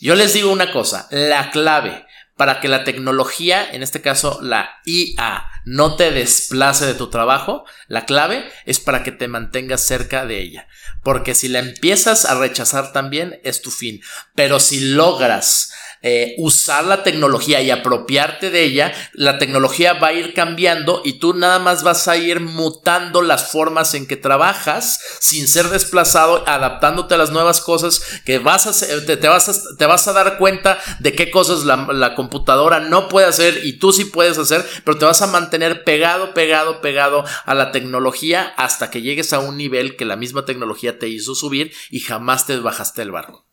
Yo 0.00 0.14
les 0.14 0.32
digo 0.32 0.52
una 0.52 0.70
cosa, 0.72 1.08
la 1.10 1.50
clave 1.50 2.06
para 2.36 2.60
que 2.60 2.68
la 2.68 2.84
tecnología, 2.84 3.68
en 3.72 3.82
este 3.82 4.00
caso 4.00 4.38
la 4.42 4.80
IA, 4.84 5.44
no 5.64 5.96
te 5.96 6.10
desplace 6.10 6.86
de 6.86 6.94
tu 6.94 7.08
trabajo, 7.08 7.64
la 7.88 8.04
clave 8.04 8.44
es 8.66 8.80
para 8.80 9.02
que 9.02 9.12
te 9.12 9.28
mantengas 9.28 9.82
cerca 9.82 10.26
de 10.26 10.40
ella. 10.40 10.68
Porque 11.02 11.34
si 11.34 11.48
la 11.48 11.58
empiezas 11.58 12.24
a 12.24 12.38
rechazar 12.38 12.92
también 12.92 13.40
es 13.44 13.62
tu 13.62 13.70
fin. 13.70 14.00
Pero 14.34 14.60
si 14.60 14.80
logras 14.80 15.72
eh, 16.06 16.34
usar 16.36 16.84
la 16.84 17.02
tecnología 17.02 17.62
y 17.62 17.70
apropiarte 17.70 18.50
de 18.50 18.62
ella, 18.62 18.92
la 19.14 19.38
tecnología 19.38 19.94
va 19.94 20.08
a 20.08 20.12
ir 20.12 20.34
cambiando 20.34 21.00
y 21.02 21.14
tú 21.14 21.32
nada 21.32 21.58
más 21.58 21.82
vas 21.82 22.08
a 22.08 22.18
ir 22.18 22.40
mutando 22.40 23.22
las 23.22 23.50
formas 23.50 23.94
en 23.94 24.06
que 24.06 24.18
trabajas 24.18 25.00
sin 25.18 25.48
ser 25.48 25.70
desplazado, 25.70 26.46
adaptándote 26.46 27.14
a 27.14 27.16
las 27.18 27.30
nuevas 27.30 27.62
cosas 27.62 28.02
que 28.26 28.38
vas 28.38 28.66
a, 28.66 29.06
te, 29.06 29.16
te 29.16 29.28
vas 29.28 29.48
a, 29.48 29.76
te 29.78 29.86
vas 29.86 30.06
a 30.06 30.12
dar 30.12 30.36
cuenta 30.36 30.78
de 31.00 31.14
qué 31.14 31.30
cosas 31.30 31.64
la, 31.64 32.14
computadora 32.14 32.80
no 32.80 33.08
puede 33.08 33.26
hacer 33.26 33.64
y 33.64 33.78
tú 33.78 33.90
sí 33.90 34.04
puedes 34.04 34.36
hacer, 34.36 34.62
pero 34.84 34.98
te 34.98 35.06
vas 35.06 35.22
a 35.22 35.26
mantener 35.26 35.84
pegado, 35.84 36.34
pegado, 36.34 36.82
pegado 36.82 37.24
a 37.46 37.54
la 37.54 37.72
tecnología 37.72 38.52
hasta 38.58 38.90
que 38.90 39.00
llegues 39.00 39.32
a 39.32 39.38
un 39.38 39.56
nivel 39.56 39.96
que 39.96 40.04
la 40.04 40.16
misma 40.16 40.44
tecnología 40.44 40.98
te 40.98 41.08
hizo 41.08 41.34
subir 41.34 41.72
y 41.88 42.00
jamás 42.00 42.46
te 42.46 42.58
bajaste 42.58 43.00
el 43.00 43.10
barco. 43.10 43.46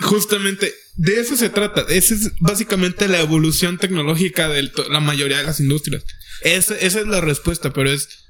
Justamente 0.00 0.72
de 0.96 1.20
eso 1.20 1.36
se 1.36 1.50
trata. 1.50 1.82
Esa 1.88 2.14
es 2.14 2.32
básicamente 2.40 3.08
la 3.08 3.20
evolución 3.20 3.78
tecnológica 3.78 4.48
de 4.48 4.70
la 4.88 5.00
mayoría 5.00 5.38
de 5.38 5.44
las 5.44 5.60
industrias. 5.60 6.04
Esa, 6.42 6.74
esa 6.74 7.00
es 7.00 7.06
la 7.06 7.20
respuesta, 7.20 7.72
pero 7.72 7.90
es. 7.90 8.26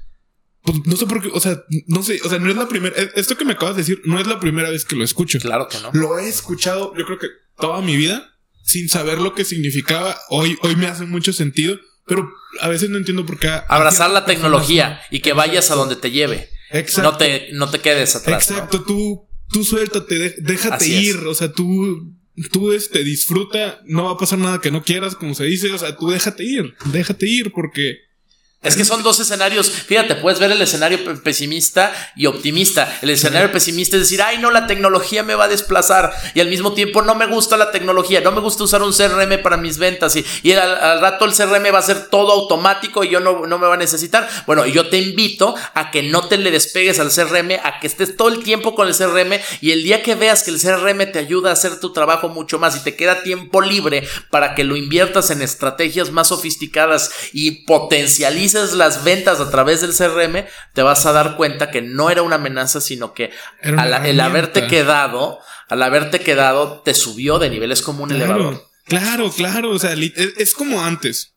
Pues, 0.63 0.77
no 0.85 0.95
sé 0.95 1.07
por 1.07 1.21
qué, 1.21 1.29
o 1.33 1.39
sea, 1.39 1.63
no 1.87 2.03
sé, 2.03 2.19
o 2.23 2.29
sea, 2.29 2.39
no 2.39 2.49
es 2.49 2.55
la 2.55 2.67
primera. 2.67 2.95
E, 2.95 3.11
esto 3.15 3.35
que 3.35 3.45
me 3.45 3.53
acabas 3.53 3.75
de 3.75 3.81
decir 3.81 4.01
no 4.05 4.19
es 4.19 4.27
la 4.27 4.39
primera 4.39 4.69
vez 4.69 4.85
que 4.85 4.95
lo 4.95 5.03
escucho. 5.03 5.39
Claro 5.39 5.67
que 5.67 5.79
no. 5.79 5.91
Lo 5.93 6.19
he 6.19 6.27
escuchado, 6.27 6.93
yo 6.95 7.05
creo 7.05 7.17
que 7.17 7.27
toda 7.57 7.81
mi 7.81 7.95
vida, 7.95 8.37
sin 8.63 8.89
saber 8.89 9.19
lo 9.19 9.33
que 9.33 9.45
significaba. 9.45 10.17
Hoy, 10.29 10.57
hoy 10.61 10.75
me 10.75 10.87
hace 10.87 11.05
mucho 11.05 11.33
sentido, 11.33 11.79
pero 12.05 12.31
a 12.59 12.67
veces 12.67 12.89
no 12.89 12.97
entiendo 12.97 13.25
por 13.25 13.39
qué. 13.39 13.49
Abrazar 13.69 14.11
la 14.11 14.25
tecnología 14.25 15.01
y 15.09 15.21
que 15.21 15.33
vayas 15.33 15.71
a 15.71 15.75
donde 15.75 15.95
te 15.95 16.11
lleve. 16.11 16.49
Exacto. 16.69 17.11
No 17.11 17.17
te, 17.17 17.49
no 17.53 17.69
te 17.69 17.79
quedes 17.79 18.15
atrás. 18.15 18.49
Exacto, 18.49 18.83
tú 18.83 19.27
tú 19.51 19.63
suéltate, 19.63 20.35
déjate 20.41 20.87
ir, 20.87 21.17
o 21.17 21.33
sea, 21.33 21.51
tú, 21.51 22.13
tú 22.51 22.71
este, 22.71 23.03
disfruta, 23.03 23.81
no 23.85 24.05
va 24.05 24.11
a 24.11 24.17
pasar 24.17 24.39
nada 24.39 24.61
que 24.61 24.71
no 24.71 24.83
quieras, 24.83 25.15
como 25.15 25.35
se 25.35 25.45
dice, 25.45 25.71
o 25.71 25.77
sea, 25.77 25.95
tú 25.97 26.09
déjate 26.09 26.43
ir, 26.43 26.75
déjate 26.91 27.27
ir 27.27 27.51
porque 27.51 27.97
es 28.63 28.75
que 28.75 28.85
son 28.85 29.01
dos 29.01 29.19
escenarios. 29.19 29.71
Fíjate, 29.71 30.13
puedes 30.13 30.39
ver 30.39 30.51
el 30.51 30.61
escenario 30.61 30.99
pesimista 31.23 31.91
y 32.15 32.27
optimista. 32.27 32.99
El 33.01 33.09
escenario 33.09 33.51
pesimista 33.51 33.95
es 33.95 34.03
decir, 34.03 34.21
ay, 34.21 34.37
no, 34.37 34.51
la 34.51 34.67
tecnología 34.67 35.23
me 35.23 35.33
va 35.33 35.45
a 35.45 35.47
desplazar. 35.47 36.13
Y 36.35 36.41
al 36.41 36.47
mismo 36.47 36.73
tiempo, 36.73 37.01
no 37.01 37.15
me 37.15 37.25
gusta 37.25 37.57
la 37.57 37.71
tecnología. 37.71 38.21
No 38.21 38.31
me 38.31 38.39
gusta 38.39 38.63
usar 38.63 38.83
un 38.83 38.93
CRM 38.93 39.41
para 39.41 39.57
mis 39.57 39.79
ventas. 39.79 40.15
Y, 40.15 40.23
y 40.43 40.51
al, 40.51 41.01
rato 41.01 41.25
el 41.25 41.33
CRM 41.33 41.73
va 41.73 41.79
a 41.79 41.81
ser 41.81 42.09
todo 42.09 42.33
automático 42.33 43.03
y 43.03 43.09
yo 43.09 43.19
no, 43.19 43.47
no 43.47 43.57
me 43.57 43.65
va 43.65 43.73
a 43.73 43.77
necesitar. 43.77 44.29
Bueno, 44.45 44.67
yo 44.67 44.89
te 44.89 44.99
invito 44.99 45.55
a 45.73 45.89
que 45.89 46.03
no 46.03 46.27
te 46.27 46.37
le 46.37 46.51
despegues 46.51 46.99
al 46.99 47.09
CRM, 47.09 47.53
a 47.63 47.79
que 47.79 47.87
estés 47.87 48.15
todo 48.15 48.27
el 48.27 48.43
tiempo 48.43 48.75
con 48.75 48.87
el 48.87 48.95
CRM. 48.95 49.39
Y 49.61 49.71
el 49.71 49.81
día 49.81 50.03
que 50.03 50.13
veas 50.13 50.43
que 50.43 50.51
el 50.51 50.61
CRM 50.61 51.11
te 51.11 51.17
ayuda 51.17 51.49
a 51.49 51.53
hacer 51.53 51.79
tu 51.79 51.93
trabajo 51.93 52.29
mucho 52.29 52.59
más 52.59 52.75
y 52.75 52.83
te 52.83 52.95
queda 52.95 53.23
tiempo 53.23 53.59
libre 53.59 54.07
para 54.29 54.53
que 54.53 54.63
lo 54.63 54.75
inviertas 54.75 55.31
en 55.31 55.41
estrategias 55.41 56.11
más 56.11 56.27
sofisticadas 56.27 57.11
y 57.33 57.65
potencialices 57.65 58.50
las 58.53 59.03
ventas 59.03 59.39
a 59.39 59.49
través 59.49 59.81
del 59.81 59.95
CRM, 59.95 60.45
te 60.73 60.81
vas 60.81 61.05
a 61.05 61.11
dar 61.11 61.35
cuenta 61.35 61.71
que 61.71 61.81
no 61.81 62.09
era 62.09 62.21
una 62.21 62.35
amenaza, 62.35 62.81
sino 62.81 63.13
que 63.13 63.31
el 63.61 64.19
haberte 64.19 64.67
quedado, 64.67 65.39
al 65.67 65.81
haberte 65.83 66.19
quedado, 66.19 66.81
te 66.83 66.93
subió 66.93 67.39
de 67.39 67.49
niveles 67.49 67.81
como 67.81 68.03
un 68.03 68.11
elevador. 68.11 68.67
Claro, 68.85 69.31
claro. 69.31 69.71
O 69.71 69.79
sea, 69.79 69.93
es 69.93 70.53
como 70.53 70.81
antes. 70.81 71.35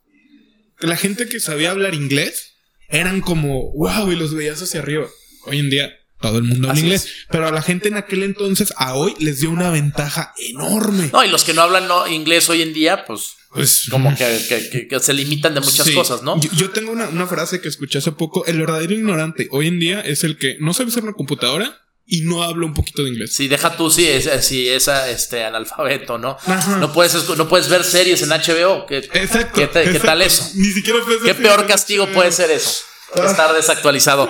La 0.81 0.96
gente 0.96 1.29
que 1.29 1.40
sabía 1.40 1.70
hablar 1.70 1.94
inglés 1.94 2.55
eran 2.88 3.20
como 3.20 3.72
wow 3.72 4.11
y 4.11 4.16
los 4.16 4.35
veías 4.35 4.61
hacia 4.61 4.81
arriba. 4.81 5.07
Hoy 5.46 5.59
en 5.59 5.70
día 5.70 5.92
todo 6.20 6.38
el 6.38 6.44
mundo 6.44 6.70
habla 6.70 6.81
inglés. 6.81 7.27
Pero 7.31 7.46
a 7.46 7.53
la 7.53 7.61
gente 7.61 7.88
en 7.88 7.96
aquel 7.96 8.22
entonces, 8.22 8.72
a 8.77 8.94
hoy, 8.94 9.14
les 9.18 9.40
dio 9.40 9.50
una 9.50 9.70
ventaja 9.70 10.33
enorme. 10.38 11.11
No, 11.12 11.22
y 11.22 11.29
los 11.29 11.44
que 11.44 11.53
no 11.53 11.62
hablan 11.62 11.87
inglés 12.11 12.48
hoy 12.48 12.62
en 12.62 12.72
día, 12.72 13.05
pues 13.05 13.35
pues, 13.54 13.86
como 13.88 14.14
que, 14.16 14.98
se 15.00 15.12
limitan 15.12 15.54
de 15.54 15.60
muchas 15.60 15.88
cosas, 15.90 16.22
¿no? 16.22 16.40
Yo, 16.40 16.70
tengo 16.70 16.92
una, 16.92 17.26
frase 17.26 17.60
que 17.60 17.68
escuché 17.68 17.98
hace 17.98 18.12
poco. 18.12 18.44
El 18.46 18.58
verdadero 18.58 18.94
ignorante 18.94 19.48
hoy 19.50 19.68
en 19.68 19.78
día 19.78 20.00
es 20.00 20.24
el 20.24 20.36
que 20.36 20.56
no 20.60 20.74
sabe 20.74 20.88
usar 20.88 21.04
una 21.04 21.12
computadora, 21.12 21.80
y 22.06 22.20
no 22.20 22.42
hablo 22.42 22.66
un 22.66 22.74
poquito 22.74 23.02
de 23.02 23.10
inglés. 23.10 23.35
Sí, 23.35 23.48
deja 23.48 23.79
tú 23.79 23.90
si 23.90 24.06
es, 24.06 24.29
si 24.44 24.68
es 24.68 24.88
este 24.88 25.44
analfabeto, 25.44 26.18
¿no? 26.18 26.37
No 26.79 26.92
puedes, 26.92 27.14
no 27.31 27.48
puedes 27.48 27.68
ver 27.68 27.83
series 27.83 28.20
en 28.22 28.29
HBO. 28.29 28.85
¿Qué, 28.87 28.98
exacto, 28.98 29.60
¿qué, 29.72 30.00
tal 30.00 30.20
eso? 30.20 30.50
Ni 30.54 30.70
siquiera 30.72 30.98
¿Qué 31.24 31.35
peor 31.35 31.66
castigo 31.66 32.06
puede 32.08 32.31
ser 32.33 32.50
eso? 32.50 32.83
Ah. 33.14 33.26
Estar 33.26 33.54
desactualizado. 33.54 34.29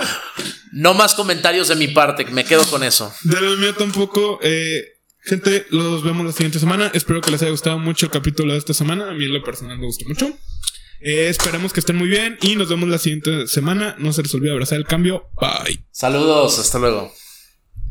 No 0.71 0.95
más 0.95 1.15
comentarios 1.15 1.69
de 1.69 1.75
mi 1.75 1.89
parte, 1.89 2.25
me 2.27 2.45
quedo 2.45 2.65
con 2.65 2.85
eso. 2.85 3.13
De 3.23 3.41
la 3.41 3.57
mía 3.57 3.75
tampoco. 3.77 4.39
Eh, 4.43 4.94
gente, 5.25 5.67
los 5.71 6.03
vemos 6.03 6.25
la 6.27 6.33
siguiente 6.33 6.59
semana. 6.59 6.91
Espero 6.95 7.21
que 7.21 7.31
les 7.31 7.43
haya 7.43 7.51
gustado 7.51 7.79
mucho 7.79 8.07
el 8.07 8.13
capítulo 8.13 8.53
de 8.53 8.59
esta 8.59 8.75
semana. 8.75 9.11
A 9.11 9.15
mí 9.15 9.25
en 9.25 9.33
lo 9.33 9.43
personal 9.43 9.79
me 9.79 9.87
gustó 9.87 10.07
mucho. 10.07 10.27
Eh, 11.01 11.29
esperamos 11.29 11.73
que 11.73 11.81
estén 11.81 11.97
muy 11.97 12.09
bien 12.09 12.39
y 12.41 12.57
nos 12.57 12.69
vemos 12.69 12.89
la 12.89 12.99
siguiente 12.99 13.47
semana. 13.47 13.95
No 13.99 14.13
se 14.13 14.23
les 14.23 14.35
olvide 14.35 14.53
abrazar 14.53 14.79
el 14.79 14.85
cambio. 14.85 15.31
Bye. 15.41 15.85
Saludos, 15.91 16.59
hasta 16.59 16.79
luego. 16.79 17.13